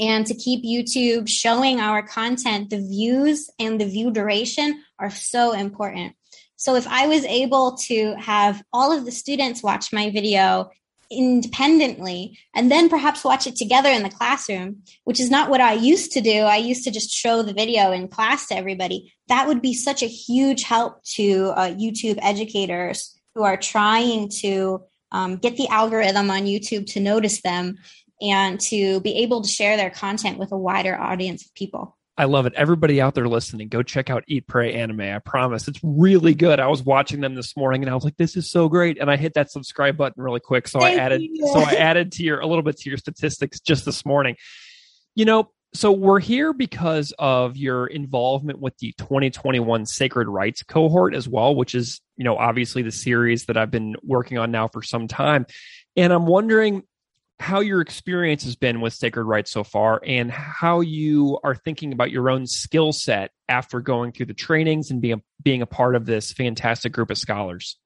and 0.00 0.26
to 0.26 0.34
keep 0.34 0.64
YouTube 0.64 1.28
showing 1.28 1.80
our 1.80 2.02
content. 2.02 2.70
The 2.70 2.78
views 2.78 3.50
and 3.58 3.80
the 3.80 3.86
view 3.86 4.10
duration 4.10 4.82
are 4.98 5.10
so 5.10 5.52
important. 5.52 6.14
So 6.56 6.76
if 6.76 6.86
I 6.86 7.06
was 7.08 7.24
able 7.24 7.76
to 7.88 8.14
have 8.16 8.62
all 8.72 8.96
of 8.96 9.04
the 9.04 9.12
students 9.12 9.62
watch 9.62 9.92
my 9.92 10.10
video 10.10 10.70
independently 11.10 12.38
and 12.54 12.70
then 12.70 12.88
perhaps 12.88 13.24
watch 13.24 13.46
it 13.46 13.56
together 13.56 13.90
in 13.90 14.02
the 14.02 14.08
classroom, 14.08 14.82
which 15.04 15.20
is 15.20 15.30
not 15.30 15.50
what 15.50 15.60
I 15.60 15.74
used 15.74 16.12
to 16.12 16.20
do. 16.20 16.40
I 16.40 16.56
used 16.56 16.84
to 16.84 16.90
just 16.90 17.10
show 17.10 17.42
the 17.42 17.52
video 17.52 17.92
in 17.92 18.08
class 18.08 18.46
to 18.46 18.56
everybody. 18.56 19.12
That 19.28 19.46
would 19.46 19.60
be 19.60 19.74
such 19.74 20.02
a 20.02 20.06
huge 20.06 20.62
help 20.62 21.02
to 21.16 21.52
uh, 21.54 21.74
YouTube 21.74 22.18
educators 22.22 23.18
who 23.34 23.42
are 23.42 23.56
trying 23.56 24.30
to 24.40 24.84
um, 25.12 25.36
get 25.36 25.56
the 25.56 25.68
algorithm 25.68 26.30
on 26.30 26.42
YouTube 26.42 26.86
to 26.92 27.00
notice 27.00 27.40
them 27.42 27.78
and 28.20 28.60
to 28.60 29.00
be 29.00 29.18
able 29.18 29.42
to 29.42 29.48
share 29.48 29.76
their 29.76 29.90
content 29.90 30.38
with 30.38 30.52
a 30.52 30.58
wider 30.58 30.98
audience 30.98 31.44
of 31.44 31.54
people. 31.54 31.96
I 32.16 32.24
love 32.24 32.44
it. 32.44 32.52
Everybody 32.54 33.00
out 33.00 33.14
there 33.14 33.26
listening, 33.26 33.68
go 33.68 33.82
check 33.82 34.10
out 34.10 34.24
Eat 34.28 34.46
Pray 34.46 34.74
Anime. 34.74 35.00
I 35.00 35.18
promise 35.18 35.66
it's 35.66 35.80
really 35.82 36.34
good. 36.34 36.60
I 36.60 36.66
was 36.66 36.82
watching 36.82 37.20
them 37.20 37.34
this 37.34 37.56
morning 37.56 37.82
and 37.82 37.90
I 37.90 37.94
was 37.94 38.04
like, 38.04 38.18
this 38.18 38.36
is 38.36 38.50
so 38.50 38.68
great. 38.68 39.00
And 39.00 39.10
I 39.10 39.16
hit 39.16 39.34
that 39.34 39.50
subscribe 39.50 39.96
button 39.96 40.22
really 40.22 40.40
quick. 40.40 40.68
So 40.68 40.78
Thank 40.78 41.00
I 41.00 41.02
added 41.02 41.22
you. 41.22 41.48
so 41.52 41.60
I 41.60 41.74
added 41.74 42.12
to 42.12 42.22
your 42.22 42.40
a 42.40 42.46
little 42.46 42.62
bit 42.62 42.76
to 42.78 42.90
your 42.90 42.98
statistics 42.98 43.60
just 43.60 43.86
this 43.86 44.04
morning. 44.04 44.36
You 45.14 45.24
know, 45.24 45.50
so 45.74 45.90
we're 45.90 46.20
here 46.20 46.52
because 46.52 47.14
of 47.18 47.56
your 47.56 47.86
involvement 47.86 48.58
with 48.58 48.76
the 48.78 48.92
2021 48.98 49.86
Sacred 49.86 50.28
Writes 50.28 50.62
cohort 50.62 51.14
as 51.14 51.26
well, 51.26 51.54
which 51.54 51.74
is, 51.74 52.00
you 52.16 52.24
know, 52.24 52.36
obviously 52.36 52.82
the 52.82 52.92
series 52.92 53.46
that 53.46 53.56
I've 53.56 53.70
been 53.70 53.96
working 54.02 54.36
on 54.36 54.50
now 54.50 54.68
for 54.68 54.82
some 54.82 55.08
time. 55.08 55.46
And 55.96 56.12
I'm 56.12 56.26
wondering 56.26 56.82
how 57.40 57.60
your 57.60 57.80
experience 57.80 58.44
has 58.44 58.54
been 58.54 58.80
with 58.80 58.92
Sacred 58.92 59.24
Writes 59.24 59.50
so 59.50 59.64
far 59.64 60.00
and 60.06 60.30
how 60.30 60.80
you 60.80 61.38
are 61.42 61.54
thinking 61.54 61.92
about 61.92 62.10
your 62.10 62.28
own 62.28 62.46
skill 62.46 62.92
set 62.92 63.30
after 63.48 63.80
going 63.80 64.12
through 64.12 64.26
the 64.26 64.34
trainings 64.34 64.90
and 64.90 65.00
being 65.00 65.22
being 65.42 65.62
a 65.62 65.66
part 65.66 65.96
of 65.96 66.06
this 66.06 66.32
fantastic 66.32 66.92
group 66.92 67.10
of 67.10 67.18
scholars. 67.18 67.78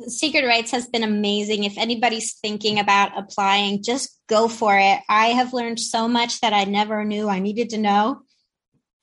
Sacred 0.00 0.46
Writes 0.46 0.70
has 0.70 0.86
been 0.86 1.02
amazing. 1.02 1.64
If 1.64 1.76
anybody's 1.76 2.34
thinking 2.34 2.78
about 2.78 3.16
applying, 3.16 3.82
just 3.82 4.18
go 4.28 4.48
for 4.48 4.76
it. 4.78 5.00
I 5.08 5.28
have 5.28 5.52
learned 5.52 5.80
so 5.80 6.08
much 6.08 6.40
that 6.40 6.52
I 6.52 6.64
never 6.64 7.04
knew 7.04 7.28
I 7.28 7.38
needed 7.38 7.70
to 7.70 7.78
know. 7.78 8.22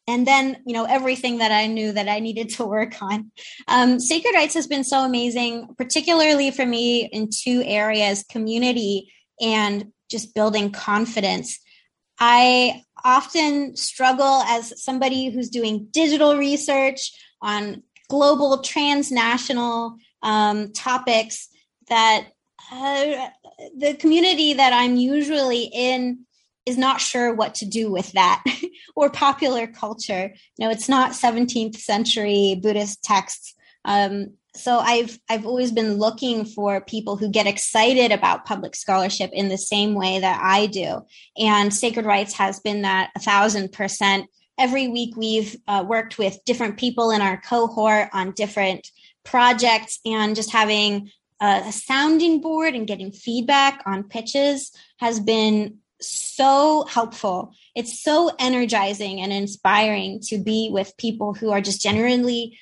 And 0.08 0.26
then, 0.26 0.58
you 0.66 0.74
know, 0.74 0.86
everything 0.86 1.38
that 1.38 1.52
I 1.52 1.68
knew 1.68 1.92
that 1.92 2.10
I 2.10 2.20
needed 2.20 2.50
to 2.56 2.66
work 2.66 3.00
on. 3.02 3.32
Um, 3.68 4.00
Sacred 4.00 4.34
Writes 4.34 4.56
has 4.56 4.66
been 4.66 4.84
so 4.84 5.06
amazing, 5.06 5.76
particularly 5.78 6.50
for 6.50 6.66
me 6.66 7.06
in 7.06 7.30
two 7.30 7.62
areas 7.64 8.26
community 8.28 9.14
and 9.40 9.92
just 10.10 10.34
building 10.34 10.72
confidence. 10.72 11.60
I 12.20 12.84
often 13.06 13.76
struggle 13.76 14.42
as 14.48 14.84
somebody 14.84 15.30
who's 15.30 15.50
doing 15.50 15.88
digital 15.92 16.36
research 16.36 17.14
on 17.42 17.84
global, 18.10 18.64
transnational 18.64 19.96
um, 20.22 20.72
topics 20.74 21.50
that 21.90 22.28
uh, 22.72 23.30
the 23.78 23.96
community 23.96 24.54
that 24.54 24.74
I'm 24.74 24.96
usually 24.96 25.70
in 25.74 26.26
is 26.66 26.78
not 26.78 27.02
sure 27.02 27.34
what 27.34 27.56
to 27.56 27.66
do 27.66 27.92
with 27.92 28.12
that 28.12 28.44
or 28.96 29.10
popular 29.10 29.68
culture. 29.68 30.34
You 30.58 30.66
know, 30.66 30.72
it's 30.72 30.90
not 30.90 31.12
17th 31.12 31.78
century 31.78 32.60
Buddhist 32.62 33.04
texts. 33.04 33.56
Um, 33.86 34.34
so 34.56 34.78
I've 34.80 35.20
I've 35.30 35.46
always 35.46 35.72
been 35.72 35.96
looking 35.96 36.44
for 36.44 36.82
people 36.82 37.18
who 37.18 37.30
get 37.30 37.48
excited 37.48 38.12
about 38.12 38.46
public 38.46 38.76
scholarship 38.76 39.30
in 39.32 39.48
the 39.48 39.58
same 39.58 39.94
way 39.94 40.20
that 40.20 40.40
I 40.44 40.66
do, 40.66 41.06
and 41.38 41.74
Sacred 41.74 42.06
Writes 42.06 42.34
has 42.34 42.60
been 42.60 42.82
that 42.82 43.12
a 43.16 43.20
thousand 43.20 43.72
percent. 43.72 44.28
Every 44.58 44.88
week 44.90 45.16
we've 45.16 45.56
uh, 45.68 45.86
worked 45.88 46.18
with 46.18 46.44
different 46.46 46.78
people 46.78 47.12
in 47.12 47.22
our 47.22 47.40
cohort 47.40 48.10
on 48.12 48.32
different 48.32 48.90
projects 49.24 50.00
and 50.06 50.36
just 50.36 50.52
having 50.52 51.12
a, 51.42 51.64
a 51.68 51.72
sounding 51.72 52.42
board 52.42 52.76
and 52.76 52.88
getting 52.88 53.12
feedback 53.12 53.82
on 53.86 54.04
pitches 54.04 54.72
has 55.00 55.20
been 55.20 55.78
so 56.02 56.86
helpful. 56.90 57.54
It's 57.76 58.02
so 58.02 58.32
energizing 58.40 59.22
and 59.22 59.34
inspiring 59.34 60.22
to 60.28 60.38
be 60.38 60.70
with 60.72 60.98
people 60.98 61.34
who 61.34 61.52
are 61.52 61.62
just 61.62 61.82
genuinely 61.82 62.58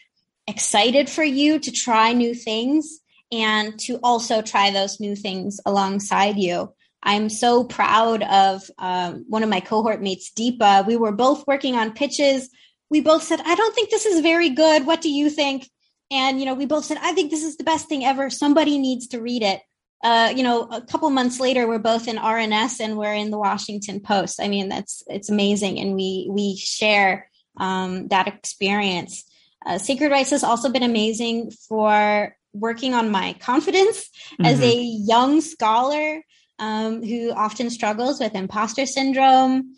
excited 0.48 1.10
for 1.10 1.24
you 1.24 1.60
to 1.60 1.72
try 1.72 2.14
new 2.14 2.34
things 2.34 3.00
and 3.32 3.78
to 3.82 4.00
also 4.02 4.42
try 4.42 4.72
those 4.72 5.00
new 5.00 5.16
things 5.16 5.60
alongside 5.66 6.38
you. 6.38 6.74
I'm 7.04 7.30
so 7.30 7.64
proud 7.64 8.24
of 8.24 8.70
um, 8.78 9.26
one 9.28 9.44
of 9.44 9.50
my 9.50 9.60
cohort 9.60 10.02
mates, 10.02 10.32
Deepa. 10.36 10.88
We 10.88 10.98
were 10.98 11.12
both 11.12 11.46
working 11.46 11.76
on 11.76 11.94
pitches. 11.94 12.50
We 12.90 13.02
both 13.02 13.24
said, 13.24 13.40
I 13.46 13.56
don't 13.56 13.76
think 13.76 13.90
this 13.90 14.06
is 14.06 14.22
very 14.22 14.50
good. 14.50 14.86
What 14.86 15.02
do 15.02 15.10
you 15.10 15.30
think? 15.30 15.70
And, 16.10 16.40
you 16.40 16.46
know, 16.46 16.54
we 16.54 16.66
both 16.66 16.86
said, 16.86 16.98
I 17.02 17.14
think 17.14 17.32
this 17.32 17.44
is 17.44 17.58
the 17.58 17.64
best 17.64 17.90
thing 17.90 18.06
ever. 18.06 18.30
Somebody 18.30 18.78
needs 18.78 19.08
to 19.08 19.22
read 19.22 19.44
it. 19.44 19.62
uh, 20.04 20.32
you 20.36 20.44
know, 20.44 20.64
a 20.64 20.82
couple 20.82 21.10
months 21.10 21.40
later, 21.40 21.68
we're 21.68 21.80
both 21.80 22.08
in 22.08 22.18
RNS 22.18 22.80
and 22.80 22.98
we're 22.98 23.14
in 23.14 23.32
the 23.32 23.38
Washington 23.38 24.00
Post. 24.00 24.40
I 24.42 24.48
mean, 24.48 24.70
that's 24.70 25.04
it's 25.08 25.30
amazing, 25.30 25.80
and 25.80 25.96
we 25.96 26.28
we 26.30 26.56
share 26.56 27.30
um, 27.58 28.08
that 28.10 28.28
experience. 28.28 29.24
Uh, 29.66 29.78
Sacred 29.80 30.12
Writes 30.12 30.30
has 30.30 30.44
also 30.44 30.70
been 30.70 30.84
amazing 30.84 31.52
for 31.68 32.36
working 32.54 32.94
on 32.94 33.10
my 33.10 33.34
confidence 33.40 34.10
mm-hmm. 34.34 34.46
as 34.46 34.62
a 34.62 34.76
young 34.76 35.42
scholar 35.42 36.22
um, 36.60 37.04
who 37.04 37.32
often 37.32 37.70
struggles 37.70 38.20
with 38.20 38.36
imposter 38.36 38.86
syndrome. 38.86 39.76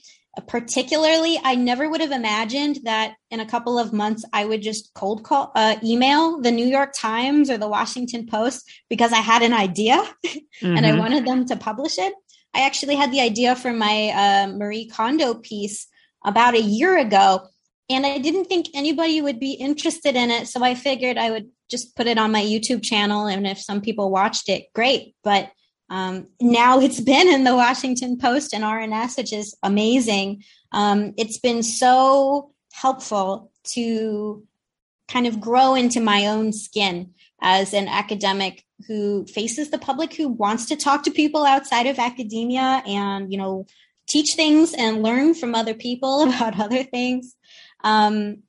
Particularly, 0.47 1.39
I 1.43 1.55
never 1.55 1.89
would 1.89 2.01
have 2.01 2.11
imagined 2.11 2.79
that 2.83 3.15
in 3.31 3.39
a 3.39 3.45
couple 3.45 3.79
of 3.79 3.93
months 3.93 4.23
I 4.31 4.45
would 4.45 4.61
just 4.61 4.93
cold 4.93 5.23
call, 5.23 5.51
uh, 5.55 5.75
email 5.83 6.39
the 6.39 6.51
New 6.51 6.67
York 6.67 6.93
Times 6.95 7.49
or 7.49 7.57
the 7.57 7.67
Washington 7.67 8.27
Post 8.27 8.69
because 8.89 9.11
I 9.11 9.17
had 9.17 9.41
an 9.41 9.53
idea 9.53 9.95
mm-hmm. 10.25 10.37
and 10.77 10.85
I 10.85 10.91
mm-hmm. 10.91 10.99
wanted 10.99 11.25
them 11.25 11.45
to 11.45 11.55
publish 11.55 11.97
it. 11.97 12.13
I 12.53 12.61
actually 12.61 12.95
had 12.95 13.11
the 13.11 13.21
idea 13.21 13.55
for 13.55 13.73
my 13.73 14.09
uh, 14.09 14.47
Marie 14.55 14.87
Kondo 14.87 15.35
piece 15.35 15.87
about 16.23 16.55
a 16.55 16.61
year 16.61 16.97
ago, 16.97 17.41
and 17.89 18.05
I 18.05 18.19
didn't 18.19 18.45
think 18.45 18.67
anybody 18.73 19.21
would 19.21 19.39
be 19.39 19.53
interested 19.53 20.15
in 20.15 20.29
it. 20.29 20.47
So 20.47 20.63
I 20.63 20.75
figured 20.75 21.17
I 21.17 21.31
would 21.31 21.49
just 21.69 21.95
put 21.95 22.07
it 22.07 22.17
on 22.17 22.31
my 22.31 22.41
YouTube 22.41 22.83
channel, 22.83 23.25
and 23.25 23.45
if 23.47 23.59
some 23.59 23.81
people 23.81 24.11
watched 24.11 24.49
it, 24.49 24.65
great. 24.73 25.15
But 25.23 25.51
um, 25.89 26.27
now 26.39 26.79
it's 26.79 26.99
been 26.99 27.27
in 27.27 27.43
the 27.43 27.55
Washington 27.55 28.17
Post 28.17 28.53
and 28.53 28.63
RNS, 28.63 29.17
which 29.17 29.33
is 29.33 29.55
amazing. 29.63 30.43
Um, 30.71 31.13
it's 31.17 31.39
been 31.39 31.63
so 31.63 32.51
helpful 32.73 33.51
to 33.73 34.43
kind 35.07 35.25
of 35.25 35.39
grow 35.39 35.75
into 35.75 35.99
my 35.99 36.27
own 36.27 36.53
skin 36.53 37.13
as 37.41 37.73
an 37.73 37.87
academic 37.87 38.63
who 38.87 39.25
faces 39.25 39.71
the 39.71 39.79
public 39.79 40.13
who 40.13 40.27
wants 40.27 40.67
to 40.67 40.75
talk 40.75 41.03
to 41.03 41.11
people 41.11 41.43
outside 41.43 41.87
of 41.87 41.99
academia 41.99 42.83
and 42.85 43.31
you 43.31 43.37
know 43.37 43.65
teach 44.07 44.35
things 44.35 44.73
and 44.73 45.03
learn 45.03 45.33
from 45.33 45.55
other 45.55 45.73
people 45.73 46.23
about 46.27 46.59
other 46.59 46.83
things 46.83 47.35
um, 47.83 48.43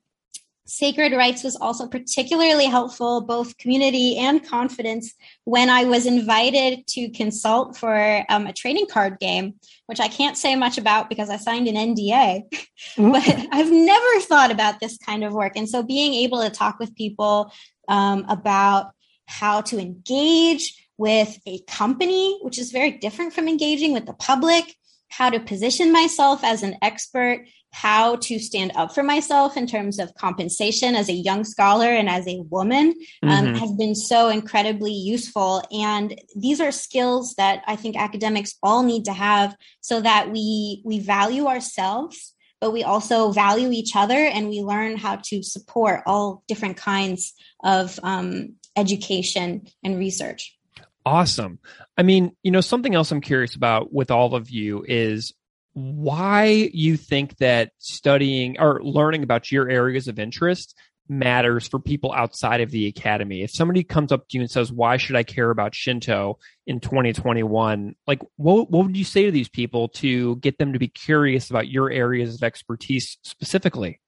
Sacred 0.65 1.13
Writes 1.13 1.43
was 1.43 1.55
also 1.55 1.87
particularly 1.87 2.65
helpful, 2.65 3.21
both 3.21 3.57
community 3.57 4.17
and 4.17 4.45
confidence, 4.45 5.13
when 5.43 5.69
I 5.69 5.85
was 5.85 6.05
invited 6.05 6.87
to 6.87 7.09
consult 7.09 7.77
for 7.77 8.23
um, 8.29 8.47
a 8.47 8.53
trading 8.53 8.85
card 8.85 9.19
game, 9.19 9.55
which 9.87 9.99
I 9.99 10.07
can't 10.07 10.37
say 10.37 10.55
much 10.55 10.77
about 10.77 11.09
because 11.09 11.29
I 11.29 11.37
signed 11.37 11.67
an 11.67 11.75
NDA. 11.75 12.43
but 12.97 13.47
I've 13.51 13.71
never 13.71 14.19
thought 14.21 14.51
about 14.51 14.79
this 14.79 14.97
kind 14.97 15.23
of 15.23 15.33
work. 15.33 15.53
And 15.55 15.67
so 15.67 15.83
being 15.83 16.13
able 16.13 16.41
to 16.41 16.49
talk 16.49 16.79
with 16.79 16.95
people 16.95 17.51
um, 17.87 18.25
about 18.29 18.91
how 19.25 19.61
to 19.61 19.79
engage 19.79 20.75
with 20.97 21.39
a 21.47 21.59
company, 21.63 22.39
which 22.43 22.59
is 22.59 22.71
very 22.71 22.91
different 22.91 23.33
from 23.33 23.47
engaging 23.47 23.93
with 23.93 24.05
the 24.05 24.13
public, 24.13 24.75
how 25.09 25.29
to 25.29 25.39
position 25.39 25.91
myself 25.91 26.43
as 26.43 26.63
an 26.63 26.77
expert 26.81 27.45
how 27.73 28.17
to 28.17 28.37
stand 28.37 28.71
up 28.75 28.93
for 28.93 29.01
myself 29.01 29.55
in 29.55 29.65
terms 29.65 29.97
of 29.97 30.13
compensation 30.15 30.93
as 30.93 31.09
a 31.09 31.13
young 31.13 31.43
scholar 31.43 31.87
and 31.87 32.09
as 32.09 32.27
a 32.27 32.41
woman 32.49 32.93
um, 33.23 33.29
mm-hmm. 33.29 33.55
has 33.55 33.71
been 33.73 33.95
so 33.95 34.29
incredibly 34.29 34.91
useful. 34.91 35.63
And 35.71 36.19
these 36.35 36.59
are 36.59 36.71
skills 36.71 37.35
that 37.35 37.63
I 37.67 37.77
think 37.77 37.97
academics 37.97 38.55
all 38.61 38.83
need 38.83 39.05
to 39.05 39.13
have 39.13 39.55
so 39.79 40.01
that 40.01 40.31
we 40.31 40.81
we 40.83 40.99
value 40.99 41.47
ourselves, 41.47 42.33
but 42.59 42.71
we 42.71 42.83
also 42.83 43.31
value 43.31 43.71
each 43.71 43.95
other 43.95 44.17
and 44.17 44.49
we 44.49 44.61
learn 44.61 44.97
how 44.97 45.17
to 45.25 45.41
support 45.41 46.01
all 46.05 46.43
different 46.47 46.77
kinds 46.77 47.33
of 47.63 47.99
um, 48.03 48.55
education 48.75 49.67
and 49.83 49.97
research. 49.97 50.57
Awesome. 51.05 51.59
I 51.97 52.03
mean, 52.03 52.35
you 52.43 52.51
know, 52.51 52.61
something 52.61 52.93
else 52.93 53.11
I'm 53.11 53.21
curious 53.21 53.55
about 53.55 53.91
with 53.91 54.11
all 54.11 54.35
of 54.35 54.49
you 54.49 54.85
is 54.87 55.33
why 55.73 56.69
you 56.73 56.97
think 56.97 57.37
that 57.37 57.71
studying 57.77 58.59
or 58.59 58.81
learning 58.83 59.23
about 59.23 59.51
your 59.51 59.69
areas 59.69 60.07
of 60.07 60.19
interest 60.19 60.75
matters 61.07 61.67
for 61.67 61.79
people 61.79 62.13
outside 62.13 62.61
of 62.61 62.71
the 62.71 62.87
academy. 62.87 63.41
If 63.43 63.51
somebody 63.51 63.83
comes 63.83 64.11
up 64.11 64.27
to 64.29 64.37
you 64.37 64.41
and 64.41 64.49
says, 64.49 64.71
"Why 64.71 64.97
should 64.97 65.15
I 65.15 65.23
care 65.23 65.49
about 65.49 65.75
Shinto 65.75 66.39
in 66.65 66.79
2021?" 66.79 67.95
Like, 68.07 68.21
what 68.37 68.71
what 68.71 68.85
would 68.85 68.97
you 68.97 69.03
say 69.03 69.25
to 69.25 69.31
these 69.31 69.49
people 69.49 69.89
to 69.89 70.37
get 70.37 70.57
them 70.57 70.73
to 70.73 70.79
be 70.79 70.87
curious 70.87 71.49
about 71.49 71.67
your 71.67 71.91
areas 71.91 72.35
of 72.35 72.43
expertise 72.43 73.17
specifically? 73.23 73.99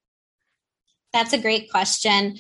That's 1.12 1.34
a 1.34 1.38
great 1.38 1.70
question 1.70 2.38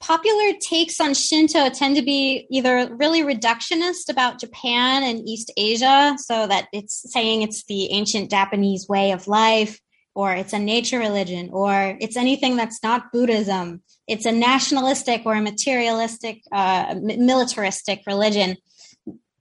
popular 0.00 0.52
takes 0.60 1.00
on 1.00 1.14
Shinto 1.14 1.68
tend 1.70 1.96
to 1.96 2.02
be 2.02 2.46
either 2.50 2.94
really 2.96 3.22
reductionist 3.22 4.08
about 4.08 4.40
Japan 4.40 5.02
and 5.02 5.28
East 5.28 5.52
Asia, 5.56 6.16
so 6.18 6.46
that 6.46 6.68
it's 6.72 7.10
saying 7.12 7.42
it's 7.42 7.64
the 7.64 7.92
ancient 7.92 8.30
Japanese 8.30 8.88
way 8.88 9.12
of 9.12 9.26
life, 9.28 9.80
or 10.14 10.32
it's 10.32 10.52
a 10.52 10.58
nature 10.58 10.98
religion, 10.98 11.50
or 11.52 11.96
it's 12.00 12.16
anything 12.16 12.56
that's 12.56 12.82
not 12.82 13.12
Buddhism. 13.12 13.82
It's 14.06 14.26
a 14.26 14.32
nationalistic 14.32 15.22
or 15.24 15.34
a 15.34 15.40
materialistic, 15.40 16.42
uh, 16.50 16.94
militaristic 17.00 18.02
religion. 18.06 18.56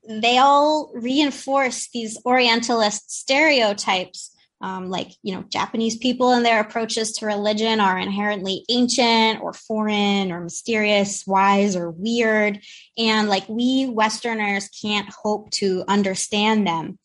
They 0.08 0.38
all 0.38 0.92
reinforce 0.94 1.90
these 1.94 2.18
Orientalist 2.26 3.12
stereotypes 3.12 4.32
um, 4.62 4.90
like 4.90 5.12
you 5.22 5.36
know 5.36 5.44
japanese 5.50 5.98
people 5.98 6.32
and 6.32 6.46
their 6.46 6.60
approaches 6.60 7.12
to 7.12 7.26
religion 7.26 7.80
are 7.80 7.98
inherently 7.98 8.66
ancient 8.70 9.42
or 9.42 9.54
foreign 9.54 10.32
or 10.32 10.42
mysterious 10.42 11.26
wise 11.28 11.76
or 11.76 11.92
weird. 11.92 12.60
And 12.98 13.30
like 13.30 13.48
we 13.48 13.86
westerners 13.86 14.70
can't 14.70 15.10
hope 15.10 15.52
to 15.52 15.84
understand 15.88 16.66
them. 16.66 16.98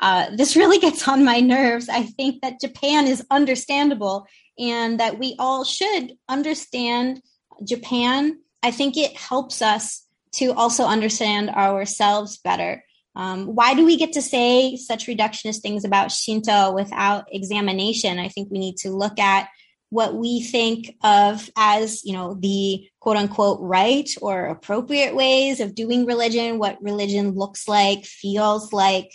Uh, 0.00 0.26
this 0.34 0.56
really 0.56 0.78
gets 0.78 1.06
on 1.08 1.24
my 1.24 1.40
nerves. 1.40 1.88
I 1.88 2.02
think 2.02 2.42
that 2.42 2.60
japan 2.60 3.06
is 3.06 3.24
understandable 3.30 4.26
and 4.58 5.00
that 5.00 5.18
we 5.18 5.36
all 5.38 5.64
should 5.64 6.12
understand 6.28 7.20
japan. 7.64 8.38
I 8.62 8.70
think 8.70 8.96
it 8.96 9.16
helps 9.16 9.60
us 9.60 10.06
to 10.32 10.52
also 10.52 10.84
understand 10.84 11.50
ourselves 11.50 12.38
better 12.38 12.83
um, 13.16 13.46
why 13.46 13.74
do 13.74 13.84
we 13.84 13.96
get 13.96 14.12
to 14.12 14.22
say 14.22 14.76
such 14.76 15.06
reductionist 15.06 15.60
things 15.60 15.84
about 15.84 16.10
Shinto 16.10 16.72
without 16.72 17.26
examination? 17.30 18.18
I 18.18 18.28
think 18.28 18.50
we 18.50 18.58
need 18.58 18.76
to 18.78 18.90
look 18.90 19.18
at 19.18 19.48
what 19.90 20.14
we 20.14 20.42
think 20.42 20.96
of 21.04 21.48
as, 21.56 22.04
you 22.04 22.12
know, 22.12 22.34
the 22.34 22.88
quote 22.98 23.16
unquote 23.16 23.60
right 23.60 24.08
or 24.20 24.46
appropriate 24.46 25.14
ways 25.14 25.60
of 25.60 25.74
doing 25.74 26.04
religion, 26.04 26.58
what 26.58 26.82
religion 26.82 27.32
looks 27.32 27.68
like, 27.68 28.04
feels 28.04 28.72
like, 28.72 29.12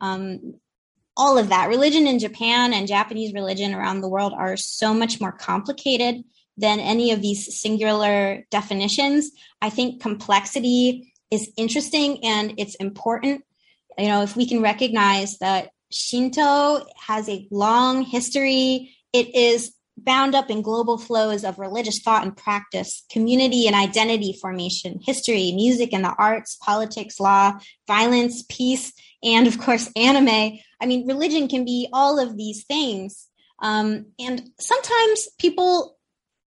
um, 0.00 0.54
all 1.16 1.36
of 1.36 1.48
that. 1.48 1.68
Religion 1.68 2.06
in 2.06 2.20
Japan 2.20 2.72
and 2.72 2.86
Japanese 2.86 3.34
religion 3.34 3.74
around 3.74 4.00
the 4.00 4.08
world 4.08 4.32
are 4.32 4.56
so 4.56 4.94
much 4.94 5.20
more 5.20 5.32
complicated 5.32 6.22
than 6.56 6.78
any 6.78 7.10
of 7.10 7.20
these 7.20 7.60
singular 7.60 8.46
definitions. 8.50 9.32
I 9.60 9.70
think 9.70 10.00
complexity 10.00 11.09
is 11.30 11.50
interesting 11.56 12.24
and 12.24 12.54
it's 12.58 12.74
important. 12.76 13.44
You 13.98 14.08
know, 14.08 14.22
if 14.22 14.36
we 14.36 14.46
can 14.46 14.62
recognize 14.62 15.38
that 15.38 15.70
Shinto 15.90 16.86
has 16.96 17.28
a 17.28 17.46
long 17.50 18.02
history, 18.02 18.94
it 19.12 19.34
is 19.34 19.74
bound 19.96 20.34
up 20.34 20.50
in 20.50 20.62
global 20.62 20.98
flows 20.98 21.44
of 21.44 21.58
religious 21.58 22.00
thought 22.00 22.24
and 22.24 22.36
practice, 22.36 23.04
community 23.10 23.66
and 23.66 23.76
identity 23.76 24.36
formation, 24.40 24.98
history, 25.02 25.52
music 25.52 25.92
and 25.92 26.04
the 26.04 26.14
arts, 26.18 26.56
politics, 26.56 27.20
law, 27.20 27.52
violence, 27.86 28.44
peace, 28.48 28.92
and 29.22 29.46
of 29.46 29.58
course, 29.58 29.90
anime. 29.96 30.58
I 30.80 30.86
mean, 30.86 31.06
religion 31.06 31.48
can 31.48 31.64
be 31.64 31.88
all 31.92 32.18
of 32.18 32.36
these 32.36 32.64
things. 32.64 33.28
Um, 33.60 34.06
and 34.18 34.50
sometimes 34.58 35.28
people 35.38 35.98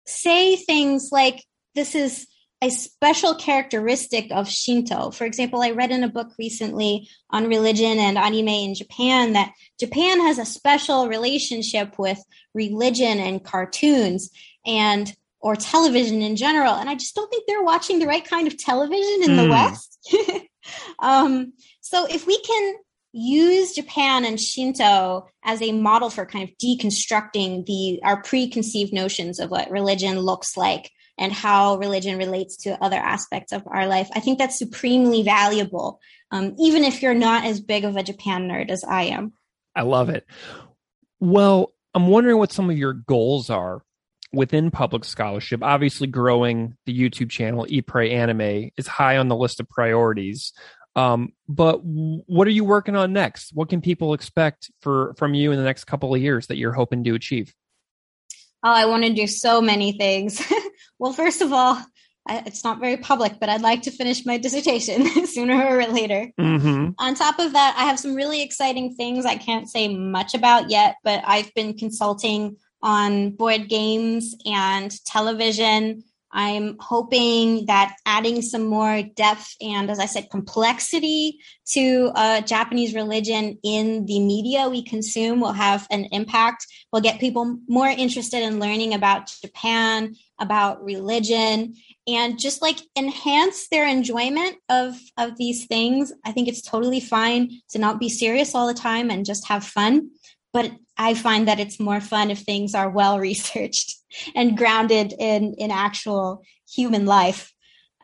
say 0.06 0.56
things 0.56 1.08
like, 1.10 1.42
this 1.74 1.94
is 1.94 2.26
a 2.62 2.70
special 2.70 3.34
characteristic 3.34 4.30
of 4.30 4.48
Shinto. 4.48 5.10
For 5.10 5.24
example, 5.24 5.62
I 5.62 5.72
read 5.72 5.90
in 5.90 6.04
a 6.04 6.08
book 6.08 6.28
recently 6.38 7.08
on 7.28 7.48
religion 7.48 7.98
and 7.98 8.16
anime 8.16 8.48
in 8.48 8.74
Japan 8.76 9.32
that 9.32 9.52
Japan 9.80 10.20
has 10.20 10.38
a 10.38 10.46
special 10.46 11.08
relationship 11.08 11.98
with 11.98 12.22
religion 12.54 13.18
and 13.18 13.44
cartoons 13.44 14.30
and 14.64 15.12
or 15.40 15.56
television 15.56 16.22
in 16.22 16.36
general. 16.36 16.74
And 16.74 16.88
I 16.88 16.94
just 16.94 17.16
don't 17.16 17.28
think 17.28 17.44
they're 17.48 17.64
watching 17.64 17.98
the 17.98 18.06
right 18.06 18.24
kind 18.24 18.46
of 18.46 18.56
television 18.56 19.24
in 19.24 19.30
mm. 19.30 19.36
the 19.36 19.44
hmm. 19.44 19.50
West. 19.50 20.48
um, 21.00 21.54
so 21.80 22.06
if 22.06 22.28
we 22.28 22.40
can 22.42 22.76
use 23.10 23.74
Japan 23.74 24.24
and 24.24 24.38
Shinto 24.38 25.26
as 25.44 25.60
a 25.60 25.72
model 25.72 26.10
for 26.10 26.24
kind 26.24 26.48
of 26.48 26.56
deconstructing 26.58 27.66
the 27.66 28.00
our 28.04 28.22
preconceived 28.22 28.92
notions 28.92 29.40
of 29.40 29.50
what 29.50 29.68
religion 29.68 30.20
looks 30.20 30.56
like 30.56 30.92
and 31.18 31.32
how 31.32 31.76
religion 31.76 32.18
relates 32.18 32.56
to 32.58 32.82
other 32.82 32.96
aspects 32.96 33.52
of 33.52 33.62
our 33.66 33.86
life. 33.86 34.08
I 34.14 34.20
think 34.20 34.38
that's 34.38 34.58
supremely 34.58 35.22
valuable, 35.22 36.00
um, 36.30 36.54
even 36.58 36.84
if 36.84 37.02
you're 37.02 37.14
not 37.14 37.44
as 37.44 37.60
big 37.60 37.84
of 37.84 37.96
a 37.96 38.02
Japan 38.02 38.48
nerd 38.48 38.70
as 38.70 38.84
I 38.84 39.04
am. 39.04 39.32
I 39.74 39.82
love 39.82 40.08
it. 40.08 40.26
Well, 41.20 41.72
I'm 41.94 42.08
wondering 42.08 42.38
what 42.38 42.52
some 42.52 42.70
of 42.70 42.78
your 42.78 42.94
goals 42.94 43.50
are 43.50 43.82
within 44.32 44.70
public 44.70 45.04
scholarship. 45.04 45.62
Obviously, 45.62 46.06
growing 46.06 46.76
the 46.86 46.98
YouTube 46.98 47.30
channel 47.30 47.66
Eat 47.68 47.86
Pray 47.86 48.10
Anime 48.12 48.70
is 48.76 48.86
high 48.86 49.18
on 49.18 49.28
the 49.28 49.36
list 49.36 49.60
of 49.60 49.68
priorities. 49.68 50.52
Um, 50.94 51.32
but 51.48 51.80
what 51.82 52.46
are 52.46 52.52
you 52.52 52.64
working 52.64 52.96
on 52.96 53.12
next? 53.12 53.54
What 53.54 53.68
can 53.68 53.80
people 53.80 54.12
expect 54.14 54.70
for 54.80 55.14
from 55.16 55.34
you 55.34 55.52
in 55.52 55.58
the 55.58 55.64
next 55.64 55.84
couple 55.84 56.14
of 56.14 56.20
years 56.20 56.48
that 56.48 56.56
you're 56.56 56.72
hoping 56.72 57.04
to 57.04 57.14
achieve? 57.14 57.54
Oh, 58.64 58.70
I 58.70 58.86
want 58.86 59.04
to 59.04 59.12
do 59.12 59.26
so 59.26 59.60
many 59.60 59.92
things. 59.92 60.40
well, 61.02 61.12
first 61.12 61.42
of 61.42 61.52
all, 61.52 61.84
I, 62.28 62.44
it's 62.46 62.62
not 62.62 62.78
very 62.78 62.96
public, 62.96 63.40
but 63.40 63.48
I'd 63.48 63.60
like 63.60 63.82
to 63.82 63.90
finish 63.90 64.24
my 64.24 64.38
dissertation 64.38 65.26
sooner 65.26 65.66
or 65.66 65.84
later. 65.88 66.30
Mm-hmm. 66.40 66.90
On 66.96 67.14
top 67.16 67.40
of 67.40 67.54
that, 67.54 67.74
I 67.76 67.86
have 67.86 67.98
some 67.98 68.14
really 68.14 68.40
exciting 68.40 68.94
things 68.94 69.26
I 69.26 69.34
can't 69.34 69.68
say 69.68 69.92
much 69.92 70.32
about 70.32 70.70
yet, 70.70 70.94
but 71.02 71.20
I've 71.26 71.52
been 71.54 71.76
consulting 71.76 72.56
on 72.82 73.30
board 73.30 73.68
games 73.68 74.36
and 74.46 74.92
television. 75.04 76.04
I'm 76.30 76.76
hoping 76.78 77.66
that 77.66 77.96
adding 78.06 78.40
some 78.40 78.62
more 78.62 79.02
depth 79.02 79.56
and, 79.60 79.90
as 79.90 79.98
I 79.98 80.06
said, 80.06 80.30
complexity 80.30 81.40
to 81.72 82.12
uh, 82.14 82.40
Japanese 82.42 82.94
religion 82.94 83.58
in 83.64 84.06
the 84.06 84.20
media 84.20 84.68
we 84.68 84.82
consume 84.82 85.40
will 85.40 85.52
have 85.52 85.86
an 85.90 86.04
impact. 86.12 86.66
Will 86.92 87.00
get 87.00 87.20
people 87.20 87.58
more 87.68 87.88
interested 87.88 88.42
in 88.42 88.60
learning 88.60 88.94
about 88.94 89.32
Japan, 89.42 90.14
about 90.42 90.84
religion, 90.84 91.74
and 92.06 92.38
just 92.38 92.60
like 92.60 92.78
enhance 92.96 93.68
their 93.68 93.86
enjoyment 93.86 94.56
of 94.68 94.98
of 95.16 95.38
these 95.38 95.66
things. 95.66 96.12
I 96.24 96.32
think 96.32 96.48
it's 96.48 96.60
totally 96.60 97.00
fine 97.00 97.50
to 97.70 97.78
not 97.78 98.00
be 98.00 98.08
serious 98.08 98.54
all 98.54 98.66
the 98.66 98.74
time 98.74 99.10
and 99.10 99.24
just 99.24 99.48
have 99.48 99.64
fun. 99.64 100.10
But 100.52 100.72
I 100.98 101.14
find 101.14 101.48
that 101.48 101.60
it's 101.60 101.80
more 101.80 102.00
fun 102.00 102.30
if 102.30 102.40
things 102.40 102.74
are 102.74 102.90
well 102.90 103.18
researched 103.30 103.96
and 104.34 104.58
grounded 104.58 105.14
in 105.18 105.54
in 105.54 105.70
actual 105.70 106.42
human 106.68 107.06
life. 107.06 107.52